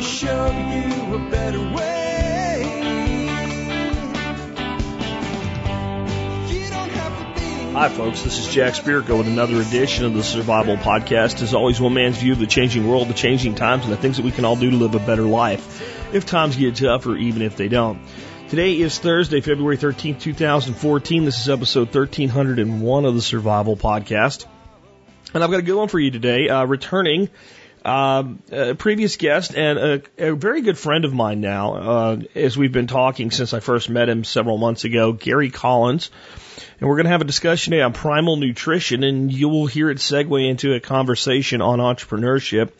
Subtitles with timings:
[0.00, 1.98] show you a better way.
[7.72, 8.22] Hi, folks.
[8.22, 11.42] This is Jack Spirko with another edition of the Survival Podcast.
[11.42, 14.16] As always, one man's view of the changing world, the changing times, and the things
[14.16, 17.16] that we can all do to live a better life if times get tough or
[17.16, 18.00] even if they don't.
[18.48, 21.24] Today is Thursday, February 13th, 2014.
[21.24, 24.46] This is episode 1301 of the Survival Podcast.
[25.34, 26.48] And I've got a good one for you today.
[26.48, 27.28] Uh, returning
[27.88, 32.56] um, a previous guest and a, a very good friend of mine now, uh, as
[32.56, 36.10] we've been talking since I first met him several months ago, Gary Collins.
[36.80, 39.90] And we're going to have a discussion today on primal nutrition, and you will hear
[39.90, 42.72] it segue into a conversation on entrepreneurship.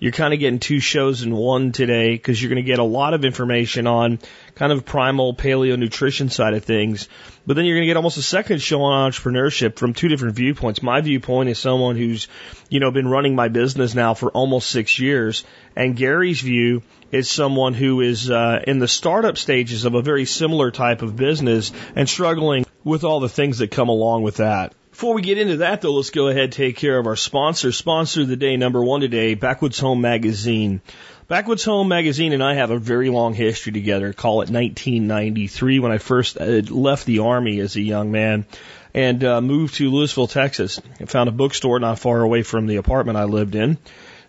[0.00, 2.84] You're kind of getting two shows in one today because you're going to get a
[2.84, 4.18] lot of information on
[4.54, 7.06] kind of primal paleo nutrition side of things.
[7.46, 10.36] But then you're going to get almost a second show on entrepreneurship from two different
[10.36, 10.82] viewpoints.
[10.82, 12.28] My viewpoint is someone who's,
[12.70, 15.44] you know, been running my business now for almost six years.
[15.76, 20.24] And Gary's view is someone who is uh, in the startup stages of a very
[20.24, 24.72] similar type of business and struggling with all the things that come along with that.
[25.00, 27.72] Before we get into that, though, let's go ahead and take care of our sponsor.
[27.72, 30.82] Sponsor of the day, number one today, Backwoods Home Magazine.
[31.26, 34.12] Backwoods Home Magazine and I have a very long history together.
[34.12, 38.44] Call it 1993 when I first uh, left the Army as a young man
[38.92, 40.82] and uh, moved to Lewisville, Texas.
[41.00, 43.78] I found a bookstore not far away from the apartment I lived in.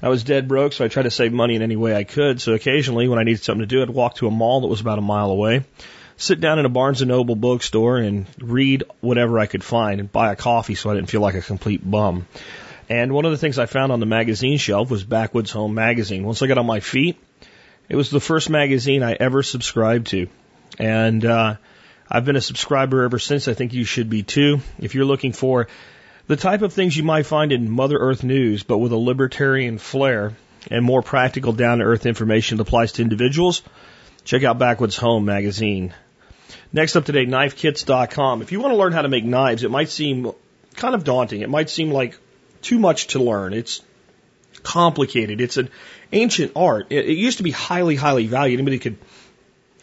[0.02, 2.40] I was dead broke, so I tried to save money in any way I could.
[2.40, 4.80] So occasionally, when I needed something to do, I'd walk to a mall that was
[4.80, 5.66] about a mile away,
[6.18, 10.12] sit down in a Barnes and Noble bookstore, and read whatever I could find, and
[10.12, 12.28] buy a coffee so I didn't feel like a complete bum.
[12.90, 16.26] And one of the things I found on the magazine shelf was Backwoods Home Magazine.
[16.26, 17.18] Once I got on my feet,
[17.88, 20.28] it was the first magazine I ever subscribed to.
[20.78, 21.56] And uh,
[22.10, 23.48] I've been a subscriber ever since.
[23.48, 24.60] I think you should be too.
[24.80, 25.68] If you're looking for
[26.28, 29.78] the type of things you might find in Mother Earth news, but with a libertarian
[29.78, 30.34] flair
[30.70, 33.64] and more practical, down to earth information that applies to individuals,
[34.24, 35.94] check out Backwoods Home magazine.
[36.74, 38.42] Next up today, knifekits.com.
[38.42, 40.32] If you want to learn how to make knives, it might seem
[40.76, 41.42] kind of daunting.
[41.42, 42.18] It might seem like
[42.62, 43.54] too much to learn.
[43.54, 43.82] It's
[44.64, 45.42] complicated.
[45.42, 45.70] It's an
[46.12, 46.88] ancient art.
[46.90, 48.60] It, it used to be highly, highly valued.
[48.60, 48.98] Anybody could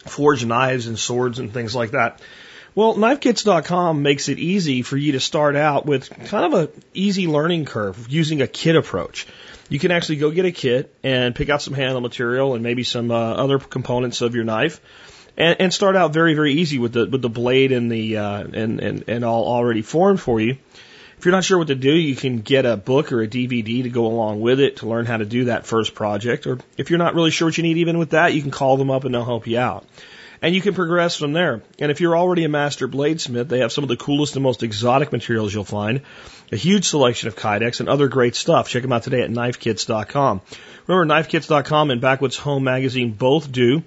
[0.05, 2.21] forge knives and swords and things like that.
[2.75, 7.27] Well, knifekits.com makes it easy for you to start out with kind of a easy
[7.27, 9.27] learning curve using a kit approach.
[9.69, 12.83] You can actually go get a kit and pick out some handle material and maybe
[12.83, 14.81] some uh, other components of your knife,
[15.37, 18.39] and, and start out very very easy with the with the blade and the uh,
[18.41, 20.57] and, and and all already formed for you.
[21.17, 23.83] If you're not sure what to do, you can get a book or a DVD
[23.83, 26.47] to go along with it to learn how to do that first project.
[26.47, 28.77] Or if you're not really sure what you need even with that, you can call
[28.77, 29.85] them up and they'll help you out
[30.41, 31.61] and you can progress from there.
[31.79, 34.63] And if you're already a master bladesmith, they have some of the coolest and most
[34.63, 36.01] exotic materials you'll find,
[36.51, 38.69] a huge selection of kydex and other great stuff.
[38.69, 40.41] Check them out today at knifekits.com.
[40.87, 43.83] Remember, knifekits.com and Backwoods Home Magazine both do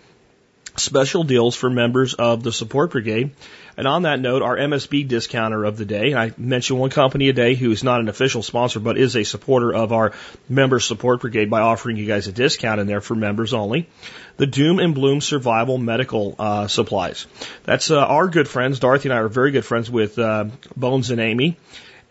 [0.77, 3.31] special deals for members of the support brigade.
[3.77, 7.33] And on that note, our MSB discounter of the day, I mentioned one company a
[7.33, 10.12] day who is not an official sponsor, but is a supporter of our
[10.49, 13.88] member support brigade by offering you guys a discount in there for members only.
[14.37, 17.27] The Doom and Bloom Survival Medical uh, Supplies.
[17.65, 18.78] That's uh, our good friends.
[18.78, 20.47] Dorothy and I are very good friends with uh,
[20.77, 21.56] Bones and Amy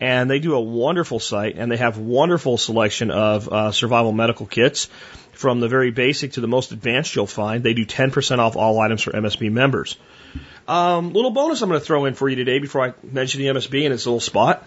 [0.02, 4.46] and they do a wonderful site and they have wonderful selection of uh, survival medical
[4.46, 4.88] kits
[5.42, 7.64] from the very basic to the most advanced you'll find.
[7.64, 9.96] They do 10% off all items for MSB members.
[10.68, 13.48] Um, little bonus I'm going to throw in for you today before I mention the
[13.48, 14.64] MSB in its little spot.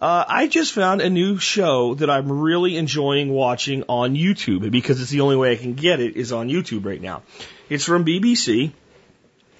[0.00, 5.02] Uh, I just found a new show that I'm really enjoying watching on YouTube because
[5.02, 7.22] it's the only way I can get it is on YouTube right now.
[7.68, 8.72] It's from BBC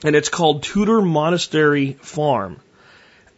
[0.05, 2.61] and it's called Tudor Monastery Farm.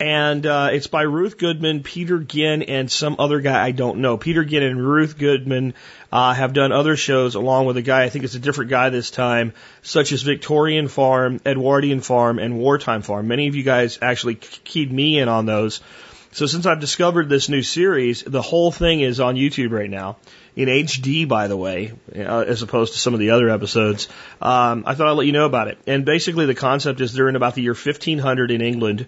[0.01, 4.17] And uh, it's by Ruth Goodman, Peter Ginn, and some other guy I don't know.
[4.17, 5.75] Peter Ginn and Ruth Goodman
[6.13, 8.91] uh, have done other shows along with a guy, I think it's a different guy
[8.91, 13.27] this time, such as Victorian Farm, Edwardian Farm, and Wartime Farm.
[13.27, 15.81] Many of you guys actually keyed me in on those.
[16.31, 20.19] So since I've discovered this new series, the whole thing is on YouTube right now.
[20.55, 24.09] In HD, by the way, uh, as opposed to some of the other episodes.
[24.43, 25.79] Um, I thought I'd let you know about it.
[25.87, 29.07] And basically the concept is they're in about the year 1500 in England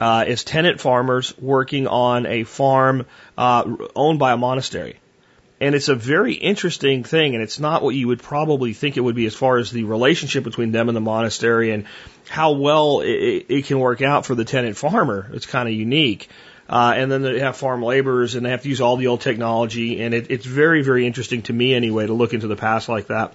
[0.00, 3.06] uh, is tenant farmers working on a farm
[3.36, 5.00] uh, owned by a monastery.
[5.58, 9.00] And it's a very interesting thing, and it's not what you would probably think it
[9.00, 11.86] would be as far as the relationship between them and the monastery and
[12.28, 15.30] how well it, it can work out for the tenant farmer.
[15.32, 16.28] It's kind of unique.
[16.68, 19.22] Uh, and then they have farm laborers and they have to use all the old
[19.22, 22.88] technology, and it, it's very, very interesting to me anyway to look into the past
[22.88, 23.32] like that.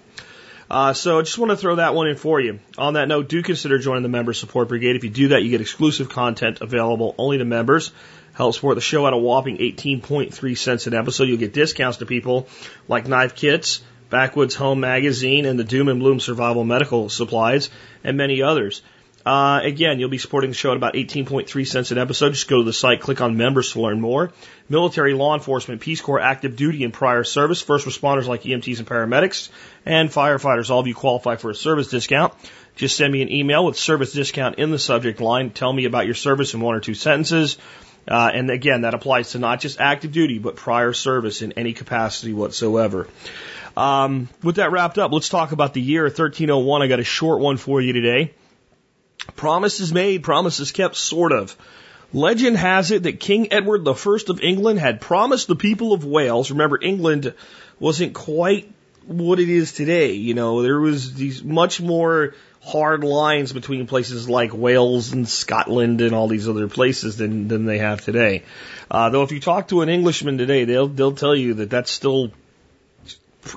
[0.71, 2.61] Uh, so I just want to throw that one in for you.
[2.77, 4.95] On that note, do consider joining the Member Support Brigade.
[4.95, 7.91] If you do that, you get exclusive content available only to members.
[8.31, 11.25] Help support the show at a whopping 18.3 cents an episode.
[11.25, 12.47] You'll get discounts to people
[12.87, 17.69] like knife kits, Backwoods Home Magazine, and the Doom and Bloom Survival Medical Supplies,
[18.05, 18.81] and many others.
[19.25, 22.31] Uh, again, you'll be supporting the show at about 18.3 cents an episode.
[22.31, 24.31] Just go to the site, click on members to learn more.
[24.67, 28.87] Military, law enforcement, Peace Corps, active duty and prior service, first responders like EMTs and
[28.87, 29.49] paramedics,
[29.85, 30.69] and firefighters.
[30.69, 32.33] All of you qualify for a service discount.
[32.75, 35.51] Just send me an email with service discount in the subject line.
[35.51, 37.57] Tell me about your service in one or two sentences.
[38.07, 41.73] Uh, and again, that applies to not just active duty, but prior service in any
[41.73, 43.07] capacity whatsoever.
[43.77, 46.81] Um, with that wrapped up, let's talk about the year 1301.
[46.81, 48.33] I got a short one for you today.
[49.35, 51.55] Promises made, promises kept, sort of.
[52.13, 56.51] Legend has it that King Edward I of England had promised the people of Wales,
[56.51, 57.33] remember England
[57.79, 58.69] wasn't quite
[59.05, 64.29] what it is today, you know, there was these much more hard lines between places
[64.29, 68.43] like Wales and Scotland and all these other places than, than they have today.
[68.89, 71.89] Uh, though if you talk to an Englishman today, they'll, they'll tell you that that's
[71.89, 72.31] still,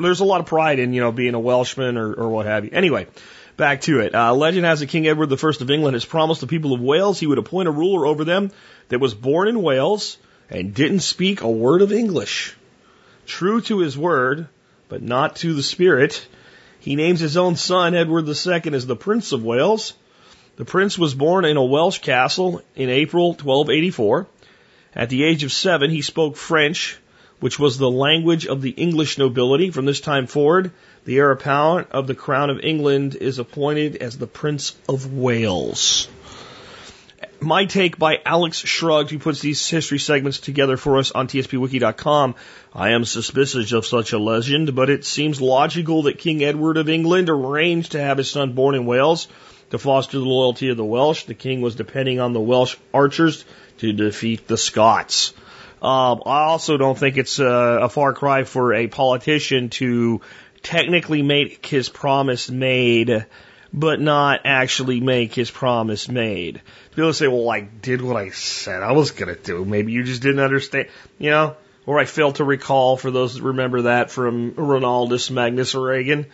[0.01, 2.65] there's a lot of pride in, you know, being a Welshman or, or what have
[2.65, 2.71] you.
[2.73, 3.07] Anyway,
[3.57, 4.15] Back to it.
[4.15, 7.21] Uh, legend has it King Edward I of England has promised the people of Wales
[7.21, 8.51] he would appoint a ruler over them
[8.89, 10.17] that was born in Wales
[10.51, 12.55] and didn't speak a word of English.
[13.27, 14.49] True to his word,
[14.89, 16.27] but not to the spirit,
[16.81, 19.95] he names his own son Edward II as the Prince of Wales.
[20.57, 24.27] The prince was born in a Welsh castle in April 1284.
[24.95, 26.99] At the age of seven, he spoke French,
[27.41, 29.71] which was the language of the English nobility.
[29.71, 30.73] From this time forward,
[31.05, 36.09] the heir apparent of the crown of England is appointed as the Prince of Wales.
[37.41, 42.35] My take by Alex Shrugged, who puts these history segments together for us on tspwiki.com.
[42.73, 46.89] I am suspicious of such a legend, but it seems logical that King Edward of
[46.89, 49.29] England arranged to have his son born in Wales
[49.71, 51.25] to foster the loyalty of the Welsh.
[51.25, 53.45] The king was depending on the Welsh archers
[53.79, 55.35] to defeat the Scots.
[55.83, 57.45] Um, I also don't think it's a,
[57.83, 60.23] a far cry for a politician to
[60.65, 63.27] technically make his promise made,
[63.73, 66.63] but not actually make his promise made.
[66.97, 69.65] People say, well, I did what I said I was going to do.
[69.65, 70.89] Maybe you just didn't understand,
[71.19, 71.57] you know,
[71.87, 76.27] or I failed to recall for those that remember that from Ronaldus Magnus Reagan.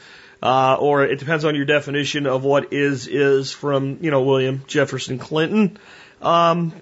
[0.42, 4.62] Uh, or it depends on your definition of what is is from, you know, William
[4.66, 5.76] Jefferson Clinton.
[6.22, 6.72] Um,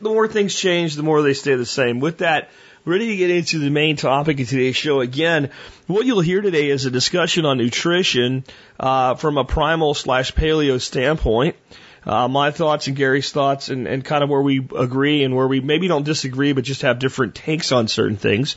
[0.00, 1.98] the more things change, the more they stay the same.
[1.98, 2.50] With that,
[2.84, 5.00] ready to get into the main topic of today's show.
[5.00, 5.50] Again,
[5.86, 8.44] what you'll hear today is a discussion on nutrition
[8.78, 11.56] uh, from a primal slash paleo standpoint.
[12.04, 15.46] Uh, my thoughts and Gary's thoughts, and, and kind of where we agree and where
[15.46, 18.56] we maybe don't disagree, but just have different takes on certain things.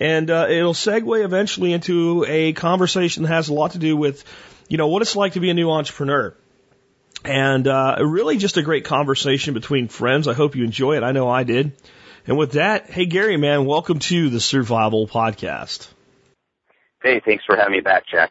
[0.00, 4.24] And uh, it'll segue eventually into a conversation that has a lot to do with,
[4.68, 6.34] you know, what it's like to be a new entrepreneur.
[7.24, 10.26] And uh, really just a great conversation between friends.
[10.26, 11.04] I hope you enjoy it.
[11.04, 11.72] I know I did.
[12.24, 15.88] And with that, hey Gary, man, welcome to the Survival Podcast.
[17.02, 18.30] Hey, thanks for having me back, Jack.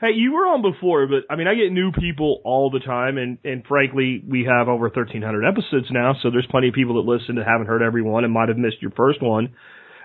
[0.00, 3.18] Hey, you were on before, but I mean, I get new people all the time,
[3.18, 7.10] and and frankly, we have over 1,300 episodes now, so there's plenty of people that
[7.10, 9.52] listen that haven't heard everyone and might have missed your first one.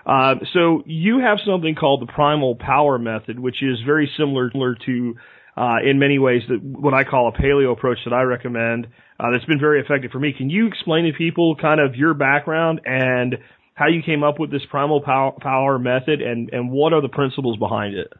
[0.04, 4.50] Uh, so you have something called the Primal Power Method, which is very similar
[4.86, 5.14] to,
[5.56, 8.88] uh, in many ways, that what I call a paleo approach that I recommend
[9.20, 10.32] uh, that's been very effective for me.
[10.32, 13.36] Can you explain to people kind of your background and
[13.74, 17.08] how you came up with this primal power, power method and, and what are the
[17.08, 18.12] principles behind it?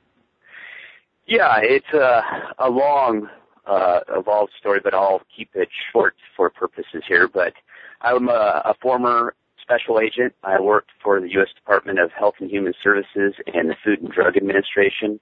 [1.27, 2.23] Yeah, it's a,
[2.59, 3.29] a long,
[3.67, 7.29] uh, evolved story, but I'll keep it short for purposes here.
[7.29, 7.53] But
[8.01, 10.35] I'm a, a former special agent.
[10.43, 11.49] I worked for the U.S.
[11.55, 15.21] Department of Health and Human Services and the Food and Drug Administration.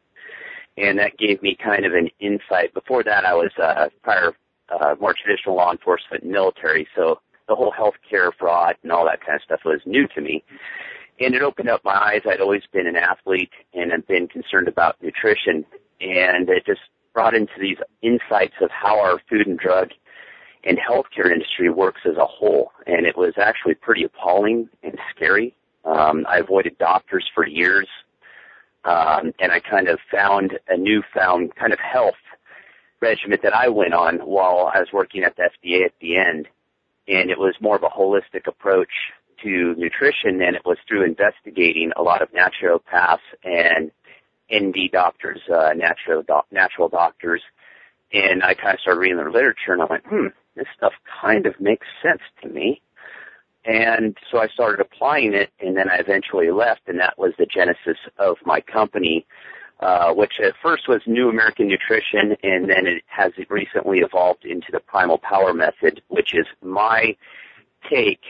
[0.78, 2.72] And that gave me kind of an insight.
[2.72, 4.32] Before that, I was a prior
[4.68, 6.88] uh, more traditional law enforcement and military.
[6.94, 10.42] So the whole healthcare fraud and all that kind of stuff was new to me.
[11.20, 12.22] And it opened up my eyes.
[12.28, 15.64] I'd always been an athlete and I've been concerned about nutrition.
[16.00, 16.80] And it just
[17.14, 19.90] brought into these insights of how our food and drug
[20.64, 22.72] and healthcare industry works as a whole.
[22.86, 25.54] And it was actually pretty appalling and scary.
[25.84, 27.88] Um, I avoided doctors for years.
[28.84, 32.14] Um, and I kind of found a newfound kind of health
[33.00, 36.48] regiment that I went on while I was working at the FDA at the end.
[37.08, 38.90] And it was more of a holistic approach
[39.42, 43.90] to nutrition and it was through investigating a lot of naturopaths and
[44.52, 47.42] ND doctors, uh, natural, doc, natural doctors.
[48.12, 51.46] And I kind of started reading their literature and I went, hmm, this stuff kind
[51.46, 52.80] of makes sense to me.
[53.64, 57.46] And so I started applying it and then I eventually left and that was the
[57.46, 59.26] genesis of my company
[59.80, 64.72] uh, which at first was New American Nutrition, and then it has recently evolved into
[64.72, 67.16] the Primal Power Method, which is my
[67.90, 68.22] take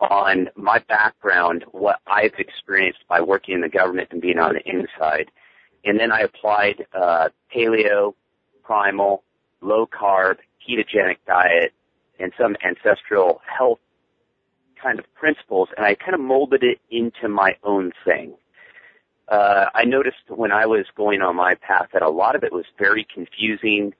[0.00, 4.68] on my background, what I've experienced by working in the government and being on the
[4.68, 5.30] inside,
[5.84, 8.14] and then I applied uh, paleo,
[8.62, 9.22] primal,
[9.60, 11.72] low carb, ketogenic diet,
[12.18, 13.78] and some ancestral health
[14.82, 18.34] kind of principles, and I kind of molded it into my own thing.
[19.28, 22.52] Uh, I noticed when I was going on my path that a lot of it
[22.52, 23.94] was very confusing.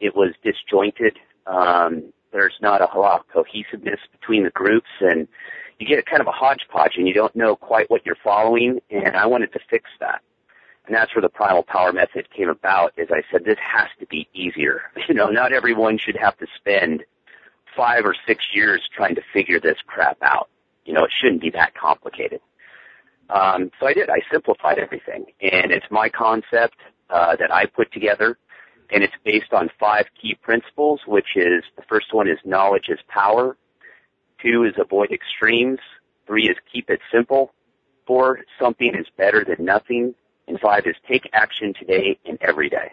[0.00, 1.18] It was disjointed.
[1.46, 5.28] Um, there's not a lot of cohesiveness between the groups, and
[5.78, 8.80] you get kind of a hodgepodge, and you don't know quite what you're following.
[8.90, 10.22] And I wanted to fix that.
[10.86, 12.92] And that's where the primal power method came about.
[12.96, 14.82] Is I said this has to be easier.
[15.08, 17.04] You know, not everyone should have to spend
[17.76, 20.48] five or six years trying to figure this crap out.
[20.84, 22.40] You know, it shouldn't be that complicated.
[23.30, 24.08] Um, so I did.
[24.08, 26.76] I simplified everything, and it's my concept
[27.10, 28.38] uh, that I put together,
[28.90, 31.00] and it's based on five key principles.
[31.06, 33.56] Which is the first one is knowledge is power.
[34.42, 35.80] Two is avoid extremes.
[36.26, 37.52] Three is keep it simple.
[38.06, 40.14] Four, something is better than nothing.
[40.48, 42.92] And five is take action today and every day.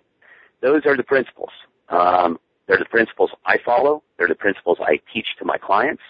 [0.62, 1.52] Those are the principles.
[1.90, 4.02] Um, they're the principles I follow.
[4.18, 6.02] They're the principles I teach to my clients,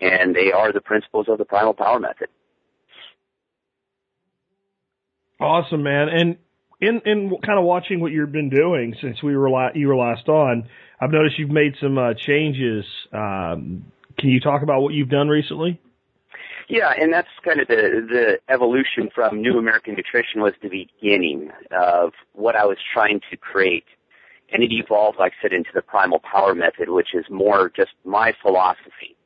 [0.00, 2.28] and they are the principles of the Primal Power Method.
[5.40, 6.08] Awesome, man.
[6.08, 6.36] And
[6.80, 9.96] in in kind of watching what you've been doing since we were la- you were
[9.96, 10.68] last on,
[11.00, 12.84] I've noticed you've made some uh, changes.
[13.12, 13.84] Um,
[14.18, 15.80] can you talk about what you've done recently?
[16.68, 21.50] Yeah, and that's kind of the the evolution from New American Nutrition was the beginning
[21.70, 23.86] of what I was trying to create,
[24.52, 27.92] and it evolved, like I said, into the Primal Power Method, which is more just
[28.04, 29.16] my philosophy,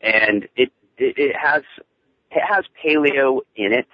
[0.00, 1.62] and it it, it has
[2.30, 3.88] it has paleo in it,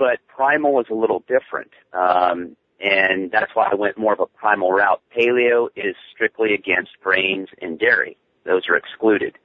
[0.00, 1.70] but primal is a little different.
[1.92, 5.02] Um, and that's why I went more of a primal route.
[5.14, 8.16] Paleo is strictly against grains and dairy.
[8.46, 9.36] Those are excluded.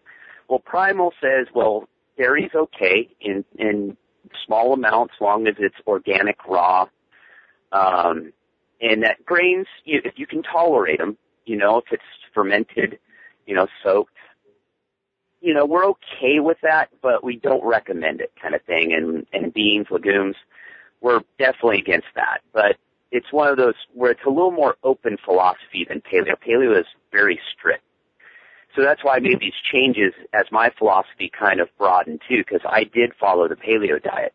[0.48, 3.98] Well, primal says, well, dairy's okay in in
[4.46, 6.88] small amounts, long as it's organic, raw,
[7.74, 8.32] um,
[8.80, 12.98] and that grains, you, if you can tolerate them, you know, if it's fermented,
[13.46, 14.16] you know, soaked,
[15.46, 18.94] you know, we're okay with that, but we don't recommend it, kind of thing.
[18.94, 20.36] And and beans, legumes,
[21.02, 22.40] we're definitely against that.
[22.52, 22.78] But
[23.12, 26.34] it's one of those where it's a little more open philosophy than paleo.
[26.46, 27.84] Paleo is very strict.
[28.76, 32.66] So that's why I made these changes as my philosophy kind of broadened too, because
[32.68, 34.34] I did follow the paleo diet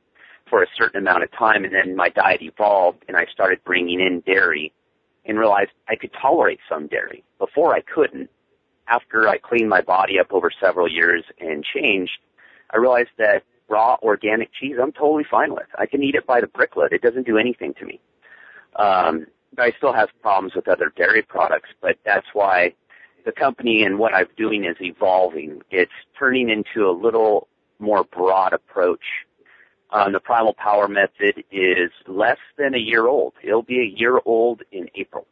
[0.49, 4.01] for a certain amount of time, and then my diet evolved, and I started bringing
[4.01, 4.73] in dairy,
[5.25, 7.23] and realized I could tolerate some dairy.
[7.39, 8.31] Before I couldn't.
[8.91, 12.19] After I cleaned my body up over several years and changed,
[12.71, 15.69] I realized that raw organic cheese I'm totally fine with.
[15.79, 16.93] I can eat it by the bricklet.
[16.93, 18.01] It doesn't do anything to me.
[18.77, 22.75] Um, but I still have problems with other dairy products, but that's why
[23.25, 25.63] the company and what I'm doing is evolving.
[25.71, 29.05] It's turning into a little more broad approach.
[29.91, 33.35] Um, the Primal Power Method is less than a year old.
[33.43, 35.27] It'll be a year old in April.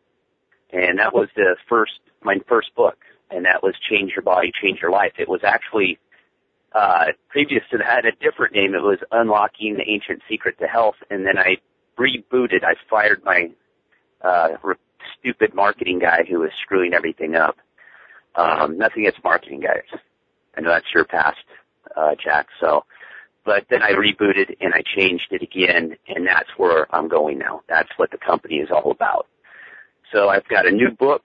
[0.73, 2.99] And that was the first, my first book.
[3.31, 5.13] And that was Change Your Body, Change Your Life.
[5.19, 5.99] It was actually,
[6.75, 8.75] uh, previous to that, a different name.
[8.75, 10.97] It was Unlocking the Ancient Secret to Health.
[11.11, 11.59] And then I
[11.99, 12.65] rebooted.
[12.65, 13.51] I fired my,
[14.23, 14.77] uh, re-
[15.19, 17.57] stupid marketing guy who was screwing everything up
[18.39, 20.01] um, nothing against marketing guys.
[20.57, 21.39] I know that's your past,
[21.97, 22.47] uh, Jack.
[22.61, 22.85] So,
[23.45, 27.63] but then I rebooted and I changed it again, and that's where I'm going now.
[27.69, 29.27] That's what the company is all about.
[30.13, 31.23] So I've got a new book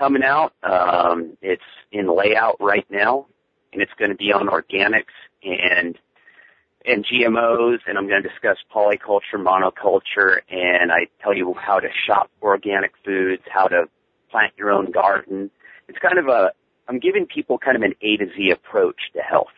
[0.00, 0.54] coming out.
[0.62, 3.26] Um, it's in layout right now,
[3.72, 5.14] and it's going to be on organics
[5.44, 5.96] and
[6.86, 11.88] and GMOs, and I'm going to discuss polyculture, monoculture, and I tell you how to
[12.06, 13.84] shop organic foods, how to
[14.30, 15.50] plant your own garden,
[15.88, 16.52] it's kind of a,
[16.88, 19.52] I'm giving people kind of an A to Z approach to health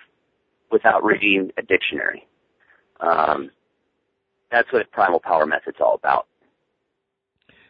[0.72, 2.26] without reading a dictionary.
[3.00, 3.50] Um,
[4.50, 6.26] that's what Primal Power Method's all about.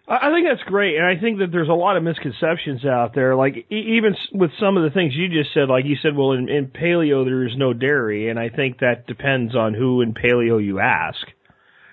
[0.09, 3.37] I think that's great, and I think that there's a lot of misconceptions out there.
[3.37, 6.49] Like even with some of the things you just said, like you said, well, in,
[6.49, 10.63] in paleo there is no dairy, and I think that depends on who in paleo
[10.63, 11.25] you ask.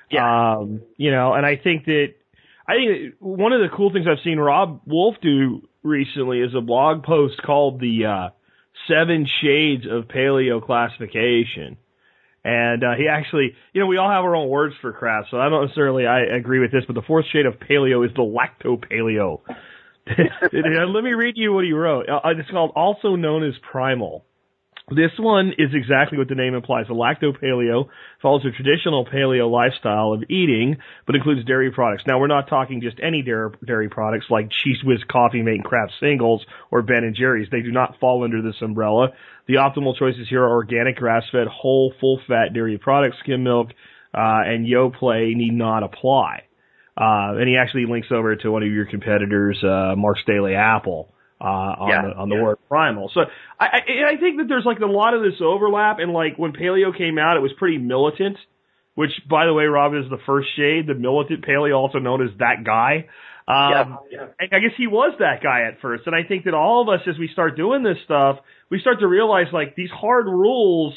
[0.09, 0.57] Yeah.
[0.57, 2.07] Um, you know, and I think that
[2.67, 6.61] I think one of the cool things I've seen Robb Wolf do recently is a
[6.61, 8.29] blog post called the uh,
[8.87, 11.77] Seven Shades of Paleo Classification.
[12.43, 15.37] And uh, he actually, you know, we all have our own words for crap, so
[15.37, 18.21] I don't necessarily I agree with this, but the fourth shade of paleo is the
[18.21, 19.41] lacto paleo.
[20.07, 22.07] Let me read you what he wrote.
[22.09, 24.25] Uh, it's called also known as primal.
[24.95, 26.87] This one is exactly what the name implies.
[26.87, 27.89] The lacto paleo
[28.21, 32.03] follows a traditional paleo lifestyle of eating, but includes dairy products.
[32.07, 35.93] Now, we're not talking just any dairy, products like Cheez Whiz Coffee Mate and Kraft
[35.99, 37.49] Singles or Ben and Jerry's.
[37.51, 39.09] They do not fall under this umbrella.
[39.47, 43.69] The optimal choices here are organic, grass-fed, whole, full-fat dairy products, skim milk,
[44.13, 46.43] uh, and Yoplait need not apply.
[46.97, 51.13] Uh, and he actually links over to one of your competitors, uh, Mark's Daily Apple,
[51.41, 52.43] uh, on Yeah, the, on the yeah.
[52.43, 53.09] word primal.
[53.13, 53.21] So
[53.59, 56.51] I, I, I think that there's like a lot of this overlap and like when
[56.53, 58.37] paleo came out, it was pretty militant,
[58.95, 62.29] which by the way, Robb is the first shade, the militant paleo, also known as
[62.39, 63.07] that guy.
[63.47, 64.27] Um, Yeah.
[64.39, 66.03] I I guess he was that guy at first.
[66.07, 68.99] And I think that all of us, as we start doing this stuff, we start
[68.99, 70.93] to realize like these hard rules,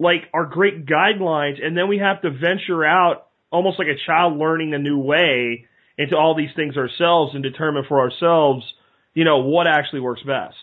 [0.00, 1.64] like are great guidelines.
[1.64, 5.66] And then we have to venture out almost like a child learning a new way
[5.96, 8.64] into all these things ourselves and determine for ourselves,
[9.14, 10.56] you know, what actually works best.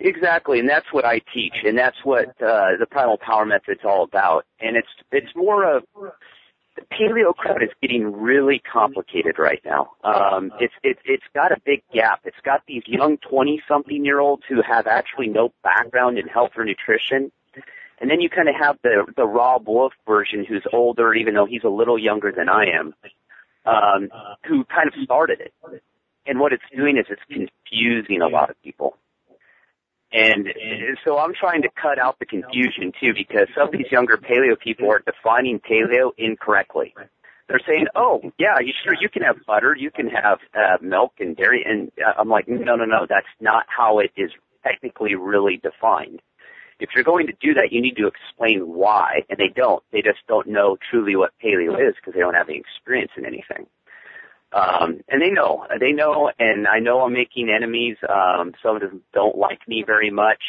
[0.00, 4.02] Exactly, and that's what I teach, and that's what uh, the primal power method's all
[4.02, 4.44] about.
[4.60, 5.84] And it's it's more of
[6.76, 9.92] the paleo crowd is getting really complicated right now.
[10.02, 12.20] Um, it's it's it's got a big gap.
[12.24, 16.50] It's got these young twenty something year olds who have actually no background in health
[16.56, 17.30] or nutrition,
[18.00, 21.46] and then you kind of have the the Robb Wolf version who's older, even though
[21.46, 22.94] he's a little younger than I am,
[23.64, 24.08] um,
[24.46, 25.54] who kind of started it.
[26.26, 28.96] And what it's doing is it's confusing a lot of people.
[30.12, 30.48] And
[31.04, 34.58] so I'm trying to cut out the confusion too because some of these younger paleo
[34.58, 36.94] people are defining paleo incorrectly.
[37.48, 41.14] They're saying, "Oh, yeah, you sure you can have butter, you can have uh, milk
[41.18, 44.30] and dairy," and uh, I'm like, "No, no, no, that's not how it is
[44.62, 46.22] technically really defined."
[46.80, 49.82] If you're going to do that, you need to explain why, and they don't.
[49.92, 53.26] They just don't know truly what paleo is because they don't have any experience in
[53.26, 53.66] anything.
[54.54, 57.96] Um, and they know, they know, and I know I'm making enemies.
[58.08, 60.42] Um, some of them don't like me very much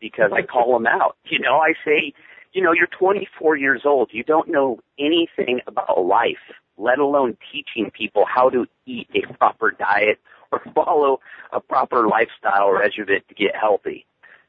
[0.00, 1.16] because I call them out.
[1.30, 2.12] You know, I say,
[2.52, 4.10] you know, you're 24 years old.
[4.12, 6.36] You don't know anything about life,
[6.76, 10.18] let alone teaching people how to eat a proper diet
[10.50, 11.20] or follow
[11.52, 14.04] a proper lifestyle regimen to get healthy.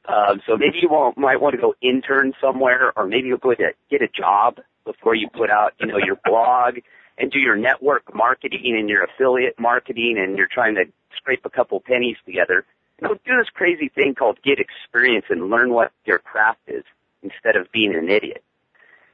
[0.07, 3.71] Um, so maybe you might want to go intern somewhere, or maybe you'll go to
[3.91, 6.79] get a job before you put out, you know, your blog
[7.19, 10.85] and do your network marketing and your affiliate marketing, and you're trying to
[11.17, 12.65] scrape a couple pennies together.
[13.01, 16.83] You know, do this crazy thing called get experience and learn what your craft is
[17.21, 18.43] instead of being an idiot.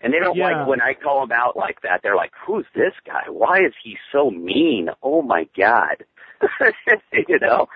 [0.02, 0.60] And they don't Yeah.
[0.60, 2.02] like when I call them out like that.
[2.04, 3.24] They're like, "Who's this guy?
[3.28, 4.90] Why is he so mean?
[5.02, 6.06] Oh my god!"
[7.28, 7.70] you know,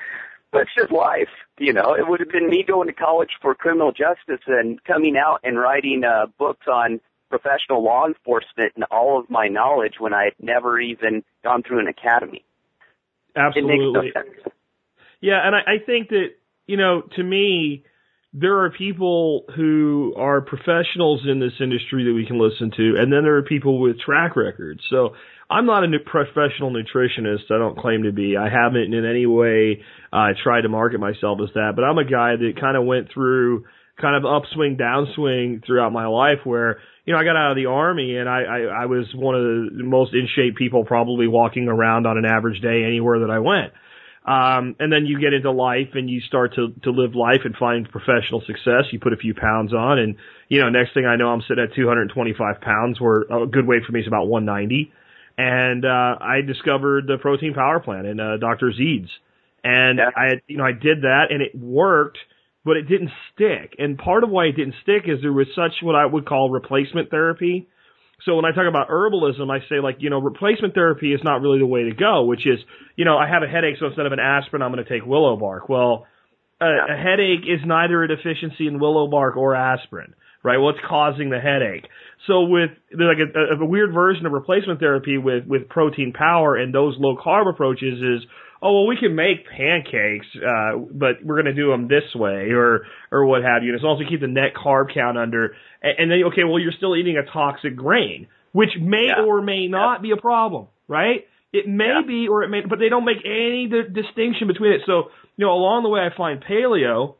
[0.51, 1.29] but it's just life.
[1.57, 5.17] You know, it would have been me going to college for criminal justice and coming
[5.17, 10.13] out and writing uh, books on professional law enforcement and all of my knowledge when
[10.13, 12.43] I had never even gone through an academy.
[13.35, 13.73] Absolutely.
[13.73, 14.55] It makes no sense.
[15.21, 16.29] Yeah, and I, I think that
[16.69, 17.83] you know, to me,
[18.31, 23.11] there are people who are professionals in this industry that we can listen to, and
[23.11, 24.81] then there are people with track records.
[24.89, 25.15] So
[25.49, 27.49] I'm not a professional nutritionist.
[27.49, 28.37] I don't claim to be.
[28.37, 29.81] I haven't in any way
[30.13, 33.11] uh, tried to market myself as that, but I'm a guy that kind of went
[33.11, 33.65] through
[33.99, 37.67] kind of upswing, downswing throughout my life where, you know, I got out of the
[37.67, 39.41] army and I, I, I was one of
[39.77, 43.39] the most in shape people probably walking around on an average day anywhere that I
[43.39, 43.73] went.
[44.25, 47.55] Um, and then you get into life and you start to, to live life and
[47.55, 48.85] find professional success.
[48.91, 50.15] You put a few pounds on and,
[50.49, 53.83] you know, next thing I know, I'm sitting at 225 pounds where a good weight
[53.85, 54.91] for me is about 190.
[55.37, 58.71] And, uh, I discovered the protein power plant and, uh, Dr.
[58.71, 59.09] Zeed's.
[59.63, 60.09] And Yeah.
[60.15, 62.19] I, you know, I did that and it worked,
[62.65, 63.75] but it didn't stick.
[63.77, 66.49] And part of why it didn't stick is there was such what I would call
[66.49, 67.67] replacement therapy.
[68.25, 71.41] So when I talk about herbalism, I say like, you know, replacement therapy is not
[71.41, 72.59] really the way to go, which is,
[72.97, 75.07] you know, I have a headache, so instead of an aspirin, I'm going to take
[75.07, 75.69] willow bark.
[75.69, 76.05] Well,
[76.61, 80.57] a, a headache is neither a deficiency in willow bark or aspirin, right?
[80.57, 81.87] What's causing the headache?
[82.27, 86.11] So with there's like a, a, a weird version of replacement therapy with with protein
[86.11, 88.27] power and those low carb approaches is
[88.61, 92.51] oh well we can make pancakes uh but we're going to do them this way
[92.51, 95.17] or or what have you and as long as we keep the net carb count
[95.17, 99.23] under and, and then okay well you're still eating a toxic grain which may Yeah.
[99.25, 102.01] or may not be a problem right it may Yeah.
[102.05, 105.45] be or it may but they don't make any di- distinction between it so you
[105.45, 107.15] know along the way I find paleo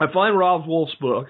[0.00, 1.28] I find Robb Wolf's book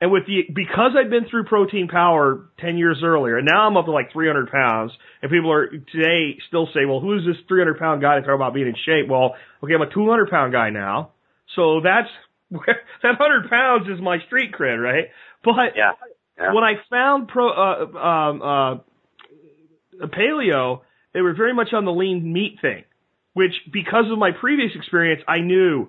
[0.00, 3.76] and with the because I've been through protein power ten years earlier, and now I'm
[3.76, 7.78] up to like 300 pounds, and people are today still say, "Well, who's this 300
[7.78, 10.70] pound guy to talk about being in shape?" Well, okay, I'm a 200 pound guy
[10.70, 11.10] now,
[11.56, 12.08] so that's
[12.50, 15.06] that 100 pounds is my street cred, right?
[15.44, 15.92] But Yeah.
[16.38, 16.52] Yeah.
[16.54, 20.82] when I found pro uh, um, uh, paleo,
[21.12, 22.84] they were very much on the lean meat thing,
[23.32, 25.88] which because of my previous experience, I knew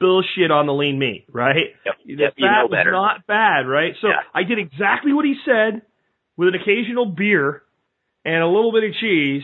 [0.00, 1.76] bullshit on the lean meat, right?
[1.84, 1.94] Yep.
[2.06, 2.90] The Yep, you fat know was better.
[2.92, 3.94] not bad, right?
[4.00, 4.20] So Yeah.
[4.34, 5.82] I did exactly what he said
[6.36, 7.62] with an occasional beer
[8.24, 9.42] and a little bit of cheese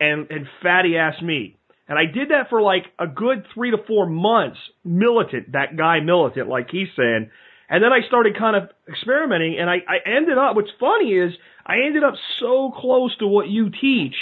[0.00, 1.58] and, and fatty ass meat.
[1.86, 6.00] And I did that for like a good three to four months, militant, that guy
[6.00, 7.30] militant, like he's saying.
[7.68, 11.32] And then I started kind of experimenting and I, I ended up, what's funny is
[11.66, 14.14] I ended up so close to what you teach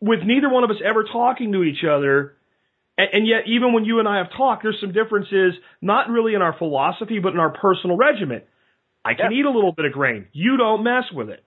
[0.00, 2.34] with neither one of us ever talking to each other.
[3.12, 6.42] And, yet, even when you and I have talked, there's some differences, not really in
[6.42, 8.42] our philosophy, but in our personal regimen.
[9.04, 10.26] I can eat a little bit of grain.
[10.32, 11.42] You don't mess with it.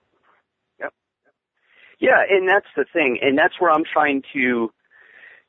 [0.80, 0.92] Yep.
[2.00, 4.72] Yeah, and that's the thing, and that's where I'm trying to,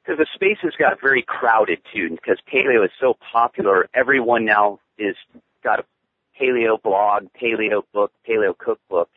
[0.03, 3.89] because the space has got very crowded too, because paleo is so popular.
[3.95, 5.15] Everyone now is
[5.63, 5.85] got a
[6.39, 9.09] paleo blog, paleo book, paleo cookbook,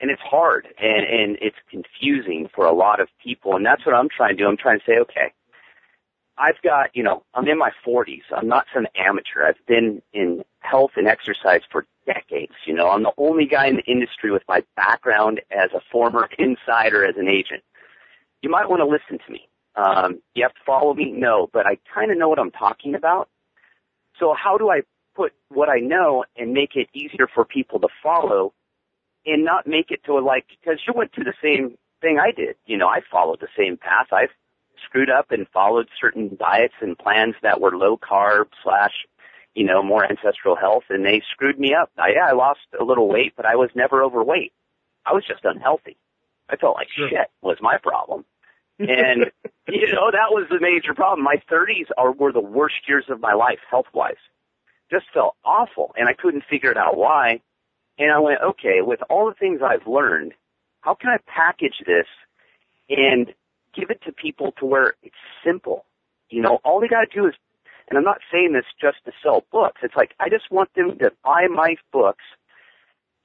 [0.00, 3.94] and it's hard and and it's confusing for a lot of people, and that's what
[3.94, 4.48] I'm trying to do.
[4.48, 5.32] I'm trying to say, okay,
[6.40, 8.22] I've got, you know, I'm in my 40s.
[8.34, 9.46] I'm not some amateur.
[9.46, 12.54] I've been in health and exercise for decades.
[12.66, 16.28] You know, I'm the only guy in the industry with my background as a former
[16.38, 17.62] insider as an agent.
[18.42, 19.48] You might want to listen to me.
[19.76, 21.12] Um, you have to follow me?
[21.12, 23.28] No, but I kind of know what I'm talking about.
[24.18, 24.80] So how do I
[25.14, 28.54] put what I know and make it easier for people to follow
[29.26, 32.30] and not make it to a like, because you went to the same thing I
[32.30, 32.56] did.
[32.64, 34.06] You know, I followed the same path.
[34.12, 34.30] I've
[34.84, 39.06] screwed up and followed certain diets and plans that were low carb slash,
[39.54, 41.90] you know, more ancestral health and they screwed me up.
[41.98, 44.52] I, yeah, I lost a little weight, but I was never overweight.
[45.06, 45.96] I was just unhealthy.
[46.48, 47.08] I felt like Sure.
[47.08, 48.24] shit was my problem.
[48.78, 49.30] And,
[49.68, 51.22] you know, that was the major problem.
[51.22, 54.16] My 30s are, were the worst years of my life, health-wise.
[54.90, 57.40] Just felt awful, and I couldn't figure it out why.
[57.98, 60.32] And I went, okay, with all the things I've learned,
[60.80, 62.06] how can I package this
[62.88, 63.32] and
[63.74, 65.84] give it to people to where it's simple?
[66.28, 67.34] You know, all they got to do is,
[67.88, 69.80] and I'm not saying this just to sell books.
[69.82, 72.24] It's like I just want them to buy my books,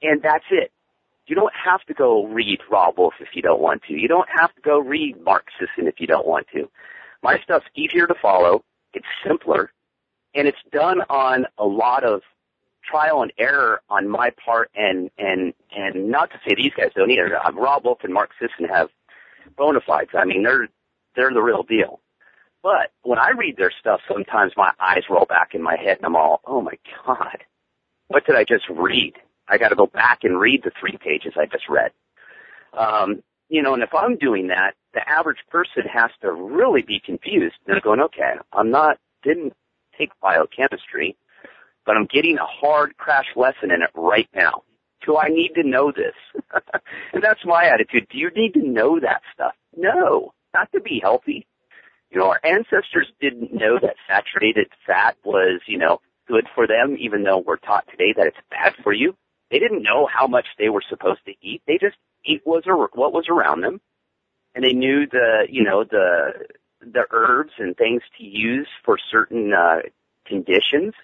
[0.02, 0.72] and that's it.
[1.26, 3.94] You don't have to go read Robb Wolf if you don't want to.
[3.94, 6.68] You don't have to go read Mark Sisson if you don't want to.
[7.22, 8.64] My stuff's easier to follow.
[8.94, 9.72] It's simpler,
[10.34, 12.22] and it's done on a lot of
[12.88, 17.10] trial and error on my part, and and and not to say these guys don't
[17.10, 17.36] either.
[17.36, 18.88] Uh, Robb Wolf and Mark Sisson have
[19.56, 20.10] bona fides.
[20.14, 20.68] I mean, they're
[21.14, 22.00] they're the real deal.
[22.62, 26.06] But when I read their stuff, sometimes my eyes roll back in my head, and
[26.06, 26.74] I'm all, oh my
[27.06, 27.44] god,
[28.08, 29.14] what did I just read?
[29.48, 31.92] I got to go back and read the three pages I just read.
[32.76, 36.98] Um, you know, and if I'm doing that, the average person has to really be
[36.98, 37.54] confused.
[37.66, 39.52] They're going, okay, I'm not didn't
[39.96, 41.16] take biochemistry,
[41.84, 44.62] but I'm getting a hard crash lesson in it right now.
[45.06, 46.14] Do I need to know this?
[47.12, 48.08] and that's my attitude.
[48.10, 49.54] Do you need to know that stuff?
[49.76, 51.46] No, not to be healthy.
[52.10, 56.96] You know, our ancestors didn't know that saturated fat was, you know, good for them,
[56.98, 59.16] even though we're taught today that it's bad for you.
[59.50, 61.62] They didn't know how much they were supposed to eat.
[61.68, 63.80] They just ate was, what was around them.
[64.56, 66.46] And they knew the, you know, the,
[66.80, 69.82] the herbs and things to use for certain, uh,
[70.26, 70.94] conditions.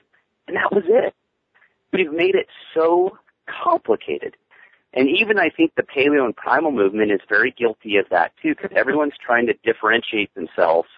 [0.49, 1.15] And that was it.
[1.93, 4.37] We've made it so complicated.
[4.95, 8.55] And even I think the paleo and primal movement is very guilty of that too,
[8.55, 10.89] because everyone's trying to differentiate themselves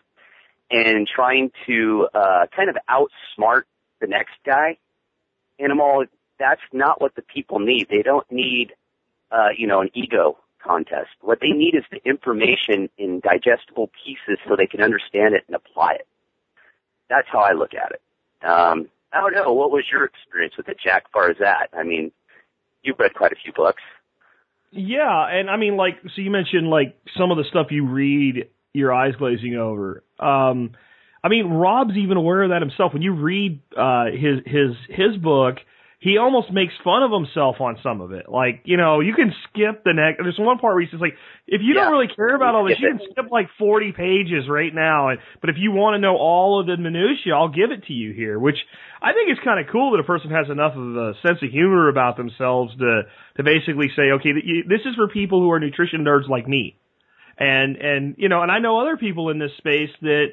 [0.71, 3.63] and trying to uh, kind of outsmart
[4.01, 4.79] the next guy.
[5.59, 6.05] And I'm all,
[6.41, 7.89] that's not what the people need.
[7.89, 8.73] They don't need,
[9.31, 11.11] uh, you know, an ego contest.
[11.21, 15.55] What they need is the information in digestible pieces so they can understand it and
[15.55, 16.09] apply it.
[17.09, 18.45] That's how I look at it.
[18.45, 19.53] Um, I don't know.
[19.53, 21.05] What was your experience with it, Jack?
[21.13, 22.11] Far as that, I mean,
[22.85, 23.83] you've read quite a few books.
[24.71, 28.49] Yeah, and I mean, like, so you mentioned like some of the stuff you read,
[28.73, 30.03] your eyes glazing over.
[30.19, 30.73] Um,
[31.23, 32.93] I mean, Robb's even aware of that himself.
[32.93, 35.57] When you read uh, his his his book,
[36.05, 38.29] he almost makes fun of himself on some of it.
[38.29, 40.19] Like, you know, you can skip the next.
[40.23, 41.81] There's one part where he says, like, if you Yeah.
[41.81, 45.09] don't really care about all this, you can skip like 40 pages right now.
[45.09, 47.95] And, but if you want to know all of the minutia, I'll give it to
[47.95, 48.39] you here.
[48.39, 48.59] Which
[49.01, 51.49] I think is kind of cool that a person has enough of a sense of
[51.49, 53.03] humor about themselves to
[53.39, 54.33] to basically say, okay,
[54.69, 56.77] this is for people who are nutrition nerds like me.
[57.39, 60.27] And and you know, and I know other people in this space that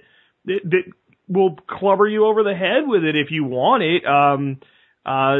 [0.45, 0.83] that, that
[1.29, 4.03] will clubber you over the head with it if you want it.
[4.05, 4.59] Um,
[5.05, 5.37] uh,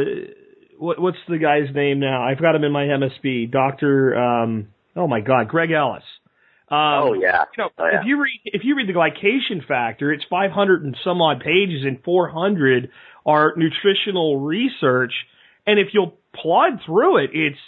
[0.78, 2.22] what, what's the guy's name now?
[2.26, 4.16] I've got him in my MSB, Doctor.
[4.16, 6.02] Um, oh my God, Greg Ellis.
[6.68, 7.44] Um, oh yeah.
[7.56, 8.00] you know, Oh, yeah.
[8.00, 11.84] if you read if you read the glycation factor, it's 500 and some odd pages,
[11.84, 12.90] and 400
[13.26, 15.12] are nutritional research.
[15.66, 17.58] And if you'll plod through it, it's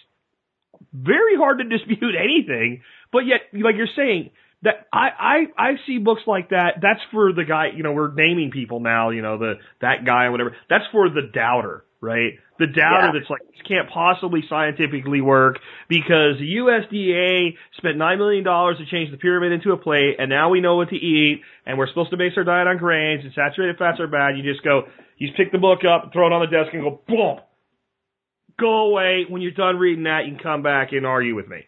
[0.93, 2.83] very hard to dispute anything.
[3.13, 4.31] But yet, like you're saying,
[4.65, 6.77] that I, I I see books like that.
[6.83, 7.69] That's for the guy.
[7.77, 9.11] You know, we're naming people now.
[9.11, 10.57] You know, the that guy or whatever.
[10.69, 12.33] That's for the doubter, right?
[12.59, 13.13] The doubter Yeah.
[13.19, 18.87] that's like this can't possibly scientifically work because the USDA spent nine million dollars to
[18.87, 21.89] change the pyramid into a plate, and now we know what to eat, and we're
[21.89, 24.37] supposed to base our diet on grains, and saturated fats are bad.
[24.39, 24.83] You just go,
[25.19, 27.39] you just pick the book up, throw it on the desk, and go boom.
[28.59, 29.25] Go away.
[29.29, 31.67] When you're done reading that, you can come back and argue with me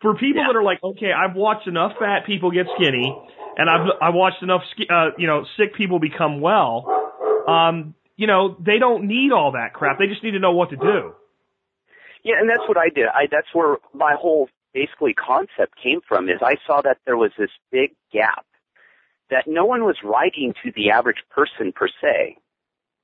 [0.00, 0.48] for people Yeah.
[0.48, 3.16] that are like, okay, I've watched enough fat people get skinny,
[3.56, 6.86] and I've I watched enough uh, you know sick people become well.
[7.46, 9.98] Um, you know, they don't need all that crap.
[9.98, 11.14] They just need to know what to do.
[12.24, 13.06] Yeah, and that's what I did.
[13.06, 17.30] I that's where my whole basically concept came from is I saw that there was
[17.38, 18.44] this big gap
[19.30, 22.36] that no one was writing to the average person per se.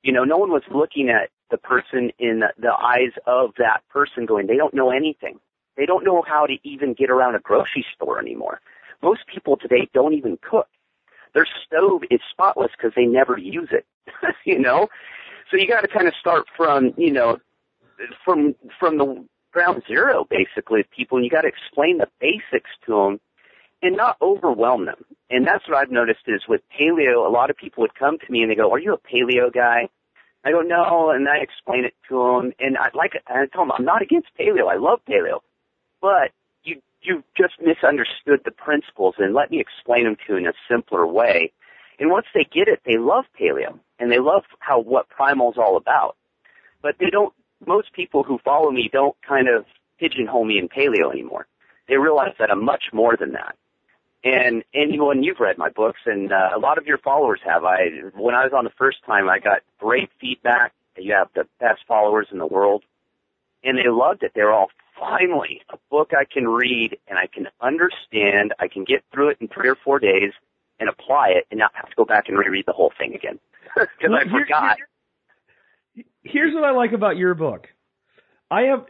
[0.03, 4.27] You know, no one was looking at the person in the eyes of that person
[4.27, 5.39] going, they don't know anything.
[5.77, 8.61] They don't know how to even get around a grocery store anymore.
[9.03, 10.69] Most people today don't even cook.
[11.35, 13.87] Their stove is spotless because they never use it.
[14.45, 14.89] you know?
[15.51, 17.39] So you got to kind of start from, you know,
[18.25, 22.71] from from the ground zero basically of people and you got to explain the basics
[22.85, 23.21] to them
[23.83, 27.57] and not overwhelm them and that's what i've noticed is with paleo a lot of
[27.57, 29.89] people would come to me and they go are you a paleo guy
[30.45, 33.73] i go no and i explain it to them and i like i tell them
[33.79, 35.39] i'm not against paleo i love paleo
[36.05, 36.33] but
[36.65, 40.53] you you just misunderstood the principles and let me explain them to you in a
[40.71, 41.51] simpler way
[41.99, 45.77] and once they get it they love paleo and they love how what primal's all
[45.77, 46.17] about
[46.83, 47.33] but they don't
[47.67, 49.65] most people who follow me don't kind of
[49.99, 51.47] pigeonhole me in paleo anymore.
[51.89, 53.57] They realize that I'm much more than that.
[54.25, 57.65] And anyone you've read my books, and uh, a lot of your followers have.
[57.65, 60.73] I when I was on the first time, I got great feedback.
[60.97, 62.85] You have the best followers in the world,
[63.63, 64.33] and they loved it.
[64.35, 68.53] They were all finally a book I can read and I can understand.
[68.59, 70.33] I can get through it in three or four days
[70.81, 73.39] and apply it, and not have to go back and reread the whole thing again
[73.77, 74.77] because Well, I here- forgot.
[76.23, 77.67] Here's what I like about your book.
[78.51, 78.85] I have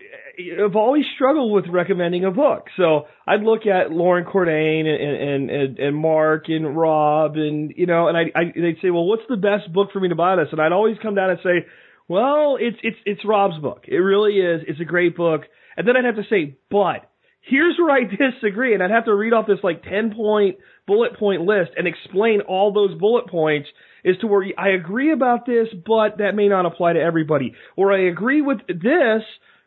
[0.64, 2.66] I've always struggled with recommending a book.
[2.76, 7.86] So I'd look at Loren Cordain and and and, and Mark and Robb and you
[7.86, 10.36] know and I, I they'd say, well, what's the best book for me to buy
[10.36, 10.48] this?
[10.52, 11.66] And I'd always come down and say,
[12.08, 13.84] well, it's it's it's Robb's book.
[13.86, 14.62] It really is.
[14.66, 15.42] It's a great book.
[15.76, 17.08] And then I'd have to say, but
[17.40, 18.00] here's where I
[18.32, 20.56] disagree, and I'd have to read off this like ten point
[20.86, 23.68] bullet point list and explain all those bullet points
[24.04, 27.54] as to where I agree about this, but that may not apply to everybody.
[27.76, 29.22] Or I agree with this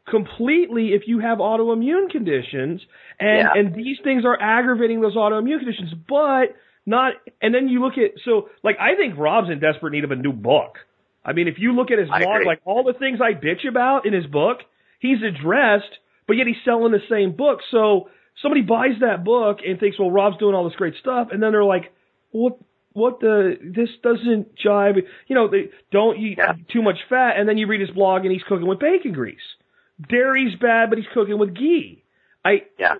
[0.09, 2.81] completely if you have autoimmune conditions
[3.19, 3.53] and Yeah.
[3.55, 8.11] and these things are aggravating those autoimmune conditions, but not and then you look at
[8.23, 10.77] so like I think Robb's in desperate need of a new book.
[11.25, 12.45] I mean, if you look at his I blog, agree.
[12.45, 14.59] like all the things I bitch about in his book,
[14.99, 15.91] he's addressed,
[16.27, 17.59] but yet he's selling the same book.
[17.71, 18.09] So
[18.41, 21.51] somebody buys that book and thinks, well, Robb's doing all this great stuff, and then
[21.51, 21.91] they're like,
[22.31, 22.57] what?
[22.93, 23.57] What the?
[23.61, 24.95] This doesn't jive.
[25.27, 26.53] You know, they don't eat Yeah.
[26.71, 29.37] too much fat, and then you read his blog, and he's cooking with bacon grease.
[30.09, 32.03] Dairy's bad, but he's cooking with ghee.
[32.43, 32.95] I Yeah.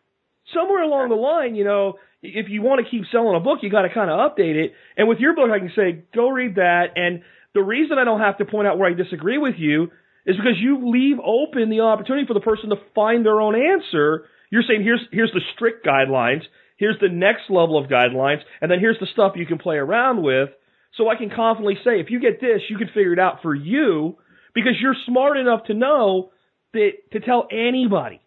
[0.54, 3.70] somewhere along the line, you know, if you want to keep selling a book, you
[3.70, 4.74] got to kind of update it.
[4.98, 6.94] And with your book, I can say, go read that.
[6.96, 7.22] And
[7.54, 9.92] the reason I don't have to point out where I disagree with you
[10.28, 14.26] is because you leave open the opportunity for the person to find their own answer.
[14.52, 16.42] You're saying here's here's the strict guidelines,
[16.78, 20.22] here's the next level of guidelines, and then here's the stuff you can play around
[20.22, 20.50] with.
[20.96, 23.56] So I can confidently say, if you get this, you can figure it out for
[23.56, 24.18] you
[24.54, 26.32] because you're smart enough to know
[26.74, 28.22] that to tell anybody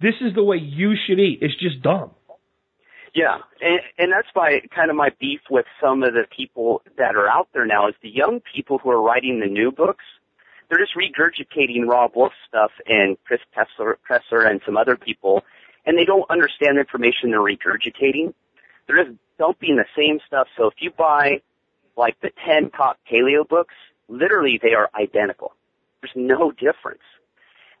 [0.00, 1.38] this is the way you should eat.
[1.42, 2.10] It's just dumb.
[3.14, 7.16] Yeah, and, and that's my kind of my beef with some of the people that
[7.16, 10.04] are out there now is the young people who are writing the new books.
[10.68, 15.44] They're just regurgitating Robb Wolf stuff and Chris Kresser, Kresser and some other people,
[15.84, 18.34] and they don't understand the information they're regurgitating.
[18.86, 20.48] They're just dumping the same stuff.
[20.56, 21.40] So if you buy
[21.96, 23.74] like the 10 top paleo books,
[24.08, 25.52] literally they are identical.
[26.00, 27.02] There's no difference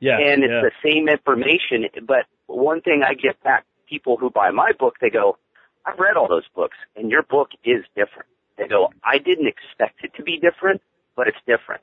[0.00, 0.18] Yeah.
[0.18, 0.62] and it's yeah.
[0.62, 1.86] the same information.
[2.06, 5.36] But one thing I get back, people who buy my book, they go,
[5.84, 8.28] I've read all those books, and your book is different.
[8.58, 10.80] They go, I didn't expect it to be different,
[11.14, 11.82] but it's different.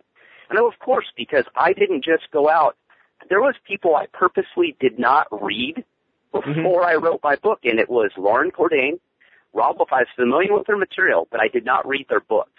[0.50, 2.76] And of course, because I didn't just go out,
[3.30, 5.84] there was people I purposely did not read
[6.32, 9.00] before I wrote my book, and it was Loren Cordain,
[9.54, 9.90] Robb Wolf.
[9.92, 12.50] I was familiar with their material, but I did not read their books.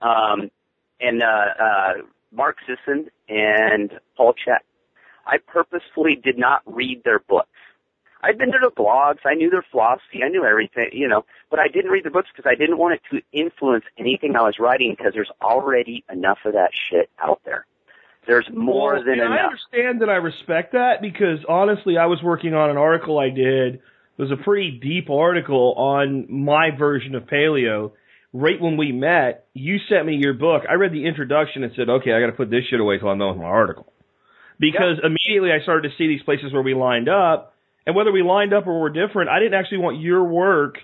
[0.00, 0.50] Um,
[1.00, 1.92] and uh, uh,
[2.32, 4.60] Mark Sisson and Paul Chek.
[5.26, 7.48] I purposefully did not read their books.
[8.24, 11.58] I'd been to their blogs, I knew their philosophy, I knew everything, you know, but
[11.60, 14.58] I didn't read the books because I didn't want it to influence anything I was
[14.58, 17.66] writing because there's already enough of that shit out there.
[18.26, 22.22] There's more Well, than and I understand that I respect that because honestly, I was
[22.22, 23.80] working on an article I did It
[24.22, 27.92] was a pretty deep article on my version of paleo.
[28.32, 30.62] Right when we met, you sent me your book.
[30.68, 33.08] I read the introduction and said, "Okay, I got to put this shit away till
[33.08, 33.92] I'm done with my article."
[34.58, 37.53] Because immediately I started to see these places where we lined up,
[37.86, 40.76] and whether we lined up or were different, I didn't actually want your work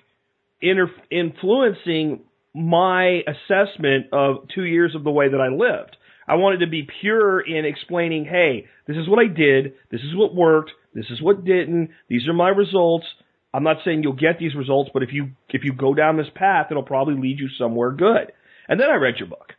[0.61, 2.21] inter- influencing
[2.55, 5.97] my assessment of two years of the way that I lived.
[6.27, 10.15] I wanted to be pure in explaining, hey, this is what I did, this is
[10.15, 13.07] what worked, this is what didn't, these are my results.
[13.53, 16.31] I'm not saying you'll get these results, but if you if you go down this
[16.35, 18.33] path, it'll probably lead you somewhere good.
[18.69, 19.55] And then I read your book.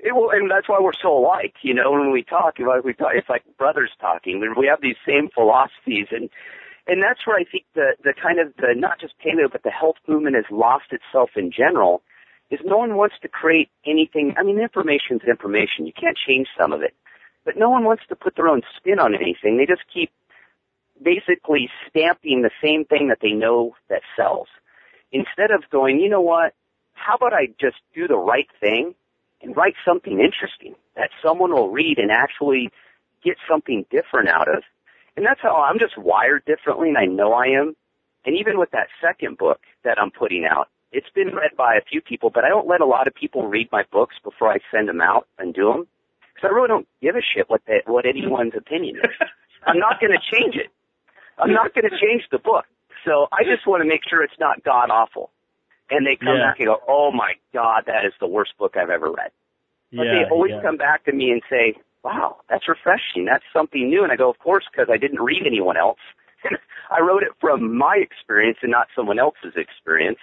[0.00, 1.54] It, well, and that's why we're so alike.
[1.62, 4.40] You know, when we talk, we talk, it's like brothers talking.
[4.56, 6.30] We have these same philosophies, and
[6.86, 9.70] and that's where I think the the kind of the not just paleo but the
[9.70, 12.02] health movement has lost itself in general.
[12.50, 14.34] Is no one wants to create anything.
[14.38, 15.84] I mean, information's information.
[15.86, 16.94] You can't change some of it,
[17.44, 19.58] but no one wants to put their own spin on anything.
[19.58, 20.10] They just keep
[21.02, 24.48] basically stamping the same thing that they know that sells.
[25.12, 26.54] Instead of going, you know what?
[26.94, 28.94] How about I just do the right thing
[29.42, 32.70] and write something interesting that someone will read and actually
[33.24, 34.62] get something different out of
[35.18, 37.74] and that's how I'm just wired differently, and I know I am.
[38.24, 41.80] And even with that second book that I'm putting out, it's been read by a
[41.82, 44.58] few people, but I don't let a lot of people read my books before I
[44.70, 45.88] send them out and do them.
[46.32, 49.10] Because I really don't give a shit what they, what anyone's opinion is.
[49.66, 50.70] I'm not going to change it.
[51.36, 52.66] I'm not going to change the book.
[53.04, 55.32] So I just want to make sure it's not god awful.
[55.90, 56.50] And they come yeah.
[56.50, 59.30] back and go, "Oh my god, that is the worst book I've ever read."
[59.92, 60.62] But yeah, they always yeah.
[60.62, 61.74] come back to me and say,
[62.04, 63.24] wow, that's refreshing.
[63.24, 64.02] That's something new.
[64.02, 65.98] And I go, of course, because I didn't read anyone else.
[66.90, 70.18] I wrote it from my experience and not someone else's experience.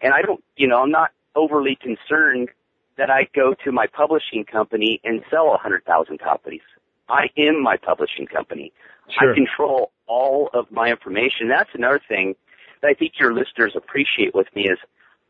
[0.00, 2.48] And I don't, you know, I'm not overly concerned
[2.96, 6.62] that I go to my publishing company and sell a hundred thousand copies.
[7.08, 8.72] I am my publishing company.
[9.18, 9.32] Sure.
[9.32, 11.48] I control all of my information.
[11.48, 12.34] That's another thing
[12.82, 14.78] that I think your listeners appreciate with me is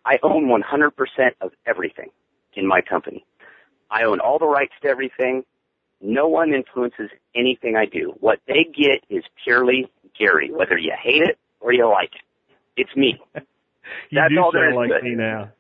[0.09, 0.91] I own 100%
[1.43, 2.09] of everything
[2.55, 3.27] in my company.
[3.91, 5.45] I own all the rights to everything.
[6.01, 8.15] No one influences anything I do.
[8.21, 12.23] What they get is purely Gary, whether you hate it or you like it.
[12.81, 13.21] It's me.
[13.35, 13.41] you
[14.13, 15.53] That's do all sound like me now.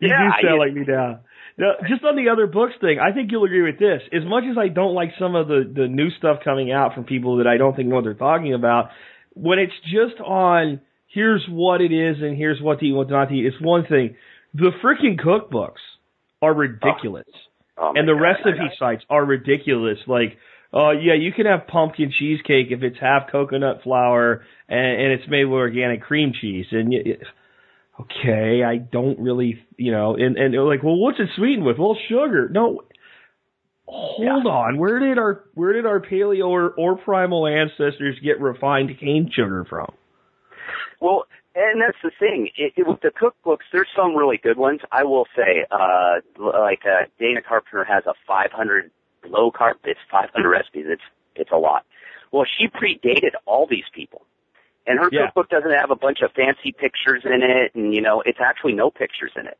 [0.00, 1.20] You yeah, do sound like me now.
[1.56, 4.02] Now, just on the other books thing, I think you'll agree with this.
[4.12, 7.04] As much as I don't like some of the the new stuff coming out from
[7.04, 8.90] people that I don't think know what they're talking about,
[9.34, 10.80] when it's just on
[11.14, 13.86] here's what it is and here's what to eat, what not to eat, it's one
[13.86, 14.16] thing.
[14.54, 15.82] The freaking cookbooks
[16.42, 17.26] are ridiculous.
[17.28, 17.40] Oh.
[17.76, 19.98] Oh and the God, his sites are ridiculous.
[20.06, 20.36] Like,
[20.72, 25.28] uh, yeah, you can have pumpkin cheesecake if it's half coconut flour and, and it's
[25.28, 26.66] made with organic cream cheese.
[26.70, 27.16] And you,
[28.00, 31.78] okay, I don't really, you know, and and they're like, well, what's it sweetened with?
[31.78, 32.48] Well, sugar.
[32.48, 32.82] No,
[33.86, 34.50] hold yeah.
[34.50, 34.78] on.
[34.78, 39.66] Where did our where did our paleo or, or primal ancestors get refined cane sugar
[39.68, 39.92] from?
[41.00, 42.48] Well, and that's the thing.
[42.56, 44.80] It, it, with the cookbooks, there's some really good ones.
[44.90, 48.90] I will say, uh, like uh, Dana Carpenter has a 500
[49.28, 49.74] low carb.
[49.84, 50.86] It's 500 recipes.
[50.88, 51.02] It's
[51.36, 51.84] it's a lot.
[52.32, 54.22] Well, she predated all these people,
[54.86, 55.26] and her yeah.
[55.26, 58.72] cookbook doesn't have a bunch of fancy pictures in it, and you know, it's actually
[58.72, 59.58] no pictures in it,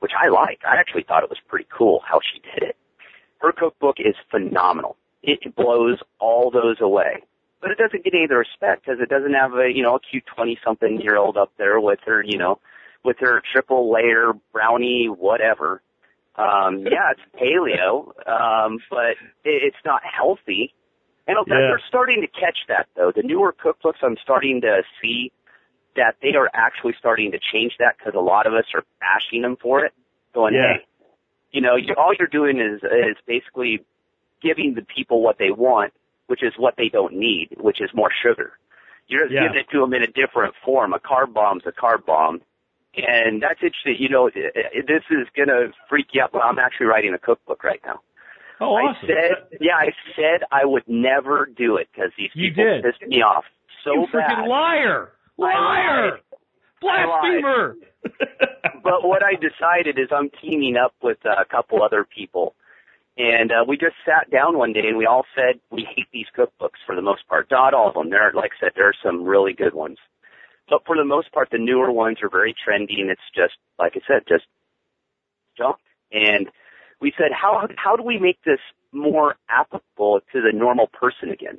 [0.00, 0.60] which I like.
[0.68, 2.76] I actually thought it was pretty cool how she did it.
[3.38, 4.96] Her cookbook is phenomenal.
[5.22, 7.22] It blows all those away
[7.66, 9.96] but it doesn't get any of the respect because it doesn't have a you know
[9.96, 12.60] a cute twenty something year old up there with her you know
[13.04, 15.82] with her triple layer brownie whatever.
[16.36, 20.74] Um, yeah, it's paleo, um, but it, it's not healthy.
[21.26, 21.54] And yeah.
[21.54, 23.10] they're starting to catch that though.
[23.14, 25.32] The newer cookbooks, I'm starting to see
[25.96, 29.42] that they are actually starting to change that because a lot of us are bashing
[29.42, 29.92] them for it,
[30.34, 30.74] going, yeah.
[30.74, 30.86] hey,
[31.50, 33.80] you know, you, all you're doing is is basically
[34.40, 35.92] giving the people what they want
[36.26, 38.52] which is what they don't need, which is more sugar.
[39.08, 39.42] You're just yeah.
[39.42, 40.92] giving it to them in a different form.
[40.92, 42.42] A carb bomb's a carb bomb.
[42.96, 43.96] And that's interesting.
[43.98, 47.62] You know, this is going to freak you out, but I'm actually writing a cookbook
[47.62, 48.00] right now.
[48.60, 49.04] Oh, awesome.
[49.04, 52.84] I said, yeah, I said I would never do it because these you people did.
[52.84, 53.44] pissed me off
[53.84, 54.48] so you freaking bad.
[54.48, 55.12] liar!
[55.36, 56.20] Liar!
[56.80, 57.76] Blasphemer!
[58.82, 62.54] but what I decided is I'm teaming up with a couple other people
[63.18, 66.26] and uh, we just sat down one day and we all said we hate these
[66.36, 67.50] cookbooks for the most part.
[67.50, 68.10] Not all of them.
[68.10, 69.98] There, are, like I said, there are some really good ones.
[70.68, 73.92] But for the most part, the newer ones are very trendy and it's just, like
[73.96, 74.44] I said, just
[75.56, 75.76] junk.
[76.12, 76.48] And
[77.00, 78.60] we said, how, how do we make this
[78.92, 81.58] more applicable to the normal person again?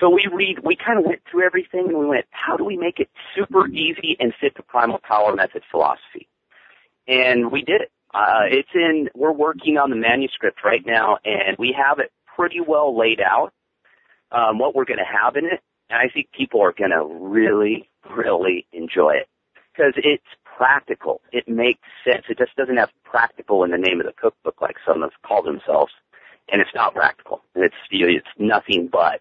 [0.00, 2.76] So we read, we kind of went through everything and we went, how do we
[2.76, 6.28] make it super easy and fit the primal power method philosophy?
[7.06, 7.92] And we did it.
[8.14, 12.60] Uh, it's in, we're working on the manuscript right now and we have it pretty
[12.60, 13.52] well laid out,
[14.32, 15.60] um, what we're going to have in it.
[15.90, 19.28] And I think people are going to really, really enjoy it
[19.72, 20.22] because it's
[20.56, 21.20] practical.
[21.32, 22.24] It makes sense.
[22.28, 25.46] It just doesn't have practical in the name of the cookbook like some have called
[25.46, 25.92] themselves,
[26.50, 27.42] and it's not practical.
[27.54, 29.20] It's it's nothing but.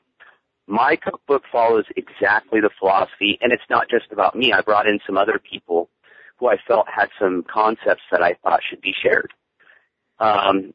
[0.67, 4.53] My cookbook follows exactly the philosophy, and it's not just about me.
[4.53, 5.89] I brought in some other people
[6.43, 9.31] who I felt had some concepts that I thought should be shared.
[10.19, 10.73] Um,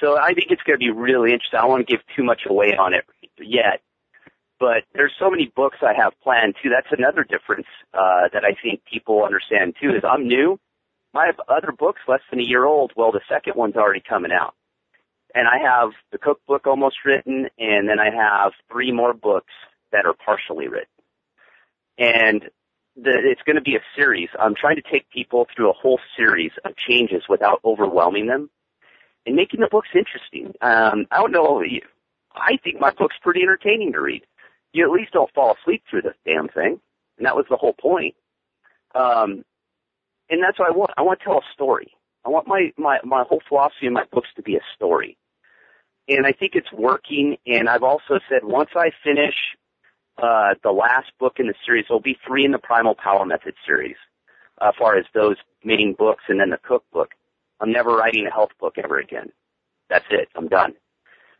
[0.00, 1.58] so I think it's going to be really interesting.
[1.58, 3.04] I don't want to give too much away on it
[3.38, 3.80] yet,
[4.60, 6.68] but there's so many books I have planned too.
[6.68, 9.90] That's another difference uh, that I think people understand too.
[9.90, 10.58] Is I'm new.
[11.14, 12.92] Have other books less than a year old.
[12.94, 14.54] Well, the second one's already coming out,
[15.34, 19.52] and I have the cookbook almost written, and then I have three more books
[19.92, 20.88] that are partially written.
[21.96, 22.50] And
[22.96, 24.28] the, it's going to be a series.
[24.38, 28.50] I'm trying to take people through a whole series of changes without overwhelming them
[29.26, 30.54] and making the books interesting.
[30.60, 31.62] Um, I don't know.
[32.34, 34.22] I think my book's pretty entertaining to read.
[34.72, 36.80] You at least don't fall asleep through this damn thing,
[37.18, 38.14] and that was the whole point.
[38.94, 39.44] Um,
[40.28, 40.90] and that's what I want.
[40.96, 41.92] I want to tell a story.
[42.24, 45.16] I want my my my whole philosophy in my books to be a story,
[46.08, 47.36] and I think it's working.
[47.46, 49.34] And I've also said once I finish
[50.18, 53.54] uh, the last book in the series, there'll be three in the Primal Power Method
[53.66, 53.96] series,
[54.60, 57.10] uh, as far as those main books, and then the cookbook.
[57.60, 59.30] I'm never writing a health book ever again.
[59.88, 60.28] That's it.
[60.34, 60.74] I'm done.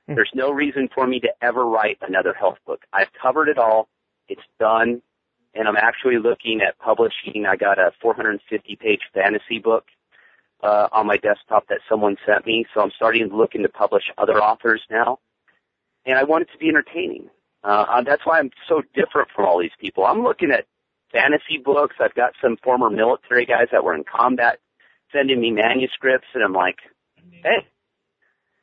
[0.07, 0.15] Hmm.
[0.15, 2.83] There's no reason for me to ever write another health book.
[2.93, 3.89] I've covered it all.
[4.29, 5.03] It's done.
[5.55, 7.47] And I'm actually looking at publishing.
[7.47, 9.87] I got a 450 page fantasy book
[10.63, 12.67] uh, on my desktop that someone sent me.
[12.75, 15.19] So I'm starting to look into publish other authors now.
[16.05, 17.31] And I want it to be entertaining.
[17.67, 20.07] Uh, that's why I'm so different from all these people.
[20.07, 20.67] I'm looking at
[21.13, 21.97] fantasy books.
[21.99, 24.61] I've got some former military guys that were in combat
[25.13, 26.77] sending me manuscripts, and I'm like,
[27.43, 27.67] hey,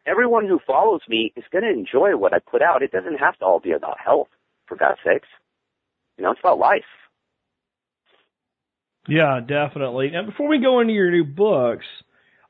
[0.06, 2.82] everyone who follows me is going to enjoy what I put out.
[2.82, 4.30] It doesn't have to all be about health,
[4.68, 5.28] for God's sakes.
[6.18, 6.84] You know, it's about life.
[9.08, 10.14] Yeah, definitely.
[10.14, 11.86] And before we go into your new books,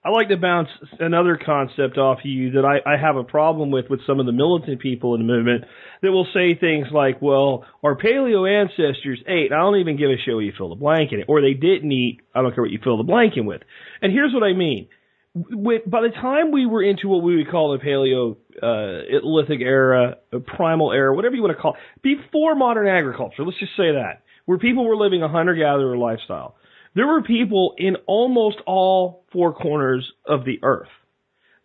[0.05, 0.67] I like to bounce
[0.99, 4.33] another concept off you that I, I have a problem with with some of the
[4.33, 5.63] militant people in the movement
[6.01, 10.17] that will say things like, well, our paleo ancestors ate, I don't even give a
[10.17, 12.63] shit what you fill the blank in it, or they didn't eat, I don't care
[12.63, 13.61] what you fill the blank in with.
[14.01, 14.89] And here's what I mean.
[15.35, 20.17] By the time we were into what we would call the Paleolithic uh, lithic era,
[20.45, 24.21] primal era, whatever you want to call it, before modern agriculture, let's just say that,
[24.45, 26.55] where people were living a hunter-gatherer lifestyle,
[26.95, 30.89] there were people in almost all four corners of the earth.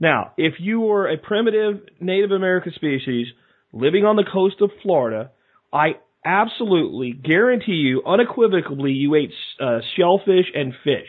[0.00, 3.26] Now, if you were a primitive Native American species
[3.72, 5.30] living on the coast of Florida,
[5.72, 11.08] I absolutely guarantee you, unequivocally, you ate uh, shellfish and fish.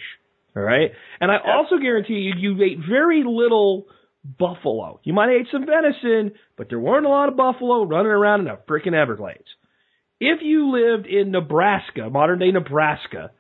[0.56, 0.92] All right,
[1.22, 3.86] and I also guarantee you, you ate very little
[4.24, 5.00] buffalo.
[5.04, 8.42] You might have ate some venison, but there weren't a lot of buffalo running around
[8.42, 9.46] in the frickin' Everglades.
[10.20, 13.32] If you lived in Nebraska, modern day Nebraska,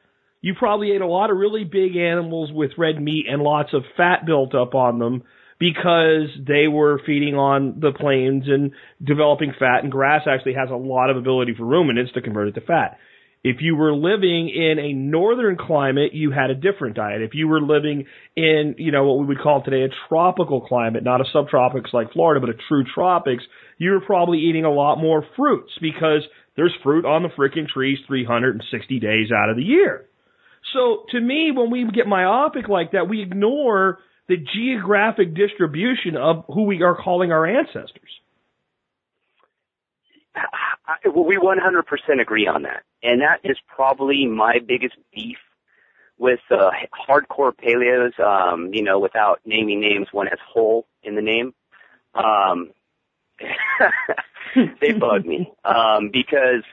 [0.41, 3.83] you probably ate a lot of really big animals with red meat and lots of
[3.97, 5.23] fat built up on them
[5.59, 8.71] because they were feeding on the plains and
[9.03, 12.55] developing fat and grass actually has a lot of ability for ruminants to convert it
[12.55, 12.97] to fat.
[13.41, 17.21] If you were living in a northern climate, you had a different diet.
[17.21, 21.03] If you were living in, you know, what we would call today a tropical climate,
[21.03, 23.43] not a subtropics like Florida, but a true tropics,
[23.77, 26.23] you were probably eating a lot more fruits because
[26.57, 30.08] there's fruit on the freaking trees 360 days out of the year.
[30.73, 36.45] So to me, when we get myopic like that, we ignore the geographic distribution of
[36.47, 38.19] who we are calling our ancestors.
[41.05, 42.83] Well, we 100% agree on that.
[43.03, 45.37] And that is probably my biggest beef
[46.17, 46.71] with uh,
[47.07, 51.53] hardcore paleos, um, you know, without naming names, one has whole in the name.
[52.13, 52.71] Um,
[54.81, 56.63] they bug me um, because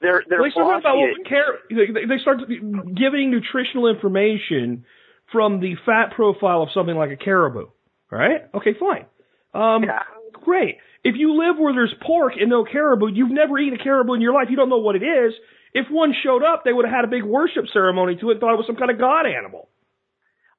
[0.00, 0.96] they're they're they start about
[1.28, 1.58] care.
[1.70, 4.84] They start giving nutritional information
[5.32, 7.66] from the fat profile of something like a caribou.
[8.10, 8.42] Right?
[8.54, 9.06] Okay, fine.
[9.54, 10.02] Um, yeah.
[10.32, 10.76] Great.
[11.02, 14.20] If you live where there's pork and no caribou, you've never eaten a caribou in
[14.20, 14.48] your life.
[14.50, 15.32] You don't know what it is.
[15.72, 18.40] If one showed up, they would have had a big worship ceremony to it and
[18.40, 19.68] thought it was some kind of god animal.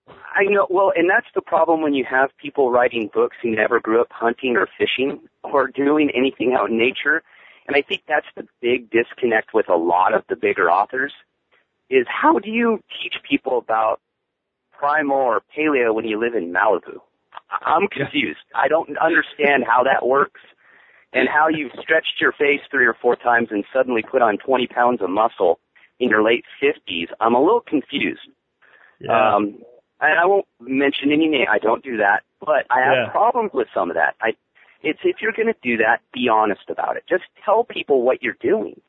[0.08, 0.68] I know.
[0.70, 4.08] Well, and that's the problem when you have people writing books who never grew up
[4.12, 7.24] hunting or fishing or doing anything out in nature
[7.68, 11.14] and I think that's the big disconnect with a lot of the bigger authors
[11.90, 14.00] is how do you teach people about
[14.72, 17.00] primal or paleo when you live in Malibu?
[17.66, 18.40] I'm confused.
[18.56, 20.42] I don't understand how that works
[21.14, 24.68] and how you've stretched your face three or four times and suddenly put on 20
[24.68, 25.60] pounds of muscle
[26.00, 27.08] in your late 50s.
[27.20, 28.28] I'm a little confused.
[29.00, 29.36] Yeah.
[29.36, 29.60] Um,
[30.00, 31.48] and I won't mention any name.
[31.50, 33.10] I don't do that, but I have Yeah.
[33.10, 34.16] problems with some of that.
[34.22, 34.36] I
[34.88, 37.04] it's if you're going to do that, be honest about it.
[37.10, 38.80] Just tell people what you're doing.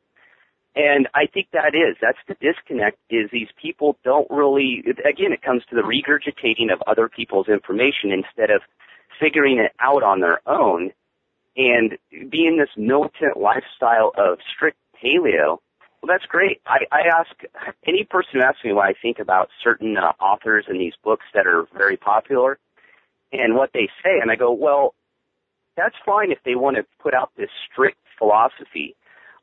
[0.77, 5.43] And I think that is, that's the disconnect is these people don't really, again, it
[5.43, 8.63] comes to the regurgitating of other people's information instead of
[9.19, 10.93] figuring it out on their own
[11.57, 11.99] and
[12.31, 15.59] being this militant lifestyle of strict paleo.
[16.01, 16.61] Well, that's great.
[16.65, 20.67] I, I ask any person who asks me what I think about certain uh, authors
[20.69, 22.57] and these books that are very popular
[23.33, 24.95] and what they say, and I go, well,
[25.79, 28.97] that's fine if they want to put out this strict philosophy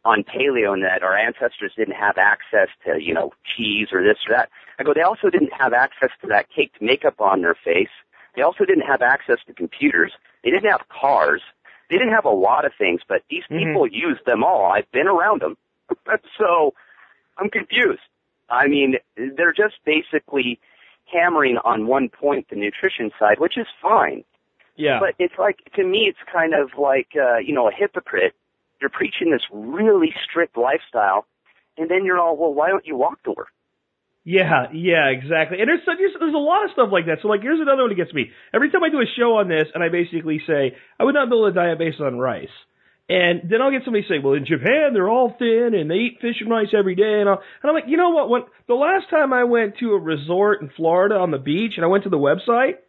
[0.03, 4.17] on paleo and that our ancestors didn't have access to, you know, cheese or this
[4.27, 4.49] or that.
[4.77, 7.89] I go, they also didn't have access to that caked makeup on their face.
[8.35, 10.11] They also didn't have access to computers.
[10.43, 11.41] They didn't have cars.
[11.89, 13.59] They didn't have a lot of things, but these Mhm.
[13.59, 14.71] people used them all.
[14.71, 15.57] I've been around them.
[16.37, 16.73] so
[17.37, 18.01] I'm confused.
[18.49, 20.59] I mean, they're just basically
[21.11, 24.23] hammering on one point, the nutrition side, which is fine.
[24.75, 24.99] Yeah.
[24.99, 28.33] But it's like to me, it's kind of like uh, you know a hypocrite.
[28.81, 31.25] You're preaching this really strict lifestyle,
[31.77, 33.47] and then you're all, well, why don't you walk to work?
[34.25, 35.59] Yeah, yeah, exactly.
[35.61, 37.19] And there's, there's there's a lot of stuff like that.
[37.21, 38.31] So like, here's another one that gets me.
[38.53, 41.29] Every time I do a show on this, and I basically say I would not
[41.29, 42.49] build a diet based on rice,
[43.07, 46.17] and then I'll get somebody say, well, in Japan they're all thin and they eat
[46.21, 48.29] fish and rice every day, and, I'll, and I'm like, you know what?
[48.29, 51.85] When the last time I went to a resort in Florida on the beach, and
[51.85, 52.81] I went to the website,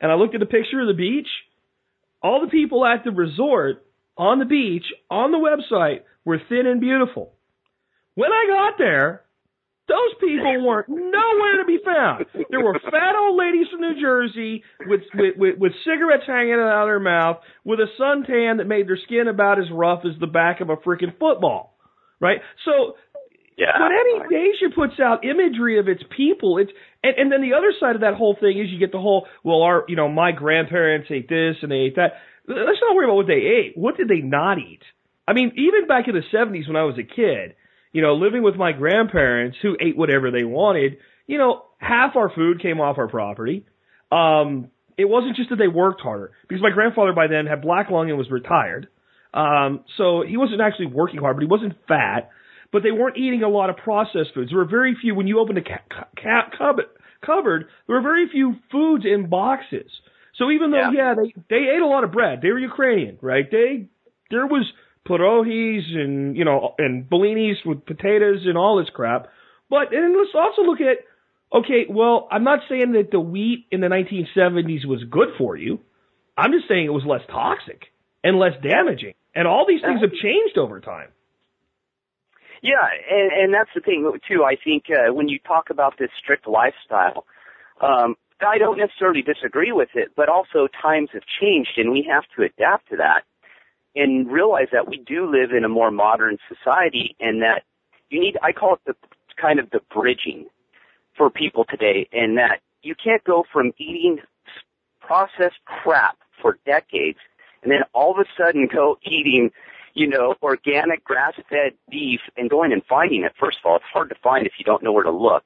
[0.00, 1.28] and I looked at a picture of the beach,
[2.22, 3.84] all the people at the resort
[4.16, 7.32] on the beach on the website were thin and beautiful.
[8.14, 9.22] When I got there,
[9.88, 12.26] those people weren't nowhere to be found.
[12.50, 16.82] There were fat old ladies from New Jersey with, with, with, with cigarettes hanging out
[16.82, 20.26] of their mouth, with a suntan that made their skin about as rough as the
[20.26, 21.76] back of a freaking football.
[22.20, 22.38] Right?
[22.64, 22.96] So
[23.56, 23.78] Yeah.
[23.80, 26.72] when any nation puts out imagery of its people, it's
[27.06, 29.26] and, and then the other side of that whole thing is you get the whole
[29.44, 32.14] well, our you know my grandparents ate this and they ate that.
[32.48, 33.72] Let's not worry about what they ate.
[33.76, 34.82] What did they not eat?
[35.26, 37.56] I mean, even back in the '70s when I was a kid,
[37.92, 42.30] you know, living with my grandparents who ate whatever they wanted, you know, half our
[42.32, 43.66] food came off our property.
[44.12, 47.90] Um, it wasn't just that they worked harder because my grandfather by then had black
[47.90, 48.88] lung and was retired.
[49.34, 52.30] Um, so he wasn't actually working hard, but he wasn't fat.
[52.72, 54.50] But they weren't eating a lot of processed foods.
[54.50, 55.14] There were very few.
[55.14, 56.86] When you opened a ca- ca- cupboard,
[57.24, 59.90] cupboard, there were very few foods in boxes.
[60.36, 61.14] So even though, yeah, Yeah.
[61.14, 62.40] they they ate a lot of bread.
[62.42, 63.50] They were Ukrainian, right?
[63.50, 63.86] They
[64.30, 64.64] there was
[65.08, 69.28] pierogies and you know and bellinis with potatoes and all this crap.
[69.70, 70.98] But and let's also look at
[71.52, 75.80] okay, well, I'm not saying that the wheat in the 1970s was good for you.
[76.36, 77.82] I'm just saying it was less toxic
[78.22, 79.14] and less damaging.
[79.34, 81.08] And all these things have changed over time.
[82.66, 84.42] Yeah, and, and that's the thing too.
[84.42, 87.24] I think uh, when you talk about this strict lifestyle,
[87.80, 92.24] um, I don't necessarily disagree with it, but also times have changed, and we have
[92.36, 93.22] to adapt to that
[93.94, 97.62] and realize that we do live in a more modern society, and that
[98.10, 98.36] you need.
[98.42, 98.94] I call it the
[99.40, 100.46] kind of the bridging
[101.16, 104.18] for people today, and that you can't go from eating
[105.00, 107.18] processed crap for decades
[107.62, 109.50] and then all of a sudden go eating
[109.96, 113.32] you know, organic grass-fed beef and going and finding it.
[113.40, 115.42] First of all, it's hard to find if you don't know where to look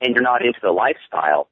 [0.00, 1.48] and you're not into the lifestyle.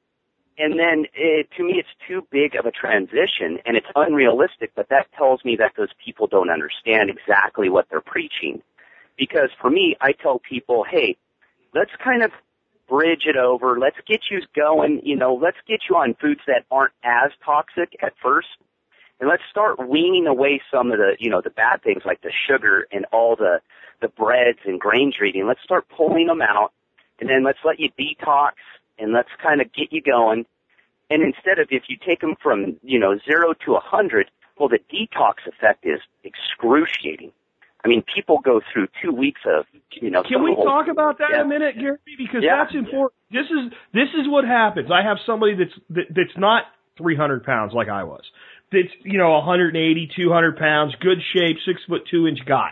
[0.57, 4.87] And then it, to me, it's too big of a transition and it's unrealistic, but
[4.89, 8.61] that tells me that those people don't understand exactly what they're preaching.
[9.17, 11.17] Because for me, I tell people, hey,
[11.75, 12.31] let's kind of
[12.87, 13.77] bridge it over.
[13.77, 17.97] Let's get you going, you know, let's get you on foods that aren't as toxic
[18.01, 18.47] at first
[19.21, 22.31] and let's start weaning away some of the, you know, the bad things like the
[22.47, 23.61] sugar and all the,
[24.01, 25.45] the breads and grains eating.
[25.47, 26.73] Let's start pulling them out
[27.19, 28.53] and then let's let you detox
[28.97, 30.45] and let's kind of get you going.
[31.11, 34.69] And instead of if you take them from, you know, zero to a hundred, well,
[34.69, 37.31] the detox effect is excruciating.
[37.83, 41.17] I mean, people go through two weeks of, you know, Can we the- talk about
[41.19, 41.41] that Yeah.
[41.41, 41.97] a minute, Gary?
[42.17, 42.63] Because Yeah.
[42.63, 43.13] that's important.
[43.31, 44.89] This is this is what happens.
[44.91, 46.65] I have somebody that's that, that's not
[46.97, 48.23] 300 pounds like I was.
[48.71, 52.71] That's you know 180, 200 pounds, good shape, six foot two inch guy,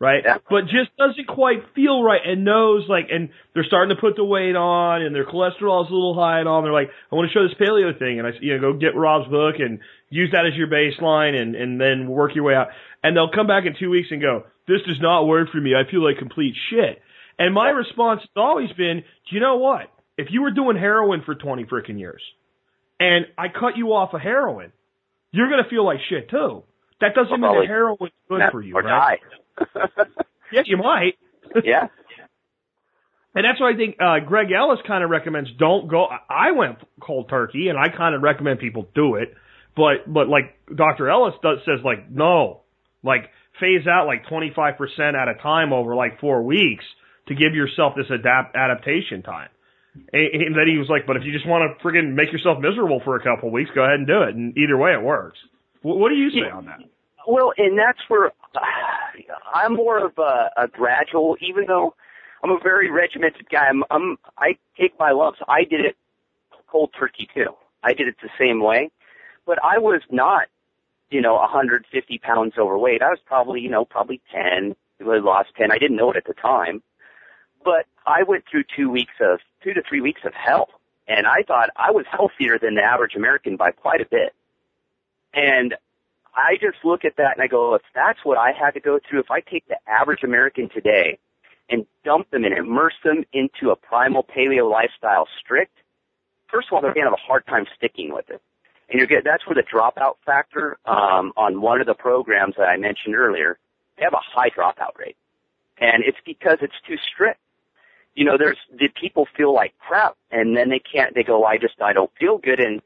[0.00, 0.22] right?
[0.24, 0.38] Yeah.
[0.50, 4.24] But just doesn't quite feel right and knows like, and they're starting to put the
[4.24, 6.58] weight on, and their cholesterol is a little high and all.
[6.58, 8.78] And they're like, I want to show this paleo thing, and I you know go
[8.78, 9.78] get Robb's book and
[10.10, 12.68] use that as your baseline, and and then work your way out.
[13.02, 15.72] And they'll come back in two weeks and go, this does not work for me.
[15.74, 17.00] I feel like complete shit.
[17.38, 19.90] And my response has always been, do you know what?
[20.16, 22.22] If you were doing heroin for 20 freaking years
[22.98, 24.72] and I cut you off of heroin,
[25.32, 26.64] you're going to feel like shit too.
[27.00, 27.66] That doesn't mean Probably.
[27.66, 29.20] that heroin's good for you, or right?
[29.58, 29.86] die.
[30.52, 31.14] Yeah, you might.
[31.64, 31.88] yeah.
[33.34, 36.06] And that's why I think uh, Greg Ellis kind of recommends don't go.
[36.28, 39.34] I went cold turkey, and I kind of recommend people do it.
[39.76, 41.08] But but like Dr.
[41.08, 42.62] Ellis does says like no,
[43.04, 44.78] like phase out like 25%
[45.14, 46.84] at a time over like four weeks
[47.28, 49.50] to give yourself this adapt adaptation time.
[50.12, 52.58] And, and then he was like, but if you just want to friggin' make yourself
[52.60, 54.34] miserable for a couple of weeks, go ahead and do it.
[54.34, 55.38] And either way, it works.
[55.82, 56.56] What, what do you say Yeah.
[56.56, 56.80] on that?
[57.26, 58.32] Well, and that's where
[59.54, 61.94] I'm more of a, a gradual, even though
[62.42, 63.66] I'm a very regimented guy.
[63.68, 65.40] I'm, I'm I take my lumps.
[65.48, 65.96] I did it
[66.70, 67.54] cold turkey too.
[67.82, 68.90] I did it the same way,
[69.46, 70.48] but I was not,
[71.10, 73.02] you know, 150 pounds overweight.
[73.02, 74.74] I was probably, you know, probably 10.
[75.00, 75.70] I lost 10.
[75.70, 76.82] I didn't know it at the time,
[77.64, 80.68] but I went through two weeks of two to three weeks of hell,
[81.06, 84.34] and I thought I was healthier than the average American by quite a bit.
[85.34, 85.74] And
[86.34, 88.98] I just look at that and I go, if that's what I had to go
[88.98, 91.18] through, if I take the average American today
[91.68, 95.76] and dump them and immerse them into a primal paleo lifestyle strict,
[96.50, 98.40] first of all, they're going to have a hard time sticking with it.
[98.88, 102.68] And you're get, that's where the dropout factor, um, on one of the programs that
[102.68, 103.58] I mentioned earlier,
[103.98, 105.16] they have a high dropout rate.
[105.78, 107.38] And it's because it's too strict.
[108.18, 111.56] You know, there's, the people feel like crap and then they can't, they go, I
[111.56, 112.82] just, I don't feel good and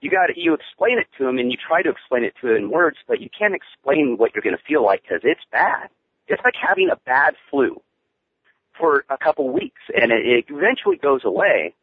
[0.00, 2.48] you got to you explain it to them and you try to explain it to
[2.48, 5.46] them in words, but you can't explain what you're going to feel like because it's
[5.52, 5.88] bad.
[6.26, 7.80] It's like having a bad flu
[8.76, 11.74] for a couple weeks, and it, it eventually goes away.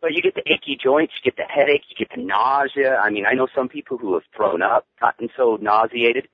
[0.00, 2.96] But you get the achy joints, you get the headache, you get the nausea.
[2.96, 6.28] I mean, I know some people who have thrown up, gotten so nauseated,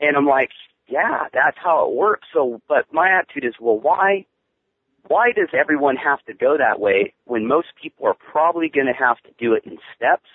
[0.00, 0.50] and I'm like,
[0.86, 2.28] yeah, that's how it works.
[2.34, 4.26] So, but my attitude is, well, why?
[5.08, 8.92] Why does everyone have to go that way when most people are probably going to
[8.92, 10.28] have to do it in steps?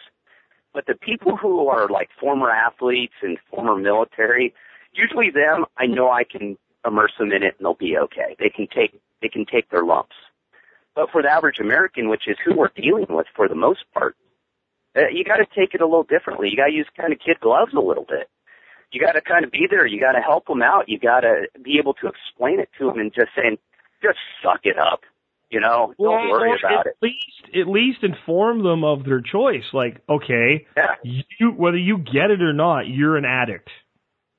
[0.73, 4.53] But the people who are like former athletes and former military,
[4.93, 8.35] usually them, I know I can immerse them in it and they'll be okay.
[8.39, 10.15] They can take, they can take their lumps.
[10.95, 14.15] But for the average American, which is who we're dealing with for the most part,
[14.95, 16.49] uh, you got to take it a little differently.
[16.49, 18.29] You got to use kind of kid gloves a little bit.
[18.91, 19.85] You got to kind of be there.
[19.85, 20.87] You got to help them out.
[20.87, 23.57] You got to be able to explain it to them and just saying,
[24.01, 25.01] just suck it up.
[25.51, 26.97] You know, don't worry about at it.
[27.01, 29.63] least at least inform them of their choice.
[29.73, 30.95] Like, okay, Yeah.
[31.03, 33.69] you whether you get it or not, you're an addict,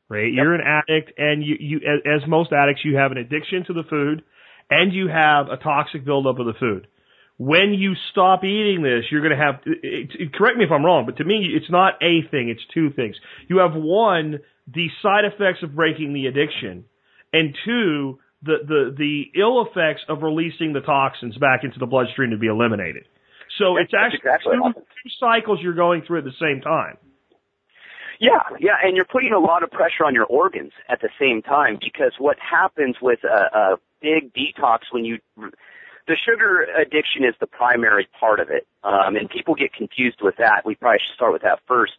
[0.08, 0.30] right?
[0.30, 3.72] You're an addict, and you you as, as most addicts, you have an addiction to
[3.72, 4.24] the food,
[4.68, 6.88] and you have a toxic buildup of the food.
[7.38, 9.60] When you stop eating this, you're going to have.
[9.64, 12.62] It, it, correct me if I'm wrong, but to me, it's not a thing; it's
[12.74, 13.14] two things.
[13.48, 16.84] You have one, the side effects of breaking the addiction,
[17.32, 22.30] and two, the the the ill effects of releasing the toxins back into the bloodstream
[22.30, 23.04] to be eliminated.
[23.58, 26.98] So it's That's actually exactly two, two cycles you're going through at the same time.
[28.18, 31.42] Yeah, yeah, and you're putting a lot of pressure on your organs at the same
[31.42, 37.34] time because what happens with a, a big detox when you, the sugar addiction is
[37.40, 40.62] the primary part of it, um, and people get confused with that.
[40.64, 41.92] We probably should start with that first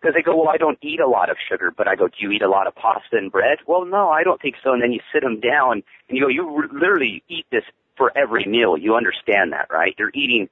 [0.00, 2.14] because they go, well, I don't eat a lot of sugar, but I go, do
[2.18, 3.58] you eat a lot of pasta and bread?
[3.66, 4.72] Well, no, I don't think so.
[4.72, 7.64] And then you sit them down and you go, you r- literally eat this
[7.96, 8.76] for every meal.
[8.78, 9.94] You understand that, right?
[9.98, 10.48] You're eating,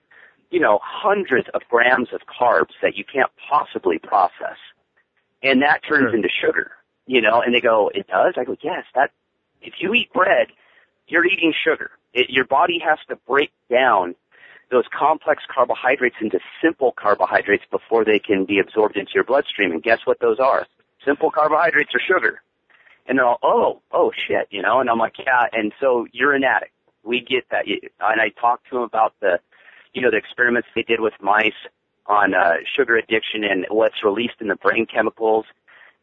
[0.50, 4.56] you know, hundreds of grams of carbs that you can't possibly process
[5.42, 6.14] and that turns Sure.
[6.16, 6.72] into sugar,
[7.06, 8.34] you know, and they go, it does?
[8.36, 9.10] I go, yes, that,
[9.62, 10.48] if you eat bread,
[11.08, 11.90] you're eating sugar.
[12.12, 14.14] It, your body has to break down
[14.70, 19.72] those complex carbohydrates into simple carbohydrates before they can be absorbed into your bloodstream.
[19.72, 20.66] And guess what those are?
[21.04, 22.42] Simple carbohydrates are sugar.
[23.06, 26.34] And they're all, oh, oh shit, you know, and I'm like, yeah, and so you're
[26.34, 26.72] an addict.
[27.04, 27.66] We get that.
[27.68, 29.38] And I talked to them about the,
[29.92, 31.52] you know, the experiments they did with mice
[32.06, 35.46] on uh, sugar addiction and what's released in the brain chemicals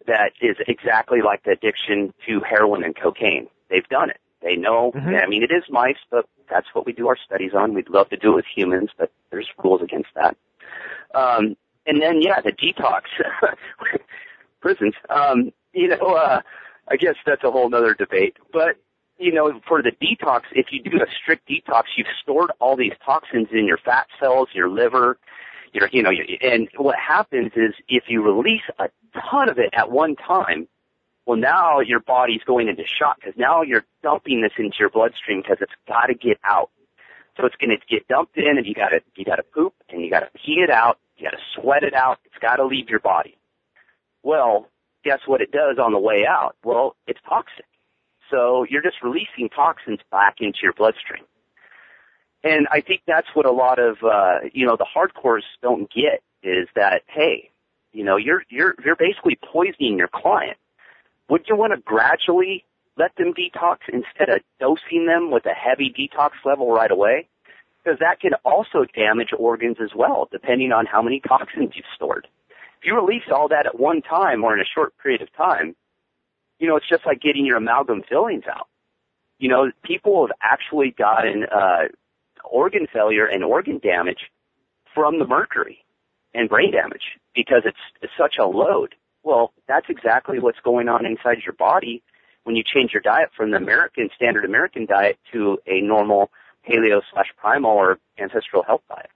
[0.08, 3.48] that is exactly like the addiction to heroin and cocaine.
[3.70, 4.18] They've done it.
[4.44, 4.92] They know.
[4.92, 5.24] Mhm.
[5.24, 7.74] I mean, it is mice, but that's what we do our studies on.
[7.74, 10.36] We'd love to do it with humans, but there's rules against that.
[11.16, 13.04] Um, and then, yeah, the detox
[14.62, 14.94] prisons.
[15.10, 16.42] Um, you know, uh,
[16.90, 18.38] I guess that's a whole nother debate.
[18.52, 18.78] But
[19.18, 22.94] you know, for the detox, if you do a strict detox, you've stored all these
[23.06, 25.18] toxins in your fat cells, your liver,
[25.72, 28.90] your, you know, your, and what happens is if you release a
[29.30, 30.68] ton of it at one time,
[31.26, 35.42] well, now your body's going into shock because now you're dumping this into your bloodstream
[35.42, 36.70] because it's got to get out.
[37.38, 39.74] So it's going to get dumped in, and you got to you got to poop,
[39.90, 42.20] and you got to pee it out, you got to sweat it out.
[42.26, 43.38] It's got to leave your body.
[44.22, 44.68] Well,
[45.04, 46.56] guess what it does on the way out?
[46.64, 47.66] Well, it's toxic.
[48.30, 51.24] So you're just releasing toxins back into your bloodstream.
[52.44, 56.22] And I think that's what a lot of uh, you know the hardcores don't get
[56.44, 57.50] is that hey,
[57.94, 60.58] you know you're you're you're basically poisoning your client.
[61.30, 62.66] Would you want to gradually
[62.98, 67.28] let them detox instead of dosing them with a heavy detox level right away?
[67.84, 72.28] Because that can also damage organs as well, depending on how many toxins you've stored.
[72.50, 75.76] If you release all that at one time or in a short period of time,
[76.60, 78.68] you know, it's just like getting your amalgam fillings out.
[79.40, 81.88] You know, people have actually gotten uh,
[82.44, 84.30] organ failure and organ damage
[84.94, 85.84] from the mercury
[86.34, 88.96] and brain damage because it's, it's such a load.
[89.24, 92.04] Well, that's exactly what's going on inside your body
[92.44, 96.30] when you change your diet from the American standard American diet to a normal
[96.70, 99.10] paleo slash primal or ancestral health diet.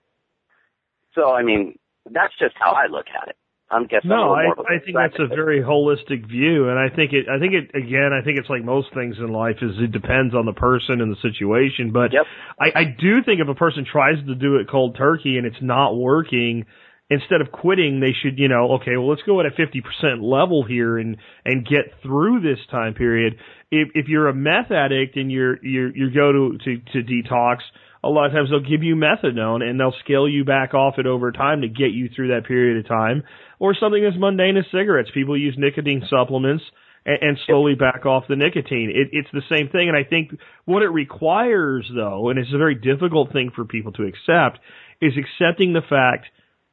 [1.13, 3.35] So, I mean, that's just how I look at it.
[3.69, 4.09] I'm guessing.
[4.09, 7.27] No, I, I think that's a very holistic view, and I think it.
[7.27, 8.11] I think it again.
[8.13, 11.11] I think it's like most things in life is it depends on the person and
[11.11, 11.91] the situation.
[11.91, 12.23] But yep.
[12.57, 15.61] I, I do think if a person tries to do it cold turkey and it's
[15.61, 16.65] not working,
[17.09, 20.63] instead of quitting, they should, you know, okay, well, let's go at a 50% level
[20.63, 23.37] here and, and get through this time period.
[23.71, 27.57] If, if you're a meth addict and you're, you're, you go to, to, to detox,
[28.03, 31.07] a lot of times they'll give you methadone and they'll scale you back off it
[31.07, 33.23] over time to get you through that period of time.
[33.59, 35.09] Or something as mundane as cigarettes.
[35.13, 36.63] People use nicotine supplements
[37.05, 38.91] and, and slowly back off the nicotine.
[38.93, 39.87] It, it's the same thing.
[39.87, 43.93] And I think what it requires though, and it's a very difficult thing for people
[43.93, 44.59] to accept,
[45.01, 46.27] is accepting the fact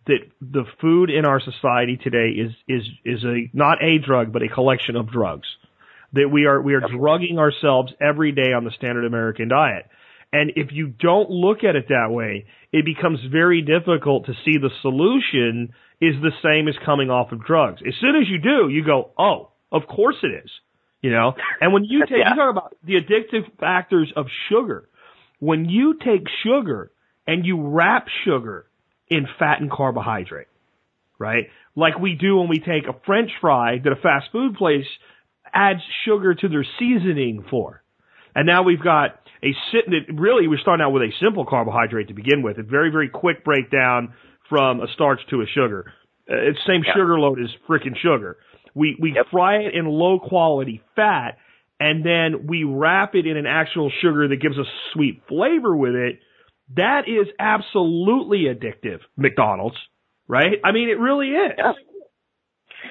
[0.07, 4.43] that the food in our society today is is is a not a drug but
[4.43, 5.49] a collection of drugs.
[6.13, 9.87] That we are we are drugging ourselves every day on the standard American diet.
[10.33, 14.59] And if you don't look at it that way, it becomes very difficult to see
[14.59, 17.81] the solution is the same as coming off of drugs.
[17.87, 20.51] As soon as you do, you go, "Oh, of course it is."
[21.01, 21.35] You know?
[21.61, 22.31] And when you take yeah.
[22.31, 24.89] you talk about the addictive factors of sugar,
[25.39, 26.91] when you take sugar
[27.27, 28.67] and you wrap sugar
[29.09, 30.49] in fat and carbohydrate,
[31.19, 31.45] right?
[31.77, 34.87] Like we do when we take a french fry that a fast food place
[35.53, 37.83] adds sugar to their seasoning for.
[38.35, 42.15] And now we've got a sitting, really we're starting out with a simple carbohydrate to
[42.15, 44.15] begin with, a very, very quick breakdown
[44.49, 45.93] from a starch to a sugar.
[46.31, 46.95] Uh, it's same Yeah.
[46.95, 48.39] sugar load as freaking sugar.
[48.75, 49.27] We, we Yep.
[49.31, 51.39] fry it in low quality fat
[51.81, 55.95] and then we wrap it in an actual sugar that gives us sweet flavor with
[55.95, 56.21] it.
[56.77, 59.77] That is absolutely addictive, McDonald's,
[60.27, 60.59] right?
[60.65, 61.53] I mean, it really is.
[61.59, 61.73] Yeah.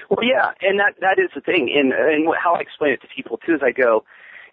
[0.10, 3.08] Well, yeah, and that that is the thing, and and how I explain it to
[3.16, 4.04] people too is I go,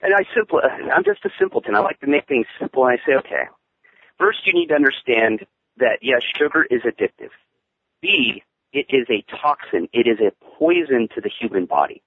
[0.02, 1.74] and I simple, I'm just a simpleton.
[1.74, 3.44] I like to make things simple, and I say, okay,
[4.18, 5.46] first you need to understand
[5.78, 7.30] that yes, sugar is addictive.
[8.02, 8.42] B,
[8.72, 9.88] it is a toxin.
[9.92, 12.02] It is a poison to the human body.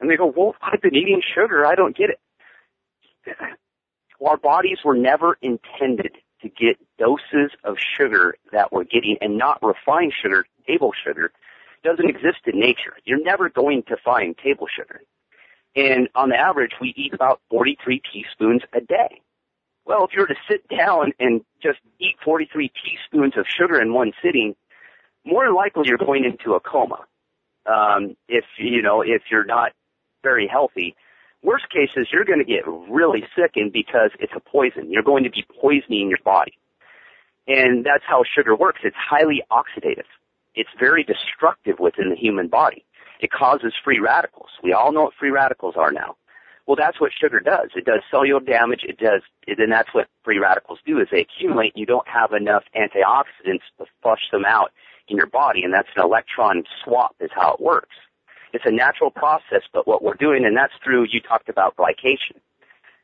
[0.00, 1.66] And they go, well, I've been eating sugar.
[1.66, 2.20] I don't get it.
[4.24, 9.62] Our bodies were never intended to get doses of sugar that we're getting and not
[9.62, 11.32] refined sugar, table sugar,
[11.82, 12.96] doesn't exist in nature.
[13.04, 15.02] You're never going to find table sugar.
[15.76, 19.22] And on average, we eat about 43 teaspoons a day.
[19.86, 23.94] Well, if you were to sit down and just eat 43 teaspoons of sugar in
[23.94, 24.54] one sitting,
[25.24, 27.06] more than likely you're going into a coma.
[27.66, 29.72] Um, if, you know, if you're not
[30.22, 30.94] very healthy.
[31.42, 34.90] Worst case is you're going to get really sick and because it's a poison.
[34.90, 36.52] You're going to be poisoning your body.
[37.46, 38.80] And that's how sugar works.
[38.84, 40.04] It's highly oxidative.
[40.54, 42.84] It's very destructive within the human body.
[43.20, 44.50] It causes free radicals.
[44.62, 46.16] We all know what free radicals are now.
[46.66, 47.70] Well, that's what sugar does.
[47.74, 48.84] It does cellular damage.
[48.86, 51.72] It does, and that's what free radicals do is they accumulate.
[51.74, 54.70] You don't have enough antioxidants to flush them out
[55.08, 57.96] in your body, and that's an electron swap is how it works.
[58.52, 62.36] It's a natural process, but what we're doing, and that's through, you talked about glycation.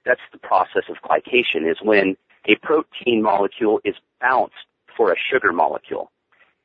[0.05, 2.17] That's the process of glycation is when
[2.47, 4.55] a protein molecule is bounced
[4.97, 6.11] for a sugar molecule.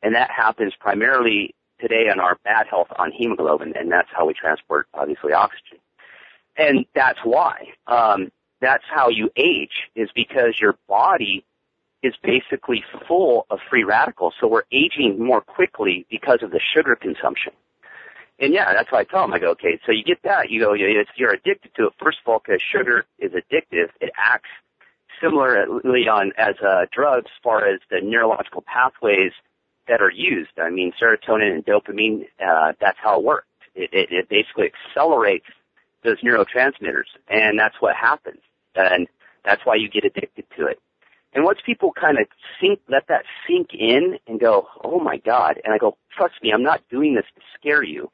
[0.04, 4.34] And that happens primarily today on our bad health on hemoglobin, and that's how we
[4.34, 5.80] transport, obviously, oxygen.
[6.58, 7.68] And that's why.
[7.88, 11.44] Um, that's how you age, is because your body
[12.04, 16.96] is basically full of free radicals, so we're aging more quickly because of the sugar
[16.96, 17.54] consumption.
[18.42, 19.34] And yeah, that's why I tell them.
[19.34, 20.50] I go, okay, so you get that.
[20.50, 21.94] You go, you're addicted to it.
[22.02, 23.90] First of all, because sugar is addictive.
[24.02, 24.50] It acts
[25.22, 29.32] similarly on as a drug as far as the neurological pathways
[29.88, 30.50] that are used.
[30.58, 32.26] I mean, serotonin and dopamine.
[32.44, 33.46] Uh, that's how it works.
[33.76, 35.46] It, it, it basically accelerates
[36.04, 38.40] those neurotransmitters, and that's what happens.
[38.76, 39.08] And
[39.46, 40.80] that's why you get addicted to it.
[41.34, 42.26] And once people kind of
[42.60, 46.52] sink, let that sink in and go, oh my God, and I go, trust me,
[46.52, 48.10] I'm not doing this to scare you.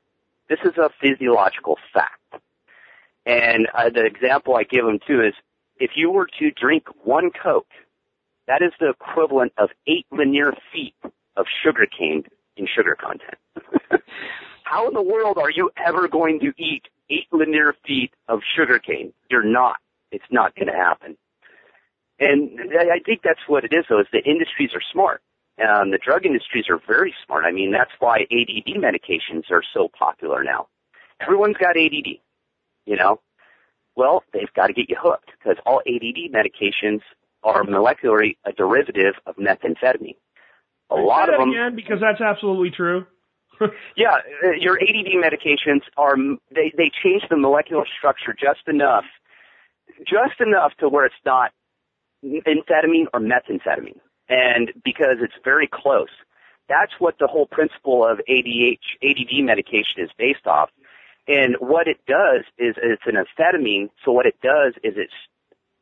[0.50, 2.43] This is a physiological fact.
[3.26, 5.34] And uh, the example I give them too is,
[5.80, 7.68] if you were to drink one Coke,
[8.48, 10.95] that is the equivalent of eight linear feet
[11.36, 12.24] of sugar cane
[12.56, 13.38] in sugar content.
[14.64, 18.80] How in the world are you ever going to eat eight linear feet of sugar
[18.80, 19.14] cane?
[19.30, 19.78] You're not.
[20.12, 21.18] It's not going to happen.
[22.20, 25.22] And I think that's what it is, though, is the industries are smart.
[25.60, 27.45] Um, the drug industries are very smart.
[27.45, 30.68] I mean, that's why ADD medications are so popular now.
[31.20, 32.20] Everyone's got ADD.
[32.86, 33.20] you know?
[33.95, 37.01] Well, they've got to get you hooked because all ADD medications
[37.43, 40.16] are molecularly a derivative of methamphetamine.
[40.89, 43.05] A lot of them, again because that's absolutely true.
[43.97, 46.16] yeah, uh, your ADD medications are
[46.53, 49.03] they they change the molecular structure just enough,
[49.99, 51.51] just enough to where it's not
[52.24, 53.99] amphetamine or methamphetamine,
[54.30, 56.09] and because it's very close.
[56.69, 60.69] That's what the whole principle of ADH ADD medication is based off.
[61.28, 63.89] And what it does is it's an amphetamine.
[64.03, 65.13] So what it does is it's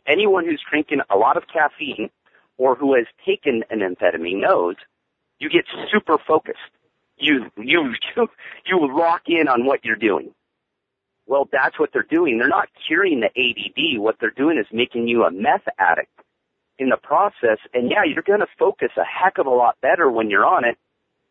[0.08, 2.10] anyone who's drinking a lot of caffeine
[2.58, 4.76] or who has taken an amphetamine knows
[5.40, 6.60] you get super focused.
[7.18, 8.28] You you you
[8.66, 10.34] you lock in on what you're doing.
[11.28, 12.38] Well, that's what they're doing.
[12.38, 14.00] They're not curing the ADD.
[14.00, 16.15] What they're doing is making you a meth addict
[16.78, 17.60] in the process.
[17.74, 20.66] And yeah, you're going to focus a heck of a lot better when you're on
[20.66, 20.78] it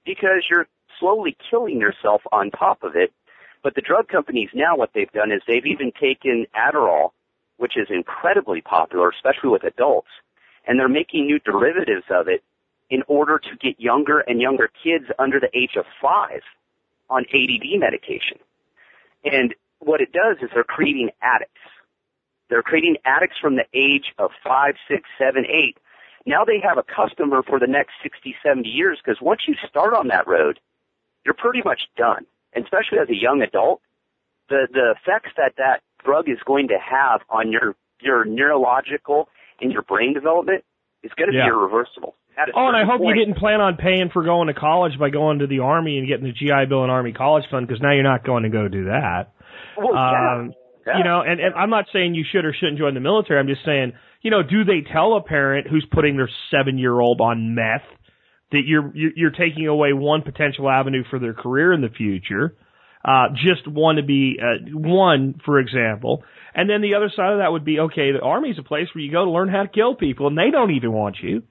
[0.04, 0.66] because you're
[0.98, 3.12] slowly killing yourself on top of it.
[3.62, 7.10] But the drug companies now, what they've done is they've even taken Adderall,
[7.56, 10.08] which is incredibly popular, especially with adults,
[10.66, 12.42] and they're making new derivatives of it
[12.90, 16.42] in order to get younger and younger kids under the age of five
[17.08, 18.38] on ADD medication.
[19.24, 21.60] And what it does is they're creating addicts.
[22.50, 25.76] They're creating addicts from the age of five, six, seven, eight.
[26.26, 29.94] Now they have a customer for the next 60, 70 years because once you start
[29.94, 30.58] on that road,
[31.24, 32.26] you're pretty much done.
[32.54, 33.80] And especially as a young adult,
[34.48, 39.28] the, the effects that that drug is going to have on your, your neurological
[39.60, 40.64] and your brain development
[41.02, 41.44] is going to Yeah.
[41.44, 42.14] be irreversible.
[42.54, 45.08] Oh, and I hope point- you didn't plan on paying for going to college by
[45.10, 47.92] going to the army and getting the GI Bill and Army College Fund because now
[47.92, 49.32] you're not going to go do that.
[49.76, 49.94] Well.
[49.96, 50.54] Um, Yeah.
[50.98, 53.40] You know, and, and I'm not saying you should or shouldn't join the military.
[53.40, 56.98] I'm just saying, you know, do they tell a parent who's putting their seven year
[57.00, 57.82] old on meth
[58.52, 62.54] that you're you're you're taking away one potential avenue for their career in the future?
[63.04, 66.22] Uh, just one to be uh, one, for example,
[66.54, 68.12] and then the other side of that would be okay.
[68.12, 70.50] The army's a place where you go to learn how to kill people, and they
[70.50, 71.42] don't even want you,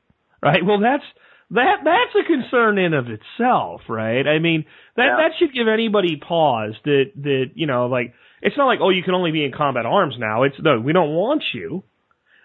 [0.41, 0.65] right?
[0.65, 1.03] Well, that's
[1.51, 4.25] that that's a concern in of itself, right?
[4.27, 4.65] I mean,
[4.95, 5.17] that Yeah.
[5.17, 8.13] that should give anybody pause that that you know, like
[8.43, 10.43] it's not like oh, you can only be in combat arms now.
[10.43, 11.83] It's no, we don't want you.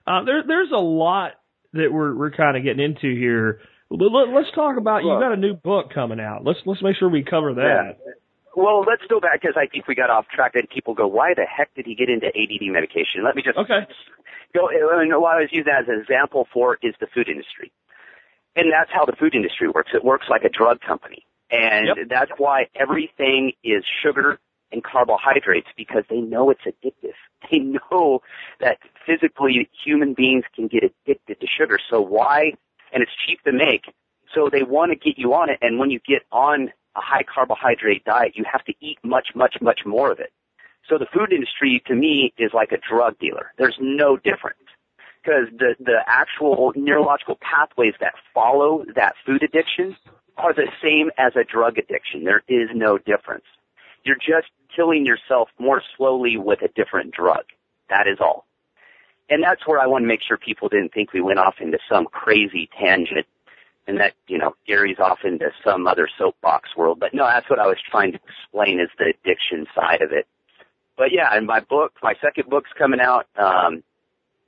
[0.06, 1.32] Uh, there there's a lot
[1.74, 3.60] that we're we're kind of getting into here.
[3.90, 5.20] Let, let, let's talk about you Look.
[5.20, 6.44] got a new book coming out.
[6.44, 7.98] Let's let's make sure we cover that.
[8.56, 11.34] Well, let's go back because I think we got off track and people go, why
[11.34, 13.22] the heck did he get into ADD medication?
[13.24, 13.86] Let me just Okay.
[14.54, 17.70] go, and what I was using as an example for is the food industry.
[18.56, 19.90] And that's how the food industry works.
[19.94, 21.24] It works like a drug company.
[21.52, 21.96] And Yep.
[22.10, 24.40] that's why everything is sugar
[24.72, 27.14] and carbohydrates because they know it's addictive.
[27.50, 28.20] They know
[28.60, 31.78] that physically human beings can get addicted to sugar.
[31.88, 32.54] So why,
[32.92, 33.84] and it's cheap to make.
[34.34, 35.58] So they want to get you on it.
[35.62, 39.58] And when you get on a high carbohydrate diet, you have to eat much, much,
[39.60, 40.32] much more of it.
[40.88, 43.52] So the food industry to me is like a drug dealer.
[43.56, 44.58] There's no difference
[45.22, 49.96] because the, the actual neurological pathways that follow that food addiction
[50.36, 52.24] are the same as a drug addiction.
[52.24, 53.44] There is no difference.
[54.08, 57.44] You're just killing yourself more slowly with a different drug.
[57.90, 58.46] That is all.
[59.30, 61.78] And that's where I want to make sure people didn't think we went off into
[61.88, 63.26] some crazy tangent
[63.86, 66.98] and that, you know, Gary's off into some other soapbox world.
[67.00, 70.26] But no, that's what I was trying to explain is the addiction side of it.
[70.96, 73.26] But yeah, and my book, my second book's coming out.
[73.36, 73.82] Um,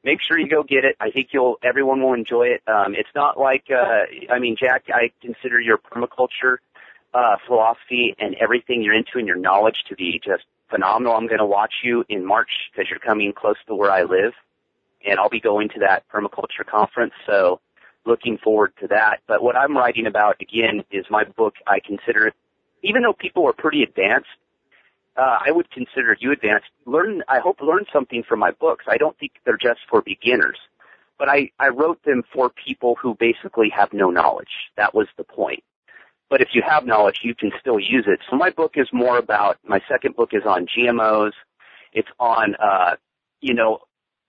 [0.05, 0.97] make sure you go get it.
[1.01, 2.63] I think you'll, everyone will enjoy it.
[2.67, 6.59] Um, it's not like, uh, I mean, Jack, I consider your permaculture,
[7.15, 11.15] uh, philosophy and everything you're into and your knowledge to be just phenomenal.
[11.15, 14.33] I'm going to watch you in March because you're coming close to where I live
[15.05, 17.13] and I'll be going to that permaculture conference.
[17.27, 17.61] So
[18.05, 19.21] looking forward to that.
[19.27, 21.55] But what I'm writing about again is my book.
[21.67, 22.35] I consider it,
[22.83, 24.29] even though people are pretty advanced,
[25.17, 26.69] uh, I would consider you advanced.
[26.87, 28.85] Learn, I hope learn something from my books.
[28.89, 30.57] I don't think they're just for beginners,
[31.19, 34.71] but I, I wrote them for people who basically have no knowledge.
[34.77, 35.63] That was the point.
[36.31, 38.21] But if you have knowledge, you can still use it.
[38.31, 41.33] So my book is more about, my second book is on GMOs.
[41.93, 42.95] It's on, uh,
[43.41, 43.81] you know,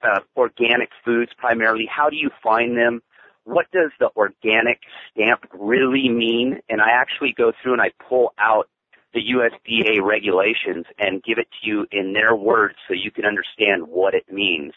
[0.03, 1.87] uh, organic foods primarily.
[1.89, 3.01] How do you find them?
[3.43, 4.79] What does the organic
[5.11, 6.59] stamp really mean?
[6.69, 8.67] And I actually go through and I pull out
[9.13, 13.87] the USDA regulations and give it to you in their words so you can understand
[13.87, 14.73] what it means.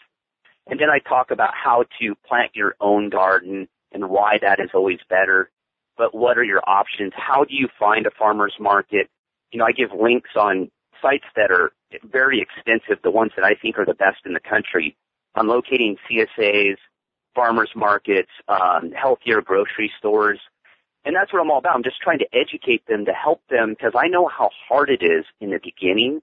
[0.67, 4.71] And then I talk about how to plant your own garden and why that is
[4.73, 5.49] always better.
[5.97, 7.13] But what are your options?
[7.15, 9.09] How do you find a farmer's market?
[9.51, 10.69] You know, I give links on
[11.01, 11.71] sites that are
[12.03, 14.97] very extensive, the ones that I think are the best in the country
[15.35, 16.77] on locating CSAs,
[17.33, 20.39] farmers markets, um, healthier grocery stores.
[21.03, 21.75] And that's what I'm all about.
[21.75, 25.03] I'm just trying to educate them to help them because I know how hard it
[25.03, 26.21] is in the beginning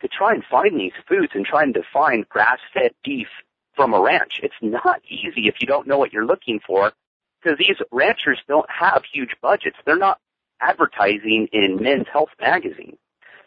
[0.00, 3.28] to try and find these foods and trying to find grass-fed beef
[3.74, 4.40] from a ranch.
[4.42, 6.92] It's not easy if you don't know what you're looking for
[7.46, 9.76] because these ranchers don't have huge budgets.
[9.84, 10.18] They're not
[10.60, 12.96] advertising in Men's Health magazine.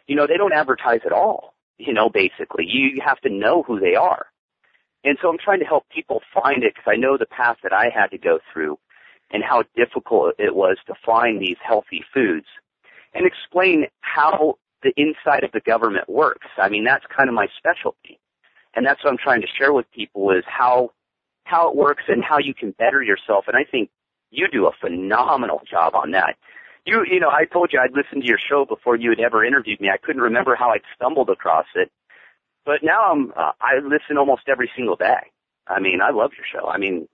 [0.06, 1.54] You know, they don't advertise at all.
[1.78, 4.26] You know, basically, you have to know who they are.
[5.04, 7.72] And so I'm trying to help people find it because I know the path that
[7.72, 8.78] I had to go through
[9.30, 12.46] and how difficult it was to find these healthy foods
[13.14, 16.48] and explain how the inside of the government works.
[16.58, 18.18] I mean, that's kind of my specialty.
[18.74, 20.90] And that's what I'm trying to share with people is how,
[21.50, 23.44] how it works and how you can better yourself.
[23.48, 23.90] And I think
[24.30, 26.36] you do a phenomenal job on that.
[26.86, 29.44] You, you know, I told you I'd listened to your show before you had ever
[29.44, 29.90] interviewed me.
[29.90, 31.90] I couldn't remember how I'd stumbled across it.
[32.64, 35.30] But now I'm, uh, I listen almost every single day.
[35.66, 36.68] I mean, I love your show.
[36.68, 37.08] I mean,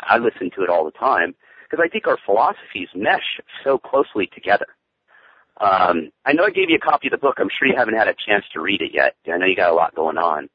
[0.00, 1.34] I listen to it all the time
[1.68, 4.66] because I think our philosophies mesh so closely together.
[5.60, 7.36] Um, I know I gave you a copy of the book.
[7.38, 9.14] I'm sure you haven't had a chance to read it yet.
[9.32, 10.48] I know you got a lot going on.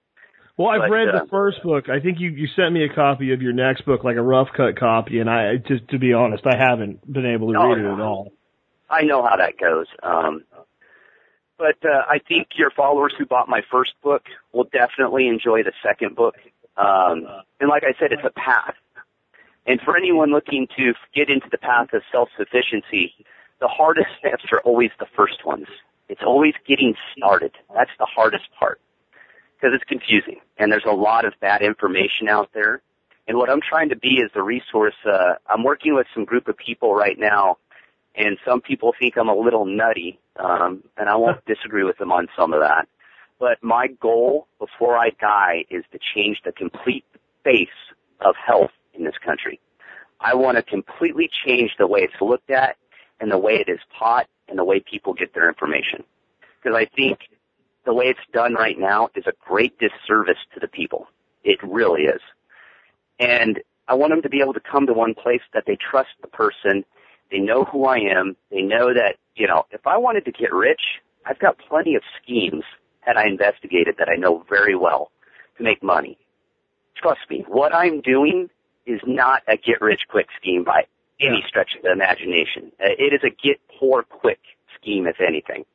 [0.58, 1.86] Well, I've But, read uh, the first book.
[1.88, 4.48] I think you you sent me a copy of your next book, like a rough
[4.58, 7.78] cut copy, and I just to be honest, I haven't been able to Oh, read
[7.78, 8.34] it at all.
[8.90, 9.86] I know how that goes.
[10.02, 10.44] Um,
[11.60, 15.74] but uh, I think your followers who bought my first book will definitely enjoy the
[15.84, 16.36] second book.
[16.76, 17.28] Um,
[17.60, 18.76] and like I said, it's a path.
[19.66, 23.14] And for anyone looking to get into the path of self-sufficiency,
[23.60, 25.68] the hardest steps are always the first ones.
[26.10, 27.52] It's always getting started.
[27.76, 28.80] That's the hardest part
[29.60, 32.82] because it's confusing and there's a lot of bad information out there.
[33.28, 34.96] And what I'm trying to be is the resource.
[35.06, 37.58] Uh, I'm working with some group of people right now
[38.18, 42.12] and some people think I'm a little nutty, um, and I won't disagree with them
[42.12, 42.88] on some of that.
[43.40, 47.06] But my goal before I die is to change the complete
[47.44, 47.68] face
[48.22, 49.60] of health in this country.
[50.20, 52.76] I want to completely change the way it's looked at
[53.20, 56.04] and the way it is taught and the way people get their information.
[56.58, 57.20] Because I think
[57.88, 61.08] the way it's done right now is a great disservice to the people.
[61.44, 62.22] It really is.
[63.18, 66.10] And I want them to be able to come to one place that they trust
[66.22, 66.84] the person
[67.32, 68.36] they know who I am.
[68.52, 70.82] They know that, you know, if I wanted to get rich,
[71.26, 72.64] I've got plenty of schemes
[73.06, 75.12] that I investigated that I know very well
[75.58, 76.18] to make money.
[76.96, 78.50] Trust me, what I'm doing
[78.86, 80.86] is not a get rich quick scheme by
[81.20, 82.72] any stretch of the imagination.
[82.82, 84.40] Uh, It is a get poor quick
[84.80, 85.66] scheme, if anything.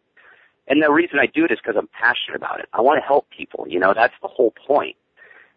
[0.72, 2.66] And the reason I do it is because I'm passionate about it.
[2.72, 3.66] I want to help people.
[3.68, 4.96] You know, that's the whole point.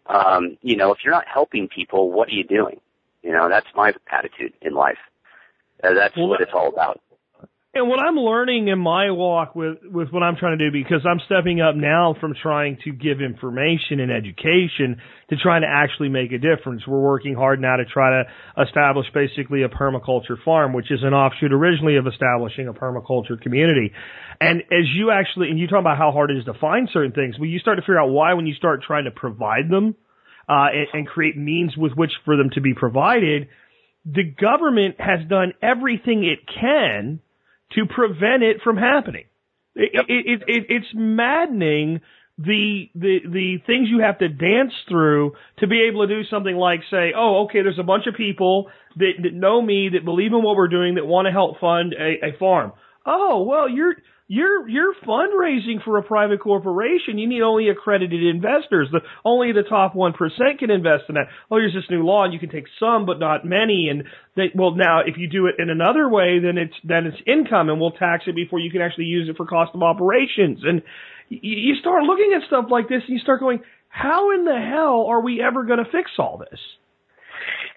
[0.08, 2.82] Um, you know, if you're not helping people, what are you doing?
[3.22, 4.98] You know, that's my attitude in life.
[5.82, 7.00] Uh, that's Well, what it's all about.
[7.76, 11.04] And what I'm learning in my walk with, with what I'm trying to do, because
[11.04, 14.96] I'm stepping up now from trying to give information and education
[15.28, 16.86] to trying to actually make a difference.
[16.88, 21.12] We're working hard now to try to establish basically a permaculture farm, which is an
[21.12, 23.92] offshoot originally of establishing a permaculture community.
[24.40, 27.12] And as you actually, and you talk about how hard it is to find certain
[27.12, 29.96] things, well, you start to figure out why when you start trying to provide them,
[30.48, 33.48] uh, and, and create means with which for them to be provided,
[34.06, 37.20] the government has done everything it can
[37.72, 39.24] to prevent it from happening.
[39.74, 40.04] It, Yep.
[40.08, 42.00] it, it, it, it's maddening
[42.38, 46.54] the the the things you have to dance through to be able to do something
[46.56, 50.32] like say, oh, okay, there's a bunch of people that, that know me that believe
[50.32, 52.72] in what we're doing that want to help fund a, a farm.
[53.06, 53.94] Oh, well, you're
[54.28, 57.16] you're you're fundraising for a private corporation.
[57.16, 58.88] You need only accredited investors.
[58.90, 61.28] The only the top one percent can invest in that.
[61.50, 63.88] Oh, here's this new law, and you can take some, but not many.
[63.88, 64.04] And
[64.34, 67.68] they, well, now if you do it in another way, then it's then it's income,
[67.68, 70.58] and we'll tax it before you can actually use it for cost of operations.
[70.64, 70.82] And
[71.28, 74.58] you, you start looking at stuff like this, and you start going, how in the
[74.58, 76.60] hell are we ever going to fix all this?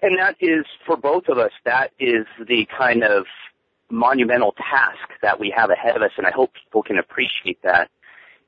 [0.02, 3.26] And that is, for both of us, that is the kind of
[3.90, 7.90] monumental task that we have ahead of us, and I hope people can appreciate that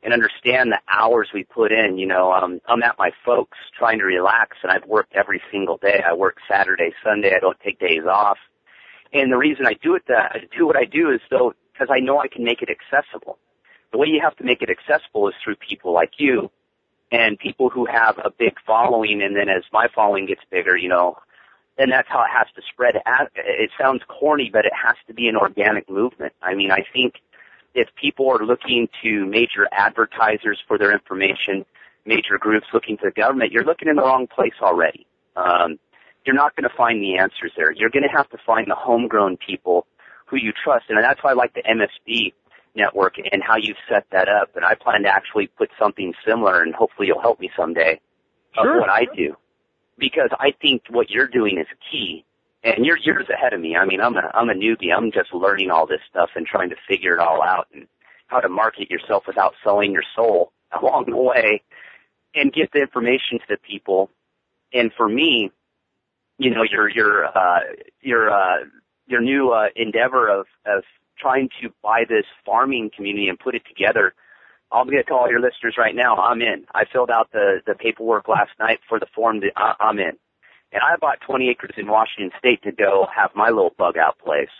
[0.02, 1.98] and understand the hours we put in.
[1.98, 5.76] You know, um, I'm at my folks trying to relax, and I've worked every single
[5.76, 6.02] day.
[6.06, 7.34] I work Saturday, Sunday.
[7.36, 8.38] I don't take days off.
[9.12, 11.88] And the reason I do it that I do what I do is though because
[11.90, 13.38] I know I can make it accessible.
[13.92, 16.50] The way you have to make it accessible is through people like you
[17.10, 19.22] and people who have a big following.
[19.22, 21.16] And then as my following gets bigger, you know,
[21.78, 22.96] then that's how it has to spread.
[23.06, 23.30] Out.
[23.34, 26.32] It sounds corny, but it has to be an organic movement.
[26.42, 27.14] I mean, I think
[27.74, 31.64] if people are looking to major advertisers for their information,
[32.04, 35.06] major groups looking to the government, you're looking in the wrong place already.
[35.36, 35.78] Um,
[36.24, 37.72] you're not going to find the answers there.
[37.72, 39.86] You're going to have to find the homegrown people
[40.26, 42.32] who you trust, and that's why I like the MSB
[42.74, 44.50] network and how you've set that up.
[44.54, 48.00] And I plan to actually put something similar, and hopefully you'll help me someday
[48.54, 48.74] Sure.
[48.74, 49.34] of what I do,
[49.98, 52.24] because I think what you're doing is key.
[52.64, 53.76] And you're years ahead of me.
[53.76, 54.94] I mean, I'm a I'm a newbie.
[54.96, 57.88] I'm just learning all this stuff and trying to figure it all out and
[58.28, 60.52] how to market yourself without selling your soul.
[60.80, 61.62] along the way
[62.34, 64.10] and get the information to the people.
[64.72, 65.50] And for me,
[66.38, 67.60] you know, your your uh,
[68.00, 68.64] your uh,
[69.06, 70.84] your new uh, endeavor of of
[71.18, 74.14] trying to buy this farming community and put it together.
[74.72, 76.64] I'm going to tell all your listeners right now, I'm in.
[76.74, 79.40] I filled out the the paperwork last night for the form.
[79.40, 80.16] That I, I'm in,
[80.72, 84.18] and I bought 20 acres in Washington State to go have my little bug out
[84.18, 84.50] place.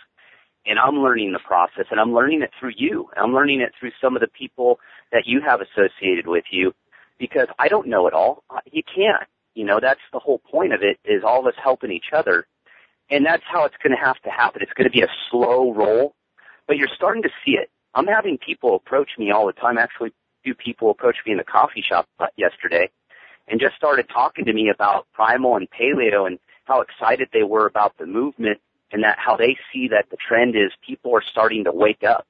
[0.65, 3.09] And I'm learning the process, and I'm learning it through you.
[3.17, 4.79] I'm learning it through some of the people
[5.11, 6.73] that you have associated with you,
[7.19, 8.43] because I don't know it all.
[8.71, 9.27] You can't.
[9.55, 12.47] You know, that's the whole point of it is all of us helping each other.
[13.09, 14.61] And that's how it's going to have to happen.
[14.61, 16.15] It's going to be a slow roll,
[16.67, 17.69] but you're starting to see it.
[17.95, 19.77] I'm having people approach me all the time.
[19.77, 20.13] Actually,
[20.43, 22.89] few people approached me in the coffee shop uh, yesterday
[23.47, 27.65] and just started talking to me about primal and paleo and how excited they were
[27.65, 28.59] about the movement
[28.91, 32.27] and that how they see that the trend is people are starting to wake up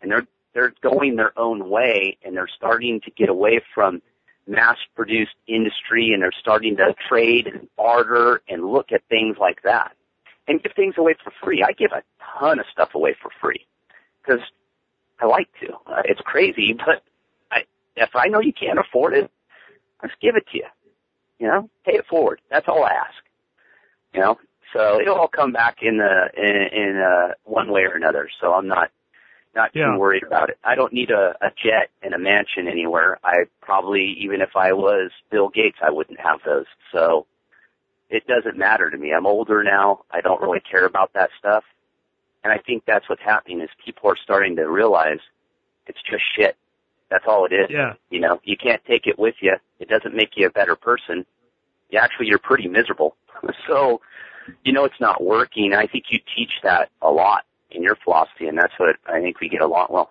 [0.00, 4.02] and they're they're going their own way and they're starting to get away from
[4.46, 9.62] mass produced industry and they're starting to trade and barter and look at things like
[9.62, 9.92] that
[10.46, 11.62] and give things away for free.
[11.62, 12.02] I give a
[12.38, 13.66] ton of stuff away for free
[14.20, 14.40] because
[15.22, 15.72] I like to.
[15.86, 17.02] Uh, it's crazy, but
[17.50, 17.60] I,
[17.96, 19.30] if I know you can't afford it,
[20.02, 20.66] let's give it to you.
[21.38, 22.40] You know, pay it forward.
[22.50, 23.22] That's all I ask.
[24.14, 24.38] You know,
[24.72, 28.28] so it'll all come back in the in, in uh, one way or another.
[28.40, 28.90] So I'm not
[29.54, 29.92] not Yeah.
[29.92, 30.58] too worried about it.
[30.64, 33.18] I don't need a, a jet and a mansion anywhere.
[33.24, 36.66] I probably even if I was Bill Gates, I wouldn't have those.
[36.92, 37.26] So
[38.10, 39.12] it doesn't matter to me.
[39.12, 40.04] I'm older now.
[40.10, 41.64] I don't really care about that stuff.
[42.44, 45.18] And I think that's what's happening is people are starting to realize
[45.86, 46.56] it's just shit.
[47.10, 47.68] That's all it is.
[47.70, 47.94] Yeah.
[48.10, 49.54] You know, you can't take it with you.
[49.78, 51.26] It doesn't make you a better person.
[51.90, 53.16] You actually, you're pretty miserable.
[53.68, 54.00] so,
[54.64, 55.74] you know, it's not working.
[55.74, 59.40] I think you teach that a lot in your philosophy, and that's what I think
[59.40, 60.10] we get along well.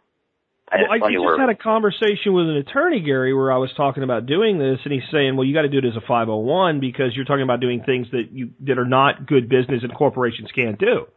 [0.72, 4.04] I Well, I just had a conversation with an attorney, Gary, where I was talking
[4.04, 6.80] about doing this, and he's saying, "Well, you got to do it as a 501
[6.80, 10.50] because you're talking about doing things that you that are not good business and corporations
[10.54, 11.08] can't do."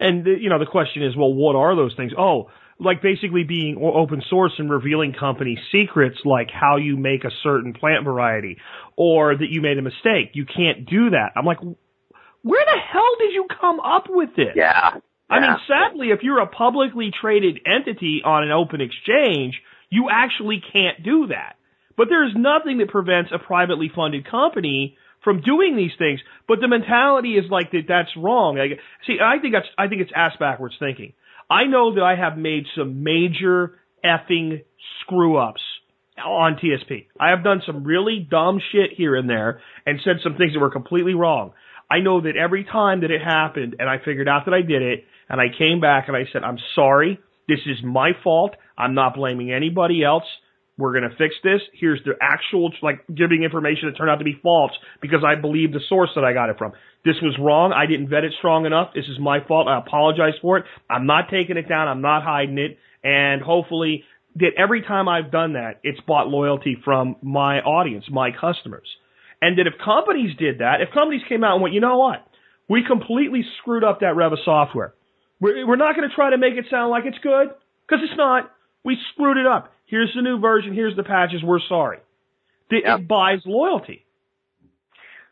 [0.00, 2.12] And the, you know, the question is, well, what are those things?
[2.18, 7.30] Oh, like basically being open source and revealing company secrets, like how you make a
[7.42, 8.56] certain plant variety,
[8.96, 10.30] or that you made a mistake.
[10.32, 11.32] You can't do that.
[11.36, 14.54] I'm like, where the hell did you come up with this?
[14.56, 14.94] yeah.
[15.28, 20.60] I mean, sadly, if you're a publicly traded entity on an open exchange, you actually
[20.72, 21.54] can't do that.
[21.96, 26.20] But there's nothing that prevents a privately funded company from doing these things.
[26.48, 28.56] But the mentality is like that that's wrong.
[28.56, 31.12] Like, see, I think that's I think it's ass backwards thinking.
[31.48, 34.62] I know that I have made some major effing
[35.00, 35.62] screw ups
[36.24, 37.06] on TSP.
[37.18, 40.60] I have done some really dumb shit here and there and said some things that
[40.60, 41.52] were completely wrong.
[41.90, 44.82] I know that every time that it happened and I figured out that I did
[44.82, 47.18] it and I came back and I said, I'm sorry.
[47.48, 48.54] This is my fault.
[48.78, 50.24] I'm not blaming anybody else.
[50.80, 51.60] We're going to fix this.
[51.72, 55.72] Here's the actual, like, giving information that turned out to be false because I believe
[55.72, 56.72] the source that I got it from.
[57.04, 57.72] This was wrong.
[57.72, 58.90] I didn't vet it strong enough.
[58.94, 59.68] This is my fault.
[59.68, 60.64] I apologize for it.
[60.88, 61.88] I'm not taking it down.
[61.88, 62.78] I'm not hiding it.
[63.04, 64.04] And hopefully
[64.36, 68.86] that every time I've done that, it's bought loyalty from my audience, my customers.
[69.42, 72.26] And that if companies did that, if companies came out and went, you know what?
[72.68, 74.94] We completely screwed up that Reva software.
[75.40, 77.48] We're, we're not going to try to make it sound like it's good
[77.88, 78.52] because it's not.
[78.84, 79.72] We screwed it up.
[79.90, 80.72] Here's the new version.
[80.72, 81.42] Here's the patches.
[81.42, 81.98] We're sorry.
[82.70, 84.06] It, buys loyalty.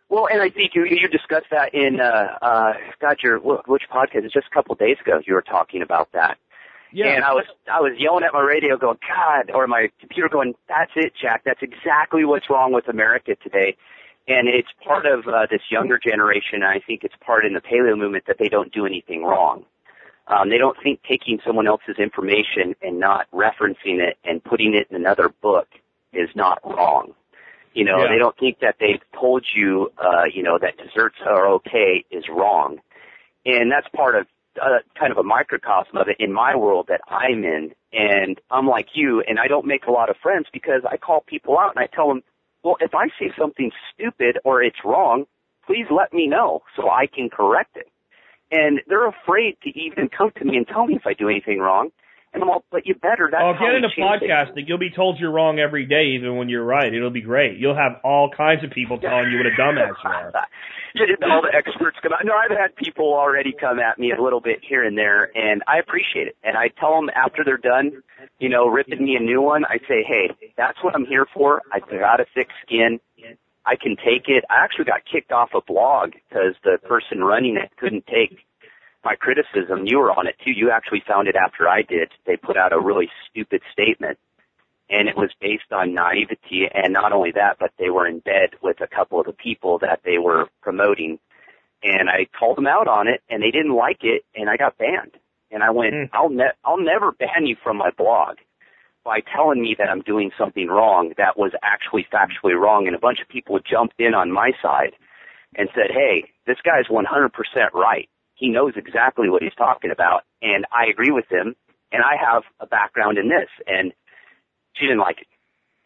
[0.09, 3.83] Well, and I think you you discussed that in uh uh God, your wh- which
[3.93, 4.25] podcast?
[4.25, 5.21] It's just a couple of days ago.
[5.25, 6.39] You were talking about that,
[6.93, 7.09] Yeah.
[7.15, 10.55] and I was I was yelling at my radio, going God, or my computer, going
[10.69, 11.43] That's it, Jack.
[11.45, 13.77] That's exactly what's wrong with America today.
[14.27, 16.63] And it's part of uh, this younger generation.
[16.63, 19.65] I think it's part in the paleo movement that they don't do anything wrong.
[20.29, 24.87] Um, they don't think taking someone else's information and not referencing it and putting it
[24.91, 25.69] in another book
[26.13, 27.15] is not wrong.
[27.73, 28.09] You know, Yeah.
[28.09, 32.29] they don't think that they've told you, uh, you know, that desserts are okay is
[32.29, 32.81] wrong.
[33.47, 34.27] And that's part of
[34.61, 37.73] uh, kind of a microcosm of it in my world that I'm in.
[37.93, 41.21] And I'm like you, and I don't make a lot of friends because I call
[41.21, 42.23] people out and I tell them,
[42.63, 45.27] well, if I say something stupid or it's wrong,
[45.65, 47.89] please let me know so I can correct it.
[48.51, 51.59] And they're afraid to even come to me and tell me if I do anything
[51.59, 51.91] wrong.
[52.35, 53.29] And I'm all, but you better.
[53.33, 54.69] That's Oh, get into change it." podcasting.
[54.69, 56.93] You'll be told you're wrong every day, even when you're right.
[56.93, 57.57] It'll be great.
[57.59, 60.33] You'll have all kinds of people telling you what a dumbass you are.
[61.31, 62.21] All the experts come out?
[62.25, 65.63] No, I've had people already come at me a little bit here and there, and
[65.69, 66.37] I appreciate it.
[66.43, 68.03] And I tell them after they're done,
[68.41, 71.63] you know, ripping me a new one, I say, hey, that's what I'm here for.
[71.73, 72.99] I got a thick skin.
[73.67, 74.45] I can take it.
[74.51, 78.39] I actually got kicked off a blog because the person running it couldn't take
[79.05, 79.87] my criticism.
[79.87, 80.53] You were on it too.
[80.53, 82.11] You actually found it after I did.
[82.27, 84.19] They put out a really stupid statement.
[84.91, 86.67] and it was based on naivety.
[86.73, 89.79] And not only that, but they were in bed with a couple of the people
[89.81, 91.19] that they were promoting.
[91.83, 94.79] And I called them out on it, and they didn't like it, and I got
[94.79, 95.13] banned.
[95.51, 96.09] And I went, Mm.
[96.15, 98.39] I'll ne- I'll never ban you from my blog
[99.09, 102.87] by telling me that I'm doing something wrong that was actually factually wrong.
[102.87, 104.93] And a bunch of people jumped in on my side
[105.57, 107.31] and said, hey, this guy's 100%
[107.73, 108.07] right.
[108.35, 110.25] He knows exactly what he's talking about.
[110.43, 111.57] And I agree with him.
[111.91, 113.49] And I have a background in this.
[113.67, 113.95] And
[114.75, 115.29] she didn't like it.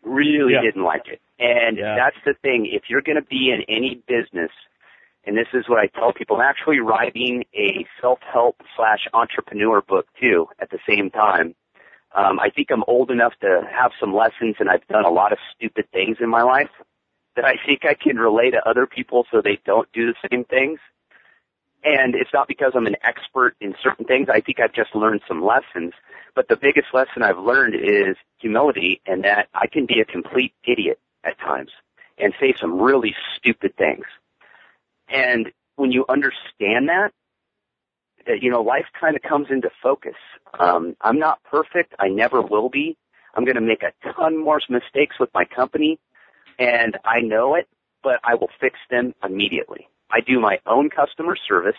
[0.02, 0.62] Really Yeah.
[0.62, 1.20] didn't like it.
[1.38, 1.94] And Yeah.
[1.94, 2.66] that's the thing.
[2.66, 4.50] If you're going to be in any business,
[5.24, 10.08] and this is what I tell people, I'm actually writing a self-help slash entrepreneur book
[10.20, 11.54] too at the same time.
[12.14, 15.32] Um, I think I'm old enough to have some lessons and I've done a lot
[15.32, 16.70] of stupid things in my life
[17.36, 20.44] that I think I can relay to other people so they don't do the same
[20.44, 20.78] things.
[21.84, 24.28] And it's not because I'm an expert in certain things.
[24.28, 25.94] I think I've just learned some lessons.
[26.34, 30.52] But the biggest lesson I've learned is humility and that I can be a complete
[30.64, 31.70] idiot at times
[32.18, 34.04] and say some really stupid things.
[35.08, 37.12] And when you understand that, that,
[38.26, 40.16] you know, life kind of comes into focus.
[40.58, 41.94] Um, I'm not perfect.
[41.98, 42.96] I never will be.
[43.34, 45.98] I'm going to make a ton more mistakes with my company
[46.58, 47.68] and I know it,
[48.02, 49.88] but I will fix them immediately.
[50.10, 51.76] I do my own customer service.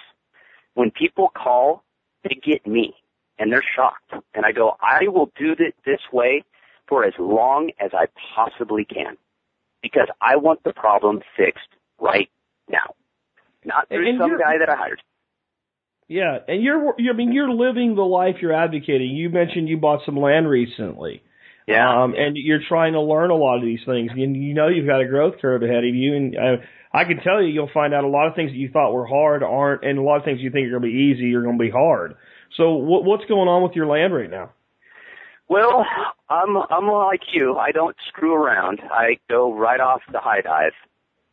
[0.73, 1.83] When people call,
[2.23, 2.95] they get me
[3.37, 4.13] and they're shocked.
[4.33, 6.43] And I go, I will do it this way
[6.87, 9.17] for as long as I possibly can
[9.81, 12.29] because I want the problem fixed right
[12.67, 12.95] now.
[13.65, 15.01] Not through some guy that I hired.
[16.13, 19.15] Yeah, and you're, I mean you're living the life you're advocating.
[19.15, 21.23] You mentioned you bought some land recently.
[21.67, 22.03] Yeah.
[22.03, 24.11] Um, and you're trying to learn a lot of these things.
[24.11, 26.15] And you know you've got a growth curve ahead of you.
[26.15, 26.63] And uh,
[26.93, 29.07] I can tell you, you'll find out a lot of things that you thought were
[29.07, 31.41] hard aren't, and a lot of things you think are going to be easy are
[31.41, 32.13] going to be hard.
[32.57, 34.51] So what, what's going on with your land right now?
[35.49, 35.83] Well,
[36.29, 37.57] I'm I'm like you.
[37.57, 38.81] I don't screw around.
[38.91, 40.73] I go right off the high dive,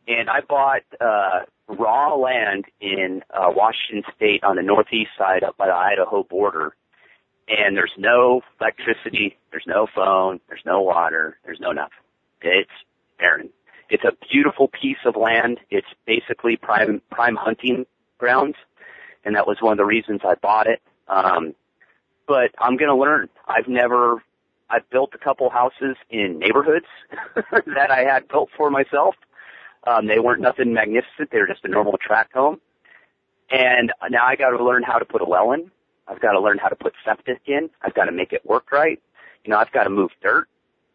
[0.07, 1.45] and I bought uh,
[1.77, 6.75] raw land in uh, Washington State on the northeast side, up by the Idaho border.
[7.47, 11.91] And there's no electricity, there's no phone, there's no water, there's no nothing.
[12.41, 12.69] It's
[13.19, 13.49] barren.
[13.89, 15.59] It's a beautiful piece of land.
[15.69, 17.85] It's basically prime prime hunting
[18.17, 18.55] grounds,
[19.25, 20.81] and that was one of the reasons I bought it.
[21.09, 21.53] Um,
[22.27, 23.27] but I'm going to learn.
[23.47, 24.23] I've never,
[24.69, 26.85] I've built a couple houses in neighborhoods
[27.35, 29.15] that I had built for myself.
[29.85, 31.31] Um, they weren't nothing magnificent.
[31.31, 32.59] They were just a normal tract home.
[33.49, 35.71] And now I got to learn how to put a well in.
[36.07, 37.69] I've got to learn how to put septic in.
[37.81, 39.01] I've got to make it work right.
[39.43, 40.47] You know, I've got to move dirt.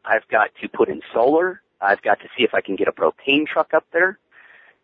[0.04, 1.60] I've got to put in solar.
[1.80, 4.18] I've got to see if I can get a propane truck up there.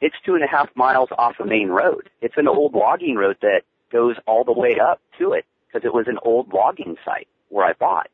[0.01, 2.11] It's two and a half miles off a main road.
[2.20, 3.62] It's an old logging road that
[3.93, 7.65] goes all the way up to it because it was an old logging site where
[7.65, 8.09] I bought.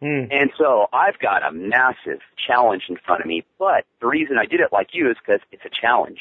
[0.00, 0.30] Hmm.
[0.30, 4.44] And so I've got a massive challenge in front of me, but the reason I
[4.44, 6.18] did it like you is because it's a challenge.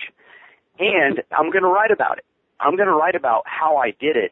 [0.79, 2.25] And I'm going to write about it.
[2.59, 4.31] I'm going to write about how I did it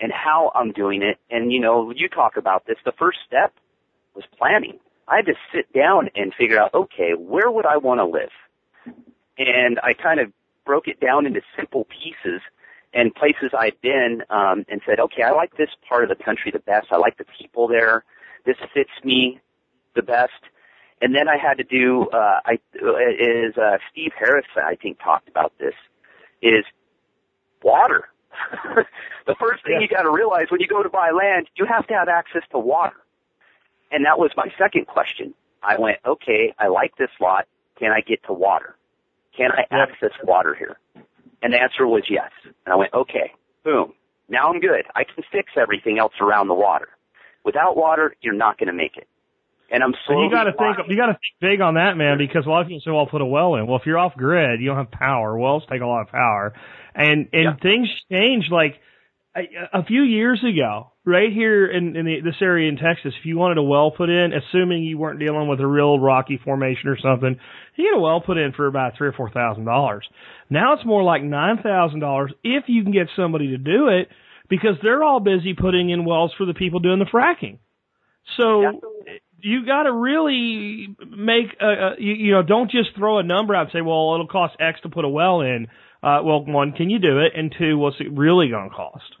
[0.00, 1.18] and how I'm doing it.
[1.30, 2.76] And you know, you talk about this.
[2.84, 3.52] The first step
[4.14, 4.78] was planning.
[5.06, 8.30] I had to sit down and figure out, okay, where would I want to live?
[9.38, 10.32] And I kind of
[10.64, 12.40] broke it down into simple pieces
[12.92, 16.50] and places I'd been um, and said, okay, I like this part of the country
[16.52, 16.88] the best.
[16.90, 18.04] I like the people there.
[18.44, 19.40] This fits me
[19.94, 20.32] the best.
[21.02, 25.28] And then I had to do, uh, I, is, uh, Steve Harris, I think, talked
[25.28, 25.74] about this,
[26.42, 26.64] is
[27.62, 28.08] water.
[29.26, 29.80] the first thing Yeah.
[29.80, 32.42] you got to realize when you go to buy land, you have to have access
[32.52, 32.96] to water.
[33.90, 35.34] And that was my second question.
[35.62, 37.46] I went, okay, I like this lot.
[37.78, 38.76] Can I get to water?
[39.36, 40.78] Can I access water here?
[41.42, 42.30] And the answer was yes.
[42.44, 43.32] And I went, okay,
[43.64, 43.94] boom.
[44.28, 44.84] Now I'm good.
[44.94, 46.88] I can fix everything else around the water.
[47.44, 49.08] Without water, you're not going to make it.
[49.72, 52.18] And I'm So you got to think you got to think big on that, man,
[52.18, 53.98] because a lot of people say, "Well, I'll put a well in." Well, if you're
[53.98, 55.38] off grid, you don't have power.
[55.38, 56.54] Wells take a lot of power,
[56.94, 57.54] and and Yeah.
[57.62, 58.46] things change.
[58.50, 58.80] Like
[59.36, 59.42] a,
[59.72, 63.38] a few years ago, right here in, in the, this area in Texas, if you
[63.38, 66.98] wanted a well put in, assuming you weren't dealing with a real rocky formation or
[66.98, 67.38] something,
[67.76, 70.04] you get a well put in for about three or four thousand dollars.
[70.50, 74.08] Now it's more like nine thousand dollars if you can get somebody to do it,
[74.50, 77.58] because they're all busy putting in wells for the people doing the fracking.
[78.36, 78.72] So Yeah.
[79.40, 83.54] you got to really make a, a you, you know don't just throw a number
[83.54, 85.68] out and say well it'll cost X to put a well in.
[86.02, 87.32] Uh, well, one, can you do it?
[87.36, 89.16] And two, what's it really going to cost?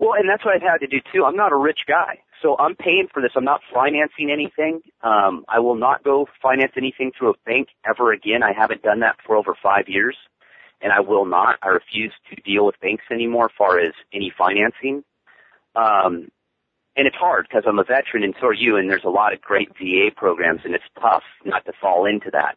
[0.00, 1.24] Well, and that's what I've had to do too.
[1.24, 3.32] I'm not a rich guy, so I'm paying for this.
[3.36, 4.80] I'm not financing anything.
[5.02, 8.42] Um, I will not go finance anything through a bank ever again.
[8.42, 10.16] I haven't done that for over five years,
[10.80, 11.58] and I will not.
[11.62, 15.04] I refuse to deal with banks anymore as far as any financing.
[15.74, 16.28] Um,
[16.96, 19.32] And it's hard because I'm a veteran and so are you and there's a lot
[19.32, 22.56] of great VA programs and it's tough not to fall into that.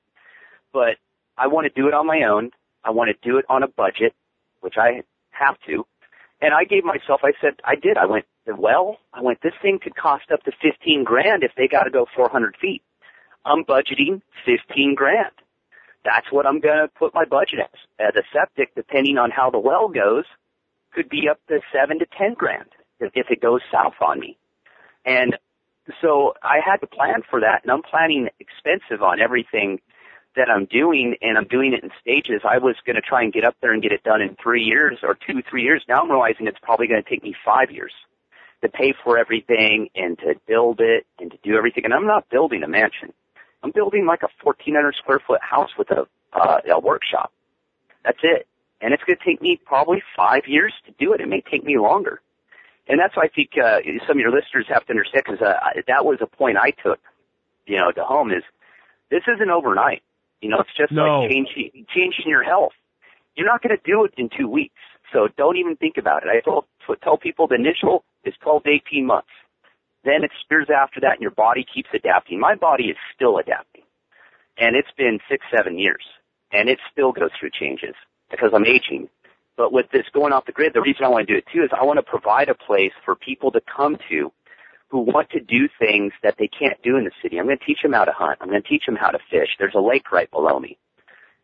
[0.73, 0.97] But
[1.37, 2.49] I want to do it on my own.
[2.83, 4.13] I want to do it on a budget,
[4.61, 5.85] which I have to.
[6.41, 7.97] And I gave myself, I said, I did.
[7.97, 11.67] I went, well, I went, this thing could cost up to 15 grand if they
[11.67, 12.81] got to go 400 feet.
[13.45, 15.31] I'm budgeting 15 grand.
[16.03, 17.79] That's what I'm going to put my budget as.
[17.99, 20.25] Uh, the septic, depending on how the well goes,
[20.93, 22.69] could be up to seven to 10 grand
[22.99, 24.37] if it goes south on me.
[25.05, 25.37] And
[26.01, 29.79] so I had to plan for that and I'm planning expensive on everything
[30.35, 32.41] that I'm doing and I'm doing it in stages.
[32.47, 34.63] I was going to try and get up there and get it done in three
[34.63, 35.83] years or two, three years.
[35.87, 37.91] Now I'm realizing it's probably going to take me five years
[38.61, 41.85] to pay for everything and to build it and to do everything.
[41.85, 43.11] And I'm not building a mansion.
[43.63, 47.31] I'm building like a 1400 square foot house with a, uh, a workshop.
[48.03, 48.47] That's it.
[48.81, 51.21] And it's going to take me probably five years to do it.
[51.21, 52.21] It may take me longer.
[52.87, 55.81] And that's why I think, uh, some of your listeners have to understand because, uh,
[55.87, 56.99] that was a point I took,
[57.67, 58.43] you know, to home is
[59.11, 60.01] this isn't overnight.
[60.41, 61.19] You know, it's just no.
[61.19, 62.73] like changing, changing your health.
[63.35, 64.81] You're not going to do it in two weeks.
[65.13, 66.29] So don't even think about it.
[66.29, 66.65] I told,
[67.03, 69.29] tell people the initial is 12 to 18 months.
[70.03, 72.39] Then it's years after that and your body keeps adapting.
[72.39, 73.83] My body is still adapting.
[74.57, 76.03] And it's been six, seven years.
[76.51, 77.95] And it still goes through changes
[78.29, 79.09] because I'm aging.
[79.57, 81.63] But with this going off the grid, the reason I want to do it too
[81.63, 84.31] is I want to provide a place for people to come to
[84.89, 87.39] who want to do things that they can't do in the city.
[87.39, 88.39] I'm going to teach them how to hunt.
[88.41, 89.49] I'm going to teach them how to fish.
[89.57, 90.77] There's a lake right below me.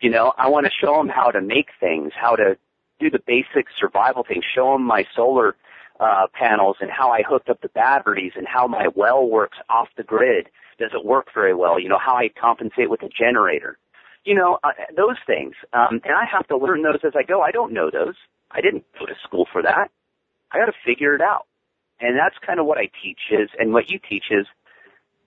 [0.01, 2.57] You know, I want to show them how to make things, how to
[2.99, 5.55] do the basic survival things, show them my solar
[5.99, 9.89] uh, panels and how I hooked up the batteries and how my well works off
[9.97, 10.49] the grid.
[10.79, 11.79] Does it work very well?
[11.79, 13.77] You know, how I compensate with a generator.
[14.25, 15.55] You know, uh, those things.
[15.73, 17.41] Um, and I have to learn those as I go.
[17.41, 18.15] I don't know those.
[18.51, 19.89] I didn't go to school for that.
[20.51, 21.45] I got to figure it out.
[21.99, 24.45] And that's kind of what I teach is, and what you teach is,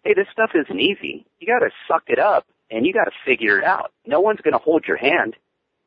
[0.04, 1.26] hey, this stuff isn't easy.
[1.40, 3.92] You got to suck it up and you got to figure it out.
[4.06, 5.34] No one's going to hold your hand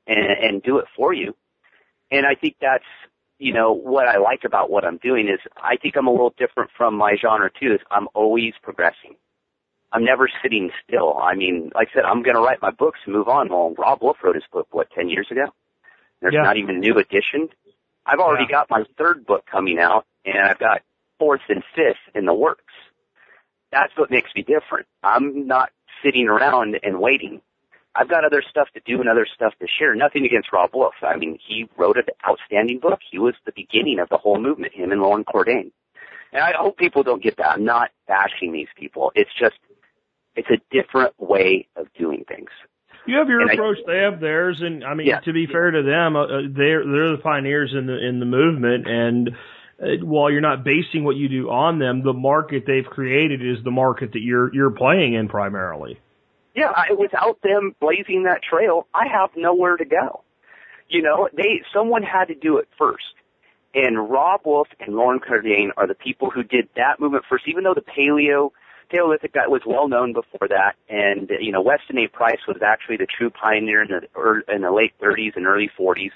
[0.06, 1.36] and, and do it for you.
[2.12, 2.84] And I think that's,
[3.44, 6.34] you know, what I like about what I'm doing is I think I'm a little
[6.38, 9.16] different from my genre too is I'm always progressing.
[9.92, 11.18] I'm never sitting still.
[11.22, 13.50] I mean, like I said, I'm going to write my books and move on.
[13.50, 15.54] Well, Robb Wolf wrote his book, what, 10 years ago?
[16.22, 16.42] There's Yeah.
[16.42, 17.50] not even a new edition.
[18.06, 18.60] I've already Yeah.
[18.60, 20.82] got my third book coming out and I've got
[21.20, 22.74] fourth and fifth in the works.
[23.72, 24.88] That's what makes me different.
[25.04, 25.72] I'm not
[26.02, 27.42] sitting around and waiting.
[27.96, 29.94] I've got other stuff to do and other stuff to share.
[29.96, 30.96] Nothing against Robb Wolf.
[31.04, 33.00] I mean, he wrote an outstanding book.
[33.12, 35.72] He was the beginning of the whole movement, him and Loren Cordain.
[36.32, 37.52] And I hope people don't get that.
[37.52, 39.12] I'm not bashing these people.
[39.14, 39.56] It's just,
[40.36, 42.50] it's a different way of doing things.
[43.06, 45.20] You have your And I- approach, they have theirs, and I mean, Yeah.
[45.20, 48.26] to be fair to them, uh, uh, they're they're the pioneers in the in the
[48.26, 49.30] movement, and
[49.82, 53.62] uh, while you're not basing what you do on them, the market they've created is
[53.66, 56.00] the market that you're you're playing in primarily.
[56.56, 60.24] Yeah, I, without them blazing that trail, I have nowhere to go.
[60.88, 63.04] You know, they someone had to do it first.
[63.74, 67.64] And Robb Wolf and Loren Cordain are the people who did that movement first, even
[67.64, 68.52] though the paleo
[68.94, 72.08] Paleolithic guy was well known before that, and you know Weston A.
[72.08, 75.70] Price was actually the true pioneer in the ear- in the late 30s and early
[75.78, 76.12] 40s,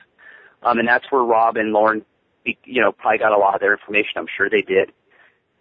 [0.62, 2.06] um, and that's where Robb and Loren,
[2.46, 4.12] you know, probably got a lot of their information.
[4.18, 4.92] I'm sure they did,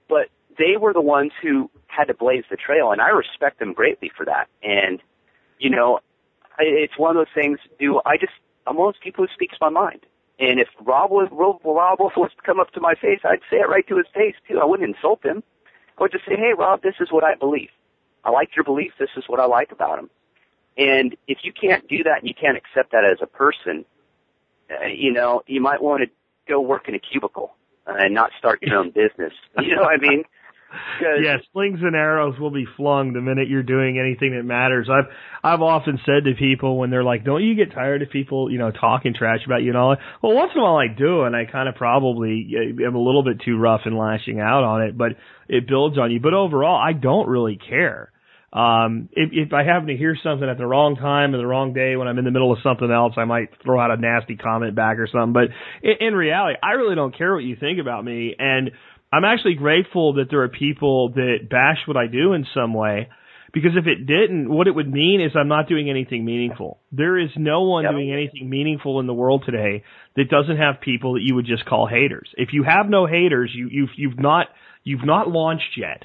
[0.09, 0.28] but
[0.59, 4.11] they were the ones who had to blaze the trail, and I respect them greatly
[4.16, 4.49] for that.
[4.62, 5.01] And
[5.59, 6.01] you know,
[6.59, 7.59] it's one of those things.
[7.78, 8.33] Do I just?
[8.66, 10.01] I'm one of those people who speaks my mind.
[10.39, 13.59] And if Robb was Robb, Robb was to come up to my face, I'd say
[13.59, 14.59] it right to his face too.
[14.61, 15.43] I wouldn't insult him.
[15.99, 17.70] I would just say, "Hey, Robb, this is what I believe.
[18.24, 18.93] I like your belief.
[18.99, 20.11] This is what I like about him."
[20.77, 23.87] And if you can't do that and you can't accept that as a person,
[24.70, 26.11] uh, you know, you might want to
[26.47, 27.55] go work in a cubicle
[27.87, 29.33] and not start your own business.
[29.62, 30.24] You know what I mean?
[31.23, 34.89] Yeah, slings and arrows will be flung the minute you're doing anything that matters.
[34.90, 35.11] I've
[35.43, 38.59] I've often said to people when they're like, "Don't you get tired of people, you
[38.59, 41.23] know, talking trash about you and all?" that?" Well, once in a while I do,
[41.23, 42.53] and I kind of probably
[42.86, 45.12] am a little bit too rough and lashing out on it, but
[45.48, 46.20] it builds on you.
[46.20, 48.12] But overall, I don't really care.
[48.53, 51.74] Um, if, if I happen to hear something at the wrong time or the wrong
[51.74, 54.36] day when I'm in the middle of something else, I might throw out a nasty
[54.36, 55.35] comment back or something.
[55.35, 55.48] But
[55.82, 58.35] in, in reality, I really don't care what you think about me.
[58.39, 58.70] And
[59.12, 63.09] I'm actually grateful that there are people that bash what I do in some way.
[63.53, 66.78] Because if it didn't, what it would mean is I'm not doing anything meaningful.
[66.93, 67.93] There is no one Yep.
[67.93, 69.83] doing anything meaningful in the world today
[70.15, 72.28] that doesn't have people that you would just call haters.
[72.37, 74.49] If you have no haters, you, you've, you've not,
[74.85, 76.03] you've not launched yet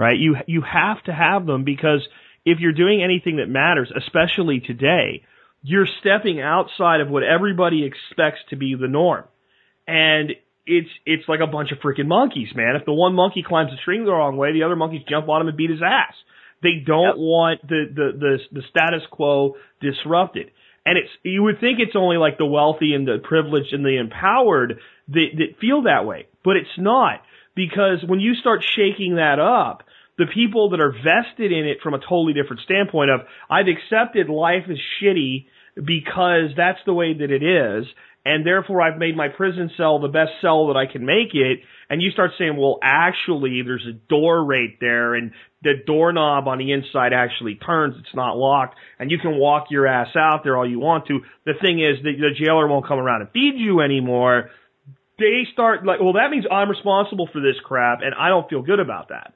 [0.00, 0.18] right?
[0.18, 2.06] You you have to have them because
[2.44, 5.24] if you're doing anything that matters, especially today,
[5.62, 9.24] you're stepping outside of what everybody expects to be the norm.
[9.86, 10.32] And
[10.66, 12.76] it's it's like a bunch of freaking monkeys, man.
[12.76, 15.40] If the one monkey climbs the string the wrong way, the other monkeys jump on
[15.40, 16.14] him and beat his ass.
[16.62, 17.14] They don't Yep.
[17.16, 20.50] want the, the the the status quo disrupted.
[20.84, 23.98] And it's you would think it's only like the wealthy and the privileged and the
[23.98, 24.78] empowered
[25.08, 27.22] that, that feel that way, but it's not
[27.54, 29.82] because when you start shaking that up,
[30.18, 34.28] the people that are vested in it from a totally different standpoint of I've accepted
[34.28, 35.46] life is shitty
[35.76, 37.86] because that's the way that it is
[38.24, 41.60] and therefore I've made my prison cell the best cell that I can make it
[41.88, 45.32] and you start saying well actually there's a door right there and
[45.62, 49.86] the doorknob on the inside actually turns it's not locked and you can walk your
[49.86, 52.98] ass out there all you want to the thing is that the jailer won't come
[52.98, 54.50] around and feed you anymore
[55.20, 58.62] they start like, well, that means I'm responsible for this crap, and I don't feel
[58.62, 59.34] good about that.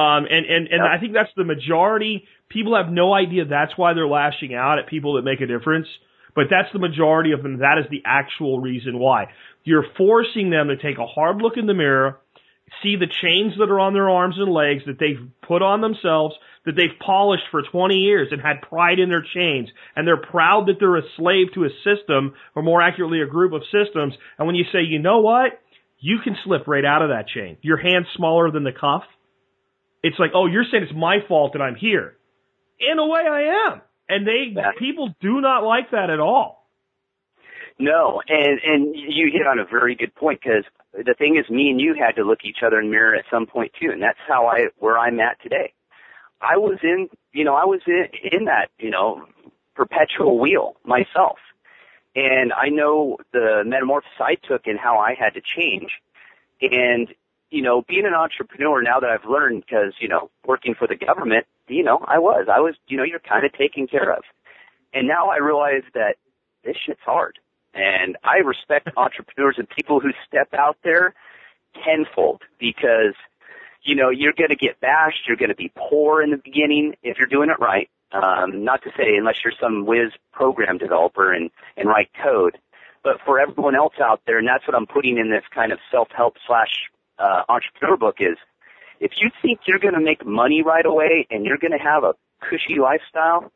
[0.00, 0.90] Um, and and and Yep.
[0.90, 2.24] I think that's the majority.
[2.48, 5.86] People have no idea that's why they're lashing out at people that make a difference,
[6.36, 7.58] but that's the majority of them.
[7.58, 9.32] That is the actual reason why
[9.66, 12.20] you're forcing them to take a hard look in the mirror,
[12.82, 16.36] see the chains that are on their arms and legs that they've put on themselves,
[16.64, 20.68] that they've polished for 20 years and had pride in their chains, and they're proud
[20.68, 24.14] that they're a slave to a system, or more accurately, a group of systems.
[24.38, 25.60] And when you say, you know what,
[25.98, 27.56] you can slip right out of that chain.
[27.62, 29.02] Your hand's smaller than the cuff.
[30.02, 32.14] It's like, oh, you're saying it's my fault that I'm here.
[32.78, 33.80] In a way, I am.
[34.08, 34.72] And they Yeah.
[34.78, 36.66] people do not like that at all.
[37.78, 40.64] No, and and you hit on a very good point because
[40.94, 43.24] the thing is, me and you had to look each other in the mirror at
[43.30, 45.74] some point too, and that's how I where I'm at today.
[46.40, 49.26] I was in, you know, I was in in that, you know,
[49.74, 51.38] perpetual wheel myself,
[52.14, 55.90] and I know the metamorphosis I took and how I had to change,
[56.62, 57.08] and
[57.50, 60.96] you know, being an entrepreneur now that I've learned because you know, working for the
[60.96, 64.22] government, you know, I was, I was, you know, you're kind of taken care of,
[64.92, 66.16] and now I realize that
[66.64, 67.38] this shit's hard.
[67.72, 71.14] And I respect entrepreneurs and people who step out there
[71.84, 73.14] tenfold because,
[73.82, 75.26] you know, you're going to get bashed.
[75.26, 77.88] You're going to be poor in the beginning if you're doing it right.
[78.12, 82.56] Um, not to say unless you're some whiz program developer and, and write code,
[83.02, 85.78] but for everyone else out there, and that's what I'm putting in this kind of
[85.90, 86.88] self-help slash
[87.18, 88.36] uh, entrepreneur book is,
[89.00, 92.04] if you think you're going to make money right away and you're going to have
[92.04, 93.52] a cushy lifestyle,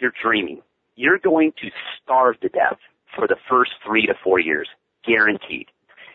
[0.00, 0.62] you're dreaming.
[0.96, 1.70] You're going to
[2.02, 2.78] starve to death
[3.14, 4.68] for the first three to four years,
[5.04, 5.68] guaranteed.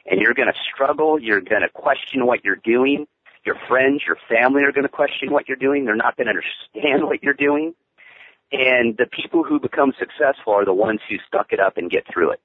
[0.06, 1.20] And you're going to struggle.
[1.20, 3.08] You're going to question what you're doing.
[3.46, 5.86] Your friends, your family are going to question what you're doing.
[5.86, 7.74] They're not going to understand what you're doing.
[8.52, 12.06] And the people who become successful are the ones who stuck it up and get
[12.12, 12.42] through it.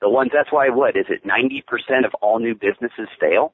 [0.00, 3.52] The ones, that's why what, is it 90% of all new businesses fail?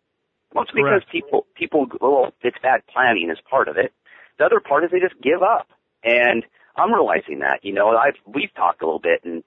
[0.54, 1.12] Well, it's because Correct.
[1.12, 3.92] people, people, well, it's bad planning is part of it.
[4.38, 5.68] The other part is they just give up.
[6.02, 6.44] And
[6.76, 9.42] I'm realizing that, you know, I've, we've talked a little bit and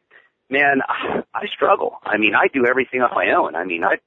[0.49, 0.81] man,
[1.33, 1.97] I struggle.
[2.03, 3.55] I mean, I do everything on my own.
[3.55, 3.97] I mean, I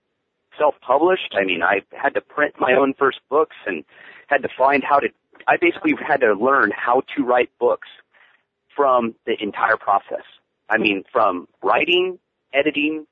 [0.59, 1.35] self-published.
[1.35, 3.85] I mean, I had to print my own first books and
[4.29, 5.09] had to find how to,
[5.49, 7.89] I basically had to learn how to write books
[8.77, 10.25] from the entire process.
[10.69, 12.19] I mean, from writing,
[12.53, 13.07] editing,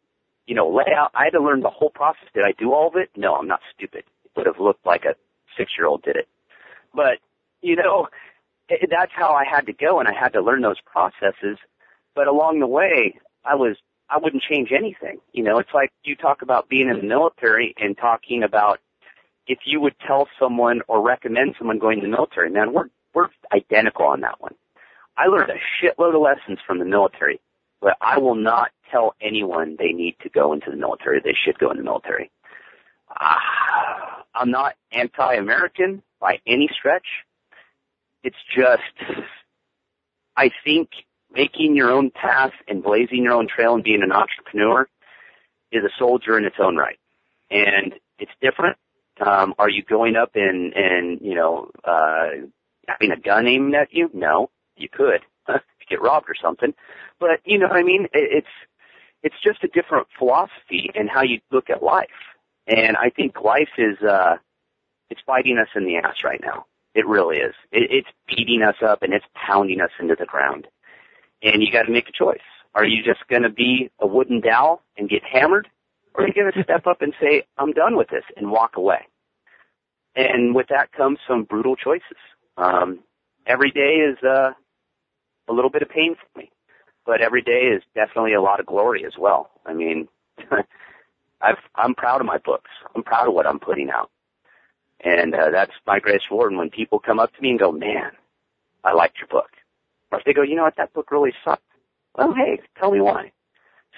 [0.47, 1.11] you know, layout.
[1.15, 2.29] I had to learn the whole process.
[2.35, 3.11] Did I do all of it?
[3.17, 4.05] No, I'm not stupid.
[4.25, 5.15] It would have looked like a
[5.57, 6.29] six-year-old did it.
[6.95, 7.19] But,
[7.61, 8.09] you know,
[8.69, 11.59] it, that's how I had to go and I had to learn those processes.
[12.15, 13.77] But along the way, I was,
[14.11, 15.19] I wouldn't change anything.
[15.33, 18.81] You know, it's like you talk about being in the military and talking about
[19.47, 23.29] if you would tell someone or recommend someone going to the military, man, we're, we're
[23.53, 24.55] identical on that one.
[25.17, 27.41] I learned a shitload of lessons from the military,
[27.83, 31.21] but I will not tell anyone they need to go into the military.
[31.21, 32.31] They should go in the military.
[33.11, 37.07] Ah, I'm not anti-American by any stretch.
[38.23, 39.27] It's just,
[40.37, 40.91] I think
[41.35, 44.89] making your own path and blazing your own trail and being an entrepreneur
[45.73, 46.99] is a soldier in its own right.
[47.51, 48.79] And it's different.
[49.21, 52.47] Um, are you going up and, and, you know, uh,
[52.87, 54.09] having a gun aimed at you?
[54.15, 55.21] No, you could.
[55.93, 56.73] Get robbed or something.
[57.21, 58.09] But, you know what I mean?
[58.13, 58.55] It's,
[59.23, 62.21] it's just a different philosophy in how you look at life.
[62.67, 64.37] And I think life is, uh,
[65.11, 66.67] it's biting us in the ass right now.
[66.95, 67.55] It really is.
[67.71, 70.67] It, it's beating us up and it's pounding us into the ground.
[71.43, 72.49] And you got to make a choice.
[72.75, 75.69] Are you just going to be a wooden dowel and get hammered?
[76.15, 78.77] Or are you going to step up and say, I'm done with this and walk
[78.77, 79.07] away?
[80.15, 82.21] And with that comes some brutal choices.
[82.57, 83.01] Um,
[83.47, 84.53] every day is, uh,
[85.53, 86.51] a little bit of pain for me,
[87.05, 89.51] but every day is definitely a lot of glory as well.
[89.67, 90.09] I mean,
[91.41, 92.71] I've, I'm proud of my books.
[92.95, 94.11] I'm proud of what I'm putting out.
[95.05, 96.53] And, uh, that's my greatest reward.
[96.53, 98.13] And when people come up to me and go, man,
[98.85, 99.51] I liked your book.
[100.11, 101.63] Or if they go, you know what, that book really sucked.
[102.17, 103.33] Well, hey, tell me why.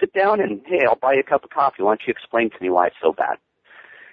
[0.01, 1.83] sit down and hey, I'll buy you a cup of coffee.
[1.83, 3.39] Why don't you explain to me why it's so bad?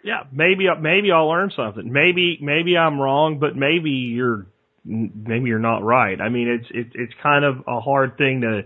[0.03, 1.91] Yeah, maybe maybe I'll learn something.
[1.91, 4.47] Maybe maybe I'm wrong, but maybe you're
[4.83, 6.19] maybe you're not right.
[6.19, 8.63] I mean, it's it, it's kind of a hard thing to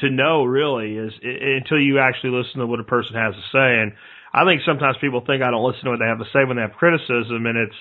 [0.00, 3.40] to know really is it, until you actually listen to what a person has to
[3.52, 3.80] say.
[3.80, 3.92] And
[4.32, 6.56] I think sometimes people think I don't listen to what they have to say when
[6.56, 7.76] they have criticism, and it's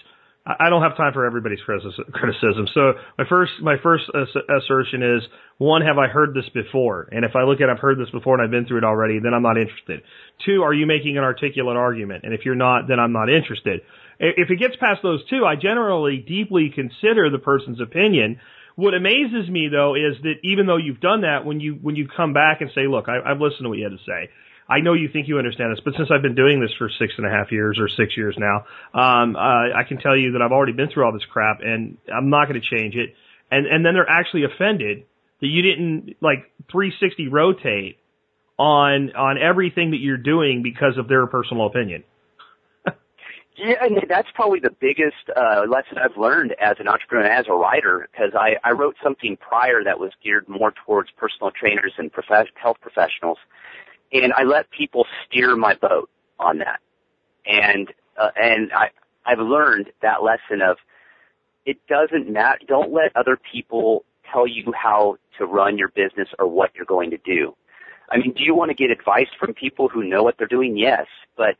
[0.47, 2.67] I don't have time for everybody's criticism.
[2.73, 5.23] So my first my first assertion is
[5.57, 7.09] one: Have I heard this before?
[7.11, 9.19] And if I look at I've heard this before and I've been through it already,
[9.19, 10.01] then I'm not interested.
[10.45, 12.25] Two: Are you making an articulate argument?
[12.25, 13.81] And if you're not, then I'm not interested.
[14.19, 18.39] If it gets past those two, I generally deeply consider the person's opinion.
[18.75, 22.07] What amazes me though is that even though you've done that, when you when you
[22.07, 24.29] come back and say, "Look, I, I've listened to what you had to say,"
[24.67, 27.13] I know you think you understand this, but since I've been doing this for six
[27.17, 29.39] and a half years or six years now, um, uh,
[29.75, 32.47] I can tell you that I've already been through all this crap, and I'm not
[32.47, 33.13] going to change it.
[33.51, 35.03] And and then they're actually offended
[35.41, 37.97] that you didn't like 360 rotate
[38.57, 42.03] on on everything that you're doing because of their personal opinion.
[43.57, 47.45] Yeah, and that's probably the biggest uh, lesson I've learned as an entrepreneur, and as
[47.47, 51.93] a writer, because I, I wrote something prior that was geared more towards personal trainers
[51.97, 53.37] and prof- health professionals,
[54.11, 56.09] and I let people steer my boat
[56.39, 56.79] on that.
[57.45, 58.89] And uh, and I
[59.25, 60.77] I've learned that lesson of
[61.65, 62.59] it doesn't matter.
[62.67, 67.11] Don't let other people tell you how to run your business or what you're going
[67.11, 67.55] to do.
[68.09, 70.77] I mean, do you want to get advice from people who know what they're doing?
[70.77, 71.07] Yes,
[71.37, 71.55] but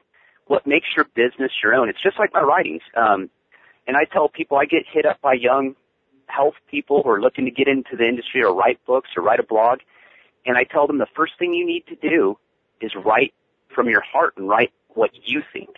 [0.48, 1.90] what makes your business your own?
[1.90, 2.82] It's just like my writings.
[2.96, 3.30] Um,
[3.88, 5.76] and I tell people I get hit up by young
[6.28, 9.40] health people who are looking to get into the industry or write books or write
[9.40, 9.80] a blog.
[10.46, 12.38] And I tell them the first thing you need to do
[12.82, 13.34] is write
[13.74, 15.70] from your heart and write what you think.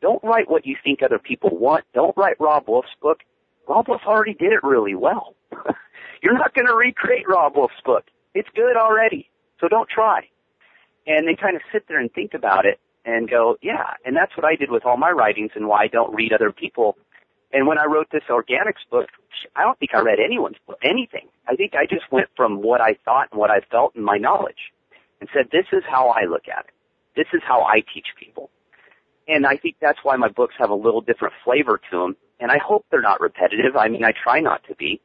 [0.00, 1.84] Don't write what you think other people want.
[1.94, 3.20] Don't write Robb Wolf's book.
[3.68, 5.34] Robb Wolf already did it really well.
[6.22, 8.04] You're not going to recreate Robb Wolf's book.
[8.34, 9.28] It's good already.
[9.60, 10.28] So don't try.
[11.06, 13.94] And they kind of sit there and think about it and go, yeah.
[14.04, 16.52] And that's what I did with all my writings and why I don't read other
[16.52, 16.96] people.
[17.52, 19.08] And when I wrote this organics book,
[19.56, 21.28] I don't think I read anyone's book, anything.
[21.46, 24.16] I think I just went from what I thought and what I felt and my
[24.16, 24.72] knowledge
[25.20, 26.72] and said, this is how I look at it.
[27.14, 28.50] This is how I teach people.
[29.28, 32.16] And I think that's why my books have a little different flavor to them.
[32.40, 33.76] And I hope they're not repetitive.
[33.76, 35.00] I mean, I try not to be.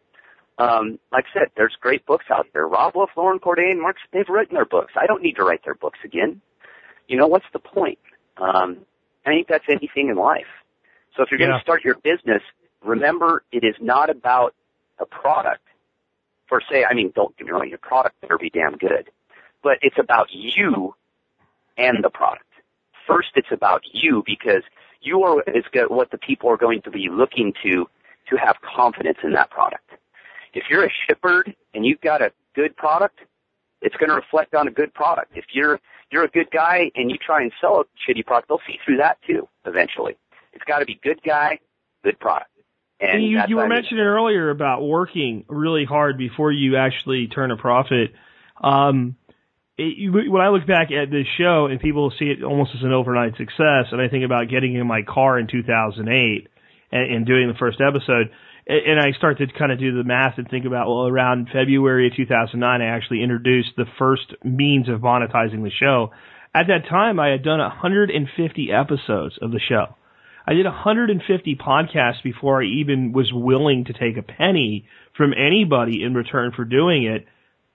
[0.57, 2.67] Um, like I said, there's great books out there.
[2.67, 4.93] Robb Wolf, Loren Cordain, and Mark, they've written their books.
[4.99, 6.41] I don't need to write their books again.
[7.07, 7.99] You know, what's the point?
[8.37, 8.79] Um,
[9.25, 10.45] I think that's anything in life.
[11.15, 12.41] So if you're going to start your business,
[12.83, 14.53] remember it is not about
[14.99, 15.63] a product
[16.47, 16.85] per se.
[16.89, 19.09] I mean, don't get me wrong, your product better be damn good
[19.67, 20.95] but it's about you
[21.77, 22.45] and the product.
[23.05, 24.63] First, it's about you because
[25.01, 27.89] you are is what the people are going to be looking to
[28.29, 29.89] to have confidence in that product.
[30.53, 33.19] If you're a shipbird and you've got a good product,
[33.81, 35.31] it's going to reflect on a good product.
[35.35, 35.79] If you're
[36.11, 38.97] you're a good guy and you try and sell a shitty product, they'll see through
[38.97, 40.17] that too eventually.
[40.53, 41.59] It's got to be good guy,
[42.03, 42.49] good product.
[42.99, 43.77] And you, you were I mean.
[43.77, 48.11] mentioning earlier about working really hard before you actually turn a profit.
[48.61, 49.15] Um,
[49.77, 52.93] it, when I look back at this show and people see it almost as an
[52.93, 56.47] overnight success, and I think about getting in my car in 2008
[56.91, 58.31] and, and doing the first episode,
[58.67, 62.07] and, I start to kind of do the math and think about, well, around February
[62.07, 66.11] of 2009, I actually introduced the first means of monetizing the show.
[66.53, 69.95] At that time, I had done 150 episodes of the show.
[70.45, 76.03] I did 150 podcasts before I even was willing to take a penny from anybody
[76.03, 77.25] in return for doing it.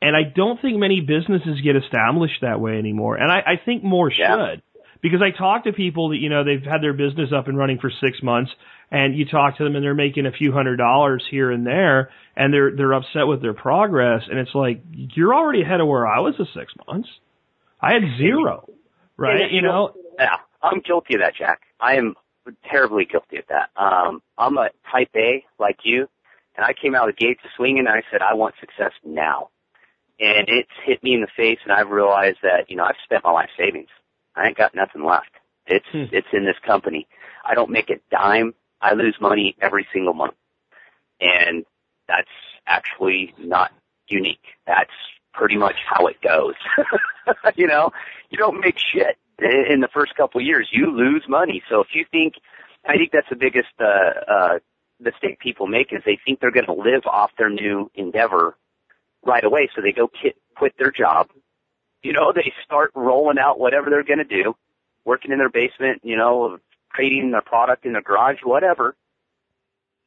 [0.00, 3.16] And I don't think many businesses get established that way anymore.
[3.16, 4.52] And I, I think more Yeah.
[4.52, 4.62] should.
[5.00, 7.78] Because I talk to people that, you know, they've had their business up and running
[7.78, 8.52] for six months
[8.92, 12.10] and you talk to them and they're making a few hundred dollars here and there
[12.36, 14.22] and they're, they're upset with their progress.
[14.30, 17.08] And it's like, you're already ahead of where I was at six months.
[17.80, 18.68] I had zero,
[19.16, 19.50] right?
[19.50, 21.62] You know, Yeah, I'm guilty of that, Jack.
[21.80, 22.14] I am
[22.70, 23.70] terribly guilty of that.
[23.76, 26.08] Um, I'm a type A like you,
[26.56, 29.48] and I came out of the gates swinging, and I said I want success now.
[30.20, 33.24] And it's hit me in the face, and I've realized that you know I've spent
[33.24, 33.88] my life savings.
[34.36, 35.30] I ain't got nothing left.
[35.66, 36.04] It's Hmm.
[36.12, 37.08] it's in this company.
[37.44, 38.54] I don't make a dime.
[38.82, 40.34] I lose money every single month,
[41.20, 41.64] and
[42.08, 42.28] that's
[42.66, 43.72] actually not
[44.08, 44.44] unique.
[44.66, 44.90] That's
[45.32, 46.54] pretty much how it goes.
[47.56, 47.90] you know,
[48.30, 50.68] you don't make shit in the first couple of years.
[50.70, 51.62] You lose money.
[51.68, 52.34] So if you think,
[52.86, 54.58] I think that's the biggest uh, uh,
[55.00, 58.56] mistake people make is they think they're going to live off their new endeavor
[59.24, 59.68] right away.
[59.74, 61.28] So they go quit, quit their job.
[62.02, 64.54] You know, they start rolling out whatever they're going to do,
[65.04, 66.00] working in their basement.
[66.02, 66.58] You know,
[66.92, 68.94] creating their product in their garage, whatever.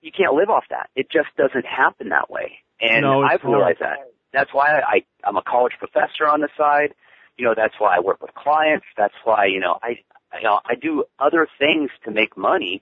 [0.02, 0.90] You can't live off that.
[0.96, 2.60] It just doesn't happen that way.
[2.80, 3.54] And No, I've hard.
[3.56, 3.98] realized that.
[4.34, 6.94] That's why I, I'm a college professor on the side.
[7.38, 8.86] you know, that's why I work with clients.
[8.98, 10.00] That's why, you know, I,
[10.38, 12.82] you know, I do other things to make money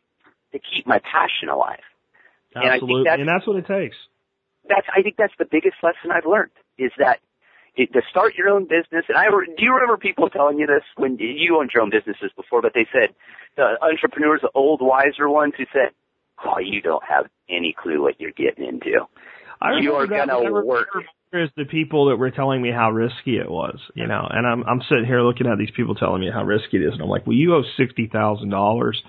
[0.52, 1.80] to keep my passion alive.
[2.56, 3.96] And I think Absolutely, that's- and that's what it takes.
[4.70, 7.20] That's, I think that's the biggest lesson I've learned is that
[7.78, 9.06] to start your own business.
[9.08, 12.32] And I, do you remember people telling you this when you owned your own businesses
[12.36, 13.16] before, but they said
[13.58, 15.92] the entrepreneurs, the old wiser ones who said,
[16.46, 19.08] oh, you don't have any clue what you're getting into.
[19.62, 20.88] I You are gonna but I remember work.
[21.32, 24.64] Is the people that were telling me how risky it was, you know, and I'm
[24.70, 27.10] I'm sitting here looking at these people telling me how risky it is, and I'm
[27.10, 29.02] like, well, you owe sixty thousand dollars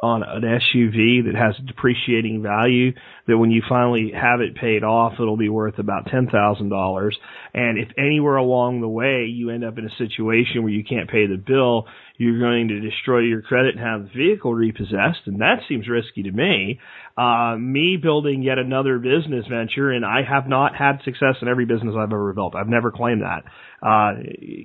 [0.00, 2.92] on an SUV that has a depreciating value
[3.26, 7.18] that when you finally have it paid off, it'll be worth about ten thousand dollars.
[7.52, 11.10] And if anywhere along the way you end up in a situation where you can't
[11.10, 15.40] pay the bill, you're going to destroy your credit and have the vehicle repossessed, and
[15.40, 16.78] that seems risky to me.
[17.16, 21.64] Uh, me building yet another business venture, and I have not had success in every
[21.64, 22.54] business I've ever built.
[22.54, 23.42] I've never claimed that.
[23.82, 24.20] Uh,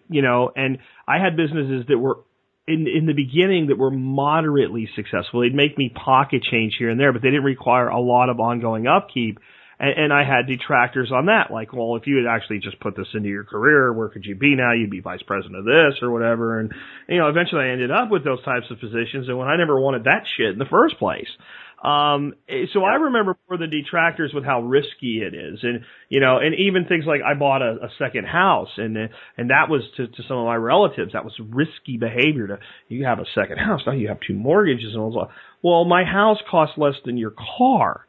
[0.10, 0.78] you know, and
[1.08, 2.20] I had businesses that were
[2.68, 5.42] in in the beginning that were moderately successful.
[5.42, 8.40] They'd make me pocket change here and there, but they didn't require a lot of
[8.40, 9.40] ongoing upkeep.
[9.80, 12.96] And, and I had detractors on that, like, well, if you had actually just put
[12.96, 14.72] this into your career, where could you be now?
[14.72, 16.60] You'd be vice president of this or whatever.
[16.60, 16.72] And
[17.10, 19.80] you know, eventually I ended up with those types of positions, and when I never
[19.80, 21.30] wanted that shit in the first place.
[21.84, 26.22] Um, eh, so I remember for the detractors with how risky it is, and you
[26.22, 29.08] know, and even things like I bought a, a second house, and uh,
[29.38, 32.48] and that was to, to some of my relatives that was risky behavior.
[32.48, 35.36] To you have a second house now, you have two mortgages, and I was like,
[35.62, 38.06] well, my house costs less than your car,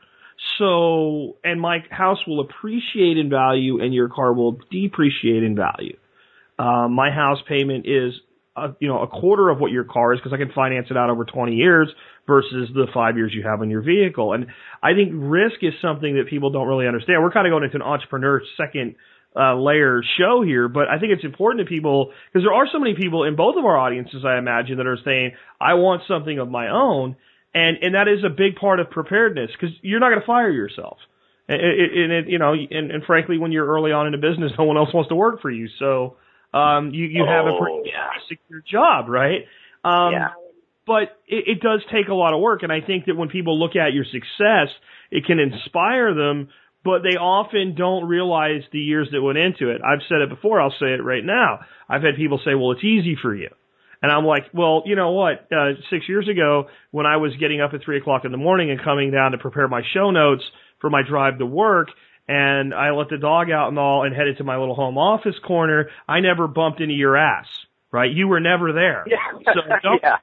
[0.58, 5.96] so and my house will appreciate in value, and your car will depreciate in value.
[6.56, 8.12] Uh, my house payment is
[8.56, 10.96] a, you know a quarter of what your car is because I can finance it
[10.96, 11.88] out over 20 years
[12.26, 14.32] versus the five years you have on your vehicle.
[14.32, 14.46] And
[14.82, 17.22] I think risk is something that people don't really understand.
[17.22, 18.96] We're kind of going into an entrepreneur second
[19.36, 22.78] uh, layer show here, but I think it's important to people because there are so
[22.78, 26.38] many people in both of our audiences, I imagine, that are saying, I want something
[26.38, 27.16] of my own.
[27.52, 30.50] And, and that is a big part of preparedness because you're not going to fire
[30.50, 30.98] yourself.
[31.46, 34.52] And and it, you know, and, and frankly, when you're early on in a business,
[34.58, 35.68] no one else wants to work for you.
[35.78, 36.16] So,
[36.54, 38.10] um, you, you have a Oh, pretty yeah.
[38.28, 39.42] secure job, right?
[39.84, 40.28] Um, yeah.
[40.86, 42.62] but it, it does take a lot of work.
[42.62, 44.68] And I think that when people look at your success,
[45.10, 46.48] it can inspire them,
[46.84, 49.80] but they often don't realize the years that went into it.
[49.84, 50.60] I've said it before.
[50.60, 51.60] I'll say it right now.
[51.88, 53.48] I've had people say, well, it's easy for you.
[54.02, 55.48] And I'm like, well, you know what?
[55.50, 58.70] Uh, six years ago, when I was getting up at three o'clock in the morning
[58.70, 60.42] and coming down to prepare my show notes
[60.80, 61.88] for my drive to work,
[62.26, 65.34] and I let the dog out and all and headed to my little home office
[65.46, 67.46] corner, I never bumped into your ass,
[67.92, 68.10] right?
[68.10, 69.04] You were never there.
[69.06, 69.16] Yeah.
[69.46, 70.16] So don't yeah.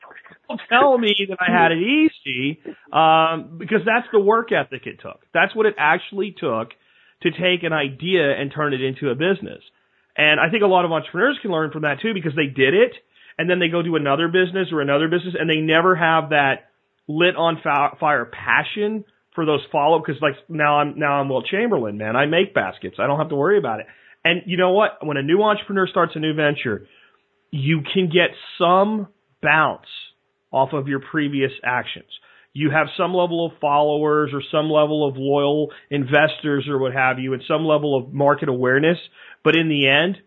[0.47, 2.59] don't tell me that I had it easy,
[2.91, 5.21] um, because that's the work ethic it took.
[5.33, 6.69] That's what it actually took
[7.21, 9.61] to take an idea and turn it into a business.
[10.17, 12.73] And I think a lot of entrepreneurs can learn from that too because they did
[12.73, 12.93] it
[13.37, 16.69] and then they go do another business or another business and they never have that
[17.07, 19.05] lit on fire passion
[19.35, 22.15] for those follow because like now I'm now I'm Wilt Chamberlain, man.
[22.15, 22.95] I make baskets.
[22.99, 23.87] I don't have to worry about it.
[24.23, 25.05] And you know what?
[25.05, 26.87] When a new entrepreneur starts a new venture,
[27.49, 29.07] you can get some
[29.41, 29.87] bounce
[30.51, 32.09] off of your previous actions.
[32.53, 37.17] You have some level of followers or some level of loyal investors or what have
[37.17, 38.97] you and some level of market awareness.
[39.43, 40.17] But in the end,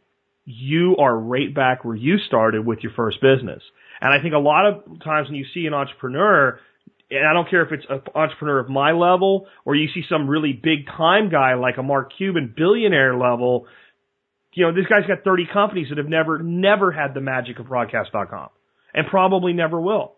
[0.46, 3.62] you are right back where you started with your first business.
[4.00, 6.58] And I think a lot of times when you see an entrepreneur,
[7.10, 10.28] and I don't care if it's an entrepreneur of my level or you see some
[10.28, 13.66] really big time guy like a Mark Cuban billionaire level,
[14.54, 17.66] you know, this guy's got 30 companies that have never, never had the magic of
[17.68, 18.48] broadcast.com
[18.94, 20.14] and probably never will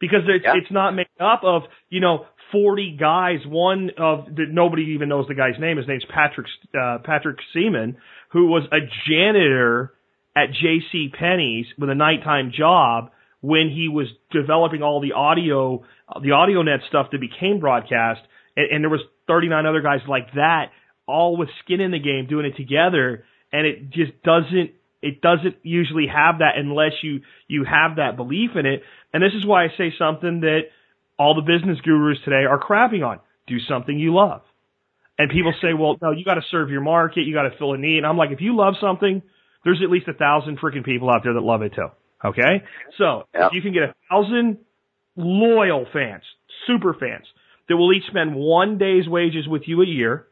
[0.00, 0.54] because it's, Yeah.
[0.56, 3.38] it's not made up of, you know, 40 guys.
[3.46, 5.76] One of that nobody even knows the guy's name.
[5.76, 6.46] His name's Patrick,
[6.78, 7.96] uh, Patrick Seaman,
[8.30, 8.78] who was a
[9.08, 9.92] janitor
[10.36, 11.10] at J.C.
[11.18, 15.82] Penney's with a nighttime job when he was developing all the audio,
[16.14, 18.20] the AudioNet stuff that became broadcast.
[18.56, 20.66] And, and there was 39 other guys like that,
[21.06, 23.24] all with skin in the game doing it together.
[23.52, 24.72] And it just doesn't,
[25.02, 28.82] it doesn't usually have that unless you, you have that belief in it.
[29.12, 30.60] And this is why I say something that
[31.18, 33.20] all the business gurus today are crapping on.
[33.46, 34.42] Do something you love.
[35.18, 37.26] And people say, well, no, you got to serve your market.
[37.26, 37.98] You got to fill a need.
[37.98, 39.22] And I'm like, if you love something,
[39.64, 41.88] there's at least a thousand freaking people out there that love it too.
[42.24, 42.62] Okay.
[42.98, 43.46] So Yeah.
[43.48, 44.58] if you can get a thousand
[45.16, 46.22] loyal fans,
[46.66, 47.26] super fans
[47.68, 50.26] that will each spend one day's wages with you a year,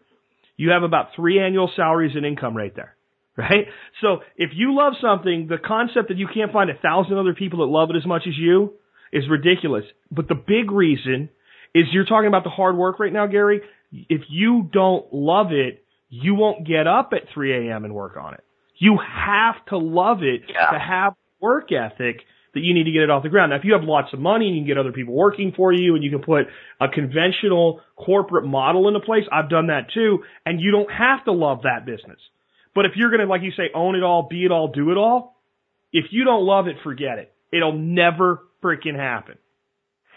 [0.57, 2.95] you have about three annual salaries and income right there.
[3.39, 3.67] Right?
[4.01, 7.61] So if you love something, the concept that you can't find a thousand other people
[7.61, 8.73] that love it as much as you
[9.13, 9.85] is ridiculous.
[10.11, 11.29] But the big reason
[11.73, 13.61] is you're talking about the hard work right now, Gary.
[13.93, 17.85] If you don't love it, you won't get up at 3 a.m.
[17.85, 18.43] and work on it.
[18.77, 20.71] You have to love it Yeah.
[20.73, 22.23] to have work ethic
[22.55, 23.51] that you need to get it off the ground.
[23.51, 25.73] Now, if you have lots of money and you can get other people working for
[25.73, 26.47] you and you can put
[26.81, 31.33] a conventional corporate model into place, I've done that too, and you don't have to
[31.33, 32.19] love that business.
[32.75, 34.91] But if you're going to, like you say, own it all, be it all, do
[34.91, 35.37] it all,
[35.93, 37.33] if you don't love it, forget it.
[37.53, 39.37] It'll never freaking happen.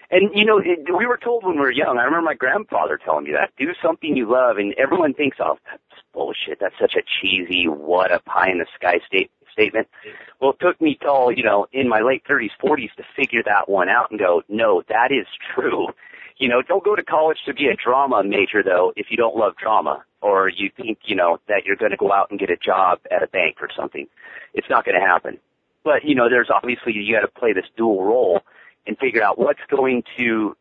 [0.09, 1.97] And you know, it, we were told when we were young.
[1.97, 3.51] I remember my grandfather telling me that.
[3.57, 6.59] Do something you love, and everyone thinks, "Oh, that's bullshit.
[6.59, 9.87] That's such a cheesy, what a pie in the sky state statement."
[10.39, 13.69] Well, it took me till you know, in my late 30s, 40s, to figure that
[13.69, 15.87] one out and go, "No, that is true."
[16.37, 19.35] You know, don't go to college to be a drama major though if you don't
[19.35, 22.49] love drama, or you think you know that you're going to go out and get
[22.49, 24.07] a job at a bank or something.
[24.53, 25.37] It's not going to happen.
[25.83, 28.41] But you know, there's obviously you got to play this dual role
[28.87, 30.55] and figure out what's going to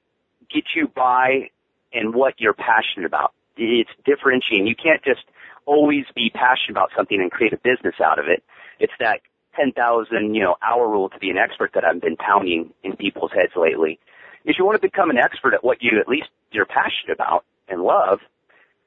[0.53, 1.51] get you by
[1.93, 3.33] and what you're passionate about.
[3.57, 4.67] It's differentiating.
[4.67, 5.25] You can't just
[5.67, 8.43] always be passionate about something and create a business out of it.
[8.81, 9.21] It's that
[9.57, 13.33] 10,000, you know, hour rule to be an expert that I've been pounding in people's
[13.33, 13.99] heads lately.
[14.45, 17.45] If you want to become an expert at what you at least you're passionate about
[17.69, 18.21] and love,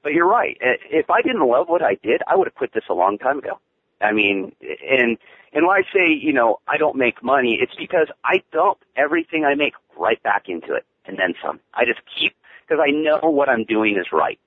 [0.01, 0.57] but you're right.
[0.61, 3.37] If I didn't love what I did, I would have quit this a long time
[3.37, 3.59] ago.
[4.01, 5.17] I mean, and
[5.53, 9.45] and when I say, you know, I don't make money, it's because I dump everything
[9.45, 11.59] I make right back into it and then some.
[11.73, 12.33] I just keep,
[12.67, 14.39] because I know what I'm doing is right.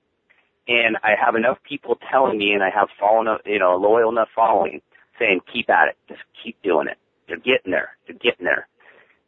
[0.67, 4.11] And I have enough people telling me and I have fallen, you know, a loyal
[4.11, 4.81] enough following
[5.19, 5.97] saying, keep at it.
[6.07, 6.97] Just keep doing it.
[7.27, 7.97] You're getting there.
[8.07, 8.67] You're getting there.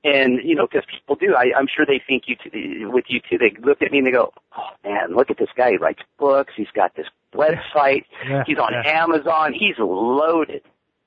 [0.03, 3.19] And, you know, because people do, I, I'm sure they think you, t- with you
[3.29, 5.71] too, they look at me and they go, oh man, look at this guy.
[5.71, 6.53] He writes books.
[6.55, 8.05] He's got this website.
[8.27, 9.01] Yeah, He's on yeah.
[9.01, 9.53] Amazon.
[9.53, 10.61] He's loaded.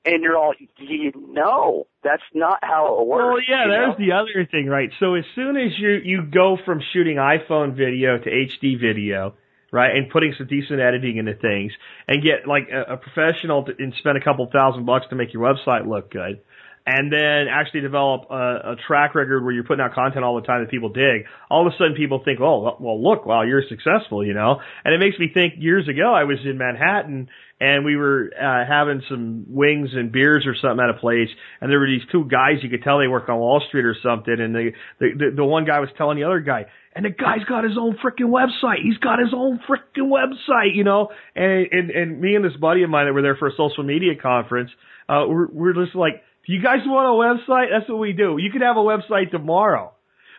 [0.05, 3.23] And you're all, you know, that's not how it works.
[3.23, 4.05] Well, yeah, there's know?
[4.05, 4.89] the other thing, right?
[4.99, 9.33] So as soon as you you go from shooting iPhone video to HD video,
[9.73, 11.73] right, and putting some decent editing into things,
[12.07, 15.33] and get like a, a professional to, and spend a couple thousand bucks to make
[15.33, 16.39] your website look good,
[16.85, 20.45] and then actually develop a, a track record where you're putting out content all the
[20.45, 23.63] time that people dig, all of a sudden people think, oh, well, look, wow, you're
[23.67, 24.59] successful, you know?
[24.85, 27.29] And it makes me think years ago I was in Manhattan
[27.59, 31.29] and we were uh, having some wings and beers or something at a place,
[31.61, 33.95] and there were these two guys you could tell they worked on Wall Street or
[34.03, 37.43] something, and the the, the one guy was telling the other guy, and the guy's
[37.47, 38.81] got his own freaking website.
[38.83, 41.09] He's got his own freaking website, you know.
[41.35, 43.83] And and and me and this buddy of mine that were there for a social
[43.83, 44.71] media conference,
[45.09, 47.67] uh, we're we're just like, do you guys want a website?
[47.71, 48.37] That's what we do.
[48.39, 49.93] You could have a website tomorrow.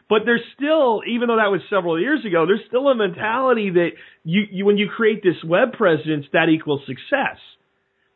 [0.09, 3.91] But there's still, even though that was several years ago, there's still a mentality that
[4.23, 7.41] you, you when you create this web presence, that equals success.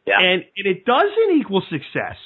[0.06, 0.20] Yeah.
[0.20, 2.16] And, and it doesn't equal success.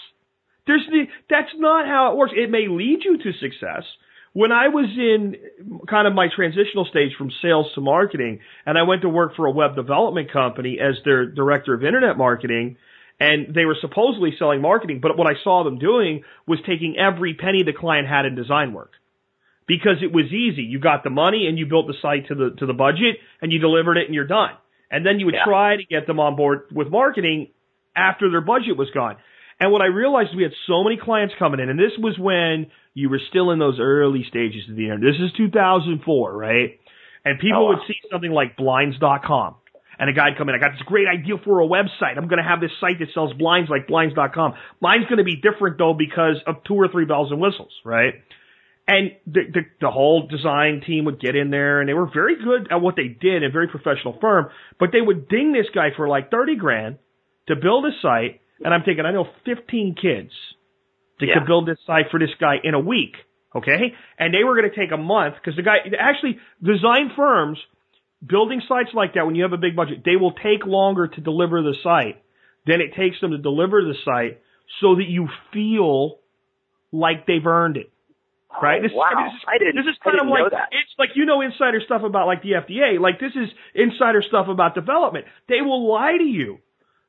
[0.67, 2.33] There's the, that's not how it works.
[2.37, 3.85] It may lead you to success.
[4.35, 5.37] When I was in
[5.89, 9.45] kind of my transitional stage from sales to marketing, and I went to work for
[9.45, 12.79] a web development company as their director of internet marketing,
[13.21, 17.35] and they were supposedly selling marketing, but what I saw them doing was taking every
[17.35, 18.93] penny the client had in design work.
[19.67, 20.63] Because it was easy.
[20.63, 23.53] You got the money and you built the site to the to the budget and
[23.53, 24.51] you delivered it and you're done.
[24.91, 25.45] And then you would Yeah.
[25.45, 27.49] try to get them on board with marketing
[27.95, 29.17] after their budget was gone.
[29.63, 32.19] And what I realized is we had so many clients coming in, and this was
[32.19, 35.15] when you were still in those early stages of the internet.
[35.15, 36.81] This is 2004, right?
[37.25, 37.69] And people Oh, wow.
[37.69, 39.55] would see something like blinds.com.
[40.01, 42.17] And a guy'd come in, I got this great idea for a website.
[42.19, 44.55] I'm going to have this site that sells blinds like blinds.com.
[44.81, 48.15] Mine's going to be different though because of two or three bells and whistles, right?
[48.89, 52.35] And the, the, the whole design team would get in there and they were very
[52.43, 54.49] good at what they did, a very professional firm,
[54.81, 56.99] but they would ding this guy for like 30 grand
[57.47, 58.41] to build a site.
[58.65, 60.33] And I'm thinking, I know 15 kids
[61.21, 61.35] that Yeah.
[61.35, 63.17] could build this site for this guy in a week.
[63.55, 63.95] Okay.
[64.19, 67.59] And they were going to take a month because the guy, actually design firms
[68.27, 71.21] building sites like that when you have a big budget, they will take longer to
[71.21, 72.23] deliver the site
[72.67, 74.41] than it takes them to deliver the site
[74.81, 76.19] so that you feel
[76.93, 77.91] like they've earned it.
[78.63, 78.81] Right?
[78.81, 79.11] Oh, This, wow.
[79.11, 81.41] I mean, this is, I didn't- this is kind of like it's like you know
[81.41, 83.01] insider stuff about like the FDA.
[83.01, 85.25] Like this is insider stuff about development.
[85.49, 86.59] They will lie to you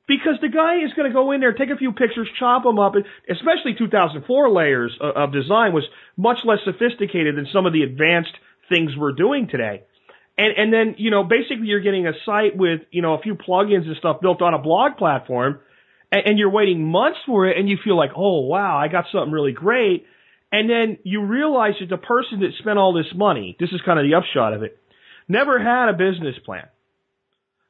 [0.07, 2.80] because the guy is going to go in there, take a few pictures, chop them
[2.80, 2.95] up.
[2.95, 5.84] and Especially 2004 layers of, of design was
[6.17, 8.34] much less sophisticated than some of the advanced
[8.69, 9.84] things we're doing today.
[10.38, 13.35] And and then you know basically you're getting a site with you know a few
[13.35, 15.59] plugins and stuff built on a blog platform,
[16.11, 19.05] and, and you're waiting months for it, and you feel like oh wow I got
[19.11, 20.07] something really great,
[20.51, 23.99] and then you realize that the person that spent all this money, this is kind
[23.99, 24.80] of the upshot of it,
[25.27, 26.65] never had a business plan.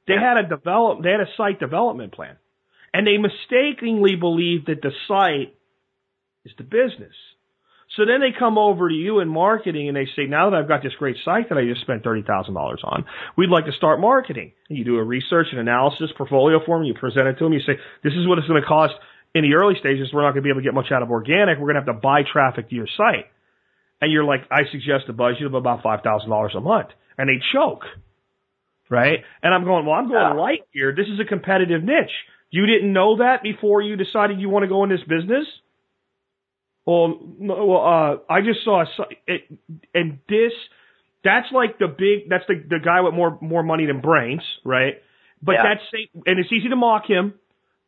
[0.08, 2.38] They had a develop, they had a site development plan,
[2.94, 5.56] and they mistakenly believed that the site
[6.46, 7.16] is the business.
[7.96, 10.68] So then they come over to you in marketing and they say, now that I've
[10.68, 13.06] got this great site that I just spent $30,000 on,
[13.38, 14.54] we'd like to start marketing.
[14.68, 16.86] And you do a research and analysis portfolio for them.
[16.86, 17.54] You present it to them.
[17.54, 18.94] You say, this is what it's going to cost
[19.36, 20.10] in the early stages.
[20.12, 21.60] We're not going to be able to get much out of organic.
[21.60, 23.30] We're going to have to buy traffic to your site.
[24.02, 26.90] And you're like, I suggest a budget of about $5,000 a month.
[27.18, 27.84] And they choke.
[28.90, 29.20] Right?
[29.42, 30.94] And I'm going, well, I'm going light here.
[30.96, 32.12] This is a competitive niche.
[32.52, 35.46] You didn't know that before you decided you want to go in this business?
[36.86, 37.82] Well, no, well,
[38.30, 38.84] uh, I just saw
[39.26, 39.42] it,
[39.94, 40.52] and this,
[41.24, 44.96] that's like the big, that's the, the guy with more, more money than brains, right?
[45.42, 45.64] But Yeah.
[45.64, 47.36] that's, same- and it's easy to mock him,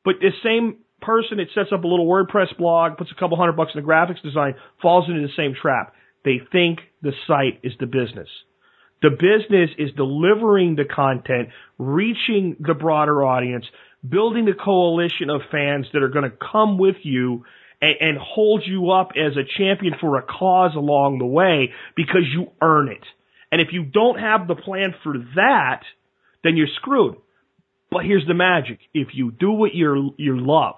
[0.06, 3.54] but the same person that sets up a little WordPress blog, puts a couple hundred
[3.58, 5.94] bucks in the graphics design, falls into the same trap.
[6.24, 8.30] They think the site is the business.
[9.02, 13.66] The business is delivering the content, reaching the broader audience,
[14.08, 17.44] building the coalition of fans that are going to come with you
[17.82, 22.24] and, and hold you up as a champion for a cause along the way because
[22.34, 23.04] you earn it.
[23.52, 25.82] And if you don't have the plan for that,
[26.44, 27.16] then you're screwed.
[27.92, 28.80] But here's the magic.
[28.94, 30.76] If you do what you you love,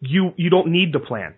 [0.00, 1.34] you you don't need the plan.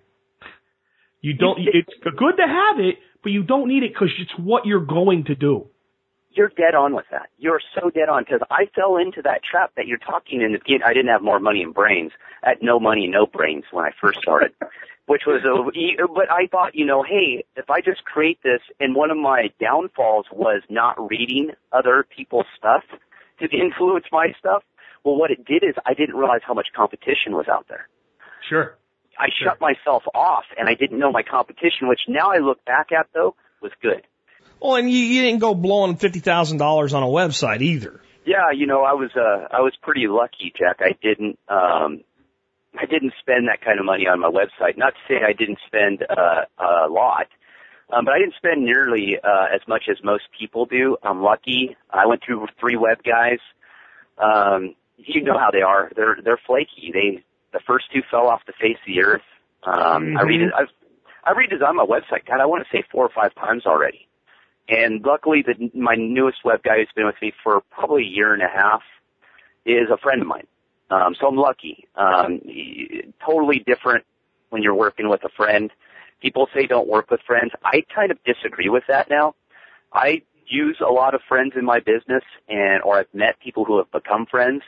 [1.21, 1.59] You don't.
[1.61, 5.25] It's good to have it, but you don't need it because it's what you're going
[5.25, 5.67] to do.
[6.33, 7.29] You're dead on with that.
[7.39, 10.59] You're so dead on because I fell into that trap that you're talking in the
[10.59, 10.83] beginning.
[10.85, 12.13] I didn't have more money and brains.
[12.43, 14.53] Had no money, no brains when I first started,
[15.07, 18.95] which was a, but I thought, you know, hey, if I just create this and
[18.95, 22.85] one of my downfalls was not reading other people's stuff
[23.41, 24.63] to influence my stuff.
[25.03, 27.89] Well, what it did is I didn't realize how much competition was out there.
[28.49, 28.77] Sure.
[29.21, 32.89] I shut myself off and I didn't know my competition, which now I look back
[32.91, 34.03] at though was good.
[34.61, 38.01] Well, and you, you didn't go blowing fifty thousand dollars on a website either.
[38.25, 40.79] Yeah, you know, I was uh I was pretty lucky, Jack.
[40.81, 42.03] I didn't um
[42.75, 44.79] I didn't spend that kind of money on my website.
[44.79, 47.27] Not to say I didn't spend uh a lot.
[47.93, 50.97] Um but I didn't spend nearly uh as much as most people do.
[51.03, 51.77] I'm lucky.
[51.91, 53.41] I went through three web guys.
[54.17, 55.91] Um you know how they are.
[55.95, 56.91] They're they're flaky.
[56.93, 59.23] They the first two fell off the face of the earth.
[59.65, 60.69] Um I read it I've
[61.25, 64.07] I redesigned my website, God, I want to say four or five times already.
[64.69, 68.33] And luckily, the, my newest web guy who's been with me for probably a year
[68.33, 68.83] and a half
[69.67, 70.47] is a friend of mine.
[70.91, 71.87] Um, so I'm lucky.
[71.97, 72.41] Um,
[73.25, 74.05] totally different
[74.51, 75.71] when you're working with a friend.
[76.23, 77.53] People say don't work with friends.
[77.65, 79.35] I kind of disagree with that now.
[79.93, 83.79] I use a lot of friends in my business and, or I've met people who
[83.79, 84.63] have become friends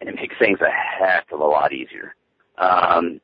[0.00, 2.14] and it makes things a heck of a lot easier.
[2.56, 3.20] Um,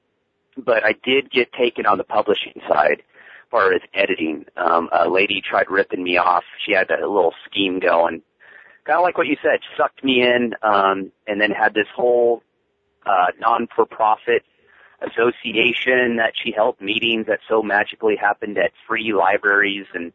[0.56, 4.46] but I did get taken on the publishing side as far as editing.
[4.56, 6.44] Um, a lady tried ripping me off.
[6.64, 8.22] She had that little scheme going.
[8.84, 12.42] Kind of like what you said, sucked me in, um, and then had this whole,
[13.06, 14.42] uh, non-for-profit
[15.02, 20.12] association that she held meetings that so magically happened at free libraries and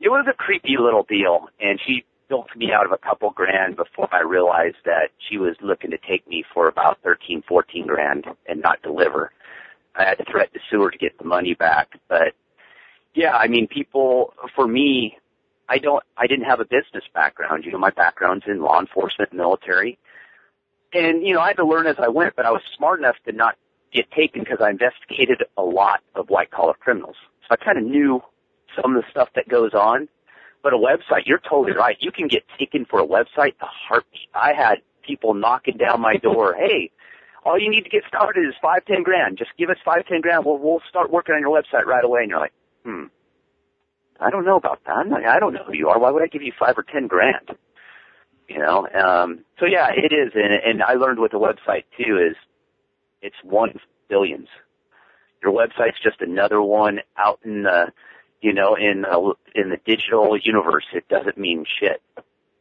[0.00, 3.76] it was a creepy little deal and she built me out of a couple grand
[3.76, 8.26] before I realized that she was looking to take me for about thirteen, fourteen grand
[8.46, 9.32] and not deliver.
[9.94, 11.98] I had to threaten to sue her to get the money back.
[12.08, 12.34] But
[13.14, 15.16] yeah, I mean, people, for me,
[15.68, 17.64] I don't, I didn't have a business background.
[17.64, 19.98] You know, my background's in law enforcement, military.
[20.92, 23.16] And, you know, I had to learn as I went, but I was smart enough
[23.26, 23.56] to not
[23.92, 27.16] get taken because I investigated a lot of white collar criminals.
[27.42, 28.22] So I kind of knew
[28.80, 30.08] some of the stuff that goes on.
[30.62, 31.96] But a website, you're totally right.
[32.00, 34.28] You can get taken for a website the heartbeat.
[34.34, 34.76] I had
[35.06, 36.56] people knocking down my door.
[36.66, 36.90] Hey,
[37.44, 39.38] all you need to get started is five, ten grand.
[39.38, 40.44] Just give us five, ten grand.
[40.44, 42.22] We'll we'll start working on your website right away.
[42.22, 42.52] And you're like,
[42.84, 43.04] hmm,
[44.20, 44.96] I don't know about that.
[44.96, 45.98] I'm not, I don't know who you are.
[45.98, 47.50] Why would I give you five or ten grand?
[48.48, 48.88] You know.
[48.92, 52.36] Um, so yeah, it is, and and I learned with the website too is
[53.22, 54.48] it's one of billions.
[55.42, 57.92] Your website's just another one out in the,
[58.46, 60.84] you know, in uh, in the digital universe.
[60.94, 62.00] It doesn't mean shit.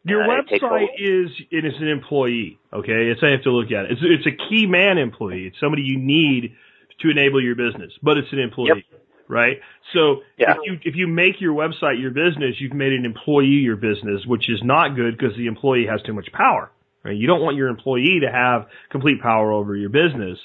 [0.03, 2.57] Your Uh, a- website is it is an employee.
[2.73, 3.91] Okay, it's I have to look at it.
[3.93, 5.45] It's it's a key man employee.
[5.47, 6.53] It's somebody you need
[7.01, 8.85] to enable your business, but it's an employee,
[9.27, 9.57] right?
[9.93, 10.51] So Yeah.
[10.53, 14.25] if you if you make your website your business, you've made an employee your business,
[14.25, 16.71] which is not good because the employee has too much power.
[17.03, 17.15] Right?
[17.15, 18.59] You don't want your employee to have
[18.89, 20.39] complete power over your business.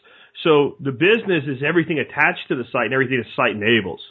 [0.45, 4.03] So the business is everything attached to the site and everything the site enables.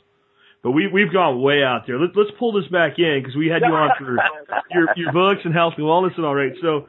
[0.61, 1.98] But we we've gone way out there.
[1.98, 4.18] Let's let's pull this back in because we had you on for
[4.72, 6.52] your your books and health and wellness and all right.
[6.61, 6.88] So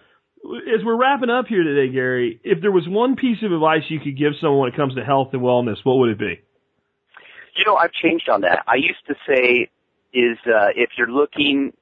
[0.74, 4.00] as we're wrapping up here today, Gary, if there was one piece of advice you
[4.00, 6.40] could give someone when it comes to health and wellness, what would it be?
[7.56, 8.64] You know, I've changed on that.
[8.66, 9.70] I used to say
[10.12, 11.72] is uh, if you're looking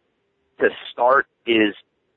[0.60, 1.74] to start is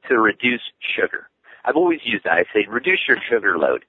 [0.09, 0.61] to reduce
[0.95, 1.29] sugar.
[1.63, 2.33] I've always used that.
[2.33, 3.85] I say reduce your sugar load.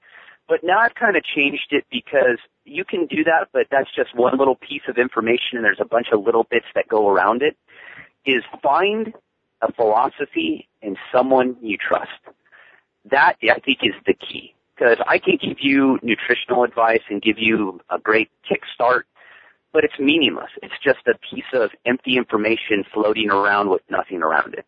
[0.47, 4.15] But now I've kind of changed it because you can do that, but that's just
[4.15, 7.41] one little piece of information and there's a bunch of little bits that go around
[7.41, 7.57] it.
[8.25, 9.13] Is find
[9.61, 12.11] a philosophy and someone you trust.
[13.11, 14.53] That I think is the key.
[14.75, 19.03] Because I can give you nutritional advice and give you a great kickstart,
[19.71, 20.49] but it's meaningless.
[20.63, 24.65] It's just a piece of empty information floating around with nothing around it.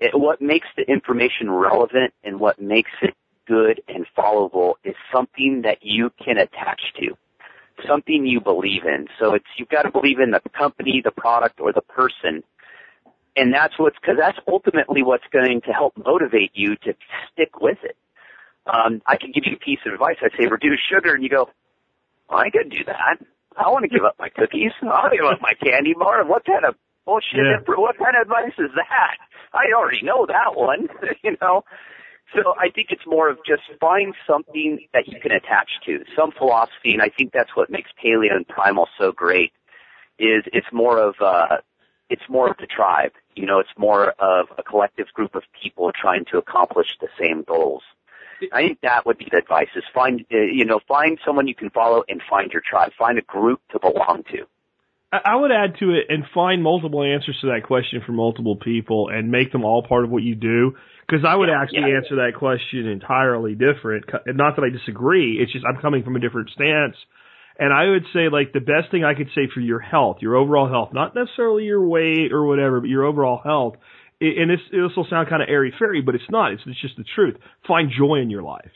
[0.00, 3.14] it what makes the information relevant and what makes it
[3.46, 7.16] good and followable is something that you can attach to.
[7.86, 9.06] Something you believe in.
[9.18, 12.42] So it's, you've got to believe in the company, the product, or the person
[13.36, 16.94] and that's what's, cause that's ultimately what's going to help motivate you to
[17.32, 17.96] stick with it.
[18.66, 20.16] Um, I can give you a piece of advice.
[20.22, 21.50] I say reduce sugar and you go,
[22.30, 23.18] well, I could do that.
[23.56, 24.72] I want to give up my cookies.
[24.82, 26.24] I'll give up my candy bar.
[26.24, 26.74] What kind of
[27.04, 27.74] bullshit, Yeah.
[27.76, 29.16] what kind of advice is that?
[29.52, 30.88] I already know that one,
[31.22, 31.62] you know?
[32.34, 36.32] So I think it's more of just find something that you can attach to, some
[36.32, 39.52] philosophy, and I think that's what makes paleo and primal so great.
[40.18, 41.58] Is it's more of uh,
[42.10, 43.12] it's more of the tribe.
[43.36, 47.44] You know, it's more of a collective group of people trying to accomplish the same
[47.46, 47.82] goals.
[48.52, 51.54] I think that would be the advice: is find uh, you know find someone you
[51.54, 52.92] can follow and find your tribe.
[52.98, 54.46] Find a group to belong to.
[55.12, 58.56] I I would add to it and find multiple answers to that question for multiple
[58.56, 60.74] people and make them all part of what you do.
[61.06, 61.96] Because I would Yeah, actually yeah.
[61.98, 64.06] answer that question entirely different.
[64.26, 65.38] Not that I disagree.
[65.40, 66.96] It's just I'm coming from a different stance.
[67.58, 70.36] And I would say like the best thing I could say for your health, your
[70.36, 73.76] overall health, not necessarily your weight or whatever, but your overall health.
[74.20, 76.52] And this this will sound kind of airy fairy, but it's not.
[76.52, 77.36] It's, it's just the truth.
[77.68, 78.72] Find joy in your life,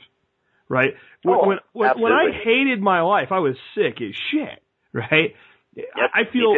[0.69, 0.90] right?
[1.24, 4.62] When Oh, when, when, when I hated my life, I was sick as shit,
[4.93, 5.35] right?
[5.97, 6.55] Yep, I I feel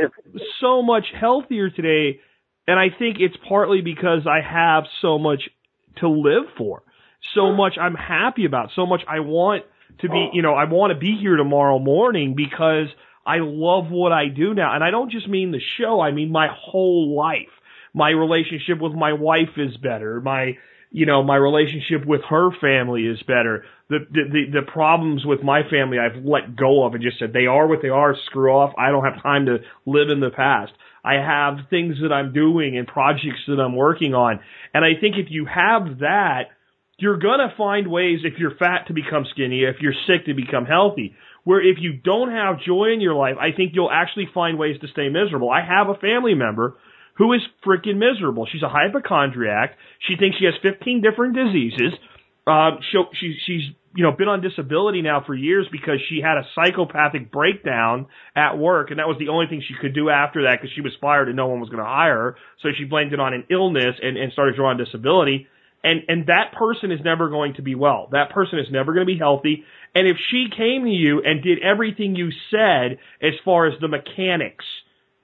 [0.61, 2.21] so much healthier today,
[2.67, 5.49] and I think it's partly because I have so much
[5.97, 6.83] to live for,
[7.35, 9.65] so much I'm happy about, so much I want
[10.01, 10.35] to be, oh.
[10.35, 12.89] you know, I want to be here tomorrow morning because
[13.27, 16.31] I love what I do now, and I don't just mean the show, I mean
[16.31, 17.49] my whole life.
[17.95, 20.21] My relationship with my wife is better.
[20.21, 20.57] My
[20.93, 23.65] you know, my relationship with her family is better.
[23.89, 27.47] The, the the problems with my family I've let go of and just said they
[27.47, 28.15] are what they are.
[28.27, 28.75] Screw off.
[28.79, 30.73] I don't have time to live in the past.
[31.03, 34.41] I have things that I'm doing and projects that I'm working on.
[34.73, 36.51] And I think if you have that,
[36.99, 40.67] you're gonna find ways if you're fat to become skinny, if you're sick to become
[40.67, 41.15] healthy.
[41.45, 44.79] Where if you don't have joy in your life, I think you'll actually find ways
[44.81, 45.51] to stay miserable.
[45.51, 46.77] I have a family member
[47.23, 48.49] who is freaking miserable.
[48.51, 49.77] She's a hypochondriac.
[50.09, 51.95] She thinks she has 15 different diseases.
[52.49, 53.63] Um, she, she, she's,
[53.95, 58.59] you know, been on disability now for years because she had a psychopathic breakdown at
[58.59, 60.91] work, and that was the only thing she could do after that because she was
[61.01, 62.37] fired and no one was going to hire her.
[62.61, 65.47] So she blamed it on an illness and, and started drawing disability.
[65.85, 68.09] And, and that person is never going to be well.
[68.11, 69.63] That person is never going to be healthy.
[69.95, 73.87] And if she came to you and did everything you said as far as the
[73.87, 74.65] mechanics,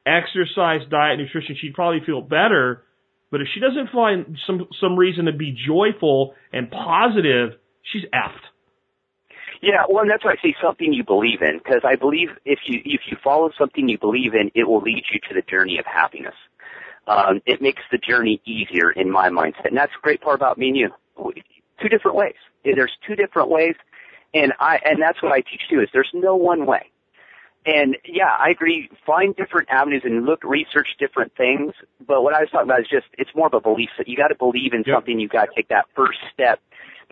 [0.07, 2.85] exercise, diet, nutrition, she'd probably feel better.
[3.31, 7.59] But if she doesn't find some some reason to be joyful and positive,
[7.93, 8.47] she's effed.
[9.61, 12.61] Yeah, well, and that's why I say something you believe in, because I believe if
[12.67, 15.79] you if you follow something you believe in, it will lead you to the journey
[15.79, 16.35] of happiness.
[17.07, 20.59] Um, it makes the journey easier in my mindset, and that's the great part about
[20.59, 20.93] me and you.
[21.83, 22.35] Two different ways.
[22.65, 23.75] There's two different ways,
[24.35, 25.81] and I and that's what I teach too.
[25.81, 26.91] Is there's no one way.
[27.69, 28.89] And yeah, I agree.
[29.05, 31.75] Find different avenues and look, research different things.
[32.07, 34.17] But what I was talking about is just it's more of a belief that you
[34.17, 34.97] got to believe in Yep.
[34.97, 35.21] something.
[35.21, 36.61] You got to take that first step.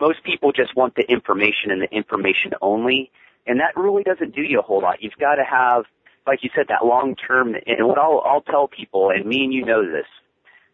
[0.01, 3.11] Most people just want the information and the information only,
[3.45, 5.03] and that really doesn't do you a whole lot.
[5.03, 5.85] You've got to have,
[6.25, 7.55] like you said, that long term.
[7.67, 10.07] And what I'll I'll tell people, and me and you know this,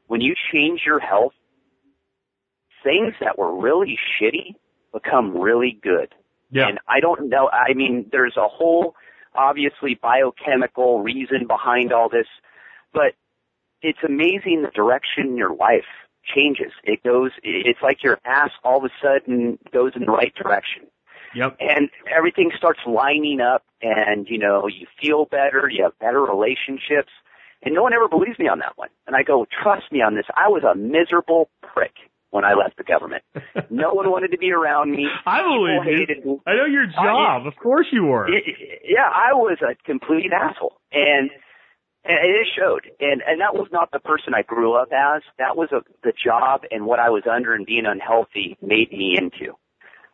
[0.07, 1.33] when you change your health,
[2.85, 4.55] things that were really shitty
[4.93, 6.13] become really good.
[6.51, 6.67] Yeah.
[6.69, 7.49] And I don't know.
[7.49, 8.95] I mean, there's a whole
[9.35, 12.27] obviously biochemical reason behind all this,
[12.93, 13.13] but
[13.81, 15.85] it's amazing the direction your life
[16.23, 16.71] changes.
[16.83, 20.83] It goes, it's like your ass all of a sudden goes in the right direction.
[21.35, 21.57] Yep.
[21.59, 27.11] And everything starts lining up and, you know, you feel better, you have better relationships.
[27.63, 28.89] And no one ever believes me on that one.
[29.07, 30.25] And I go, trust me on this.
[30.35, 31.93] I was a miserable prick
[32.33, 33.23] when I left the government.
[33.69, 35.05] No one wanted to be around me.
[35.27, 35.97] I believe you.
[35.99, 36.39] hated me.
[36.47, 37.45] I know your job.
[37.45, 38.27] Of course you were.
[38.27, 38.43] It-
[38.83, 41.29] yeah, I was a complete asshole, and,
[42.03, 42.89] and it showed.
[42.99, 45.21] And and that was not the person I grew up as.
[45.37, 49.15] That was a, the job and what I was under and being unhealthy made me
[49.17, 49.53] into.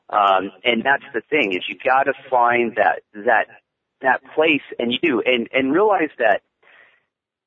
[0.10, 3.46] Um, and that's the thing is you got to find that that
[4.02, 6.42] that place, and you do, and and realize that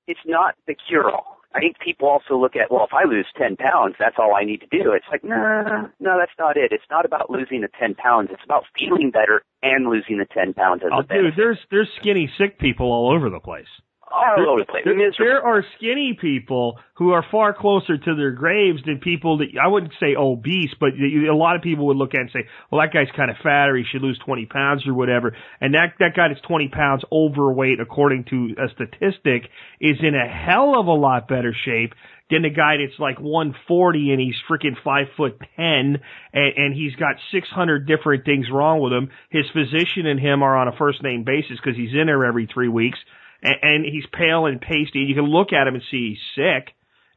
[0.09, 1.39] it's not the cure all.
[1.55, 4.45] I think people also look at, well, if I lose 10 pounds, that's all I
[4.45, 4.93] need to do.
[4.93, 6.73] It's like, no, no, that's not it.
[6.73, 8.31] It's not about losing the 10 pounds.
[8.33, 11.31] It's about feeling better and losing the 10 pounds as Oh, a benefit.
[11.31, 13.67] dude, there's there's skinny sick people all over the place.
[14.13, 14.85] All over the place.
[14.85, 19.49] There, there are skinny people who are far closer to their graves than people that
[19.61, 22.81] I wouldn't say obese, but a lot of people would look at and say, "Well,
[22.81, 25.95] that guy's kind of fat, or he should lose 20 pounds, or whatever." And that
[25.99, 30.87] that guy that's 20 pounds overweight, according to a statistic, is in a hell of
[30.87, 31.95] a lot better shape
[32.31, 36.01] than the guy that's like 140 and he's freaking five foot ten,
[36.33, 39.11] and, and he's got 600 different things wrong with him.
[39.31, 42.47] His physician and him are on a first name basis because he's in there every
[42.47, 42.99] three weeks
[43.43, 45.01] and, and he's pale and pasty.
[45.01, 46.75] You can look at him and see he's sick.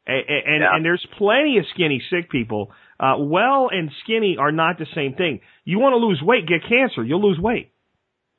[0.07, 0.75] And, and, Yeah.
[0.75, 2.71] and there's plenty of skinny sick people.
[2.99, 5.41] Uh, well and skinny are not the same thing.
[5.63, 7.03] You want to lose weight, get cancer.
[7.03, 7.71] You'll lose weight.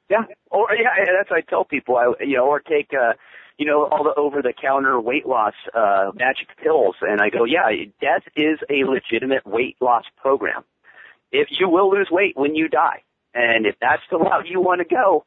[0.08, 1.96] Yeah, or yeah, that's what I tell people.
[1.96, 3.14] I you know, or take uh,
[3.58, 7.66] you know, all the over-the-counter weight loss uh, magic pills, and I go, yeah,
[8.00, 10.62] death is a legitimate weight loss program.
[11.32, 13.02] If you will lose weight when you die,
[13.34, 15.24] and if that's the route you want to go,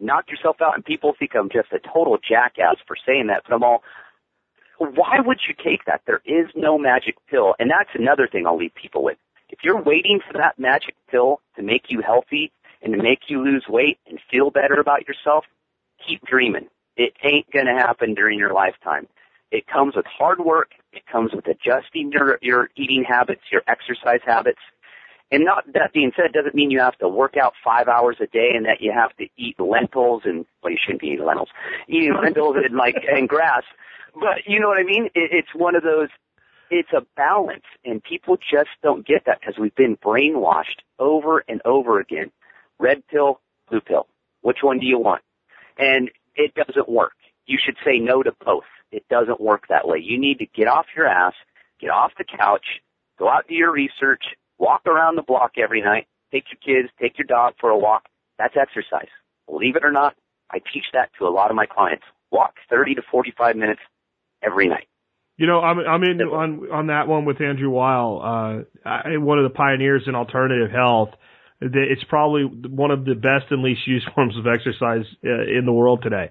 [0.00, 0.74] knock yourself out.
[0.74, 3.82] And people think I'm just a total jackass for saying that, but I'm all.
[4.78, 6.00] Why would you take that?
[6.06, 9.18] There is no magic pill, and that's another thing I'll leave people with.
[9.50, 12.50] If you're waiting for that magic pill to make you healthy
[12.82, 15.44] and to make you lose weight and feel better about yourself,
[16.06, 16.68] keep dreaming.
[16.96, 19.06] It ain't gonna happen during your lifetime.
[19.50, 20.70] It comes with hard work.
[20.92, 24.60] It comes with adjusting your, your eating habits, your exercise habits.
[25.30, 28.26] And not that being said, doesn't mean you have to work out five hours a
[28.26, 31.50] day and that you have to eat lentils and well, you shouldn't be eating lentils,
[31.88, 33.62] eating lentils and like and grass.
[34.14, 35.06] But you know what I mean?
[35.14, 36.08] It, it's one of those.
[36.72, 41.60] It's a balance, and people just don't get that because we've been brainwashed over and
[41.64, 42.30] over again.
[42.78, 44.06] Red pill, blue pill.
[44.42, 45.22] Which one do you want?
[45.78, 47.14] And it doesn't work.
[47.46, 48.64] You should say no to both.
[48.92, 49.98] It doesn't work that way.
[49.98, 51.34] You need to get off your ass,
[51.80, 52.80] get off the couch,
[53.18, 54.22] go out do your research,
[54.60, 58.04] walk around the block every night, take your kids, take your dog for a walk.
[58.38, 59.08] That's exercise.
[59.48, 60.14] Believe it or not,
[60.50, 62.04] I teach that to a lot of my clients.
[62.30, 63.80] Walk 30 to 45 minutes
[64.42, 64.86] every night.
[65.36, 69.38] You know, I'm I'm in on on that one with Andrew Weil, uh, I, one
[69.38, 71.10] of the pioneers in alternative health.
[71.62, 75.72] It's probably one of the best and least used forms of exercise uh, in the
[75.72, 76.30] world today.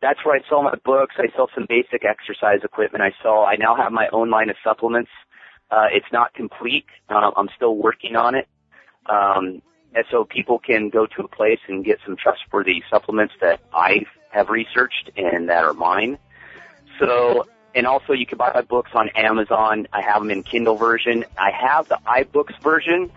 [0.00, 1.16] That's where I sell my books.
[1.18, 3.02] I sell some basic exercise equipment.
[3.02, 3.42] I sell.
[3.42, 5.10] I now have my own line of supplements.
[5.68, 6.86] Uh, it's not complete.
[7.10, 8.46] Uh, I'm still working on it.
[9.10, 9.62] Um,
[9.94, 14.06] and so people can go to a place and get some trustworthy supplements that I
[14.30, 16.18] have researched and that are mine.
[16.98, 19.86] So, and also you can buy my books on Amazon.
[19.92, 21.24] I have them in Kindle version.
[21.38, 23.10] I have the iBooks version,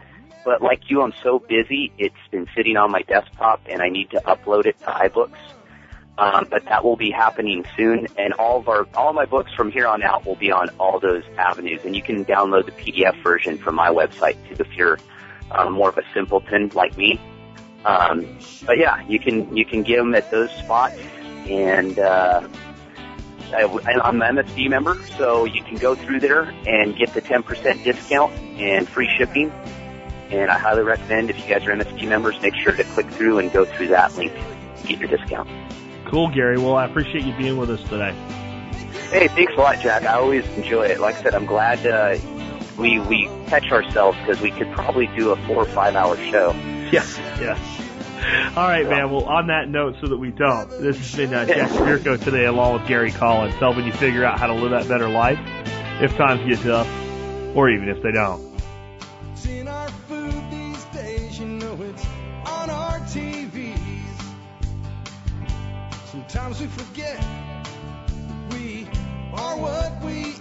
[0.45, 1.91] but like you, I'm so busy.
[1.97, 5.37] It's been sitting on my desktop and I need to upload it to iBooks.
[6.17, 9.51] Um, but that will be happening soon, and all of our all of my books
[9.53, 12.73] from here on out will be on all those avenues, and you can download the
[12.73, 14.99] PDF version from my website too if you're
[15.51, 17.19] uh, more of a simpleton like me.
[17.85, 20.99] Um, but yeah, you can you can get them at those spots,
[21.47, 22.47] and uh,
[23.53, 27.83] I, I'm an MSB member, so you can go through there and get the 10%
[27.83, 29.51] discount and free shipping.
[30.29, 33.39] And I highly recommend if you guys are MSB members, make sure to click through
[33.39, 35.49] and go through that link to get your discount.
[36.05, 36.57] Cool, Gary.
[36.57, 38.13] Well, I appreciate you being with us today.
[39.11, 40.03] Hey, thanks a lot, Jack.
[40.03, 41.01] I always enjoy it.
[41.01, 42.15] Like I said, I'm glad uh,
[42.77, 46.51] we we catch ourselves because we could probably do a four or five hour show.
[46.91, 47.81] Yes, yes.
[48.55, 49.09] All right, man.
[49.09, 52.45] Well, on that note, so that we don't, this has been uh, Jack Spirko today,
[52.45, 55.39] along with Gary Collins, helping you figure out how to live that better life
[56.01, 56.87] if times get tough,
[57.55, 58.41] or even if they don't.
[59.31, 62.05] It's in our food these days, you know it's
[62.45, 63.77] on our TVs.
[66.05, 67.17] Sometimes we forget
[68.51, 68.87] we
[69.33, 70.40] are what we eat.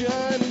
[0.00, 0.47] Revolution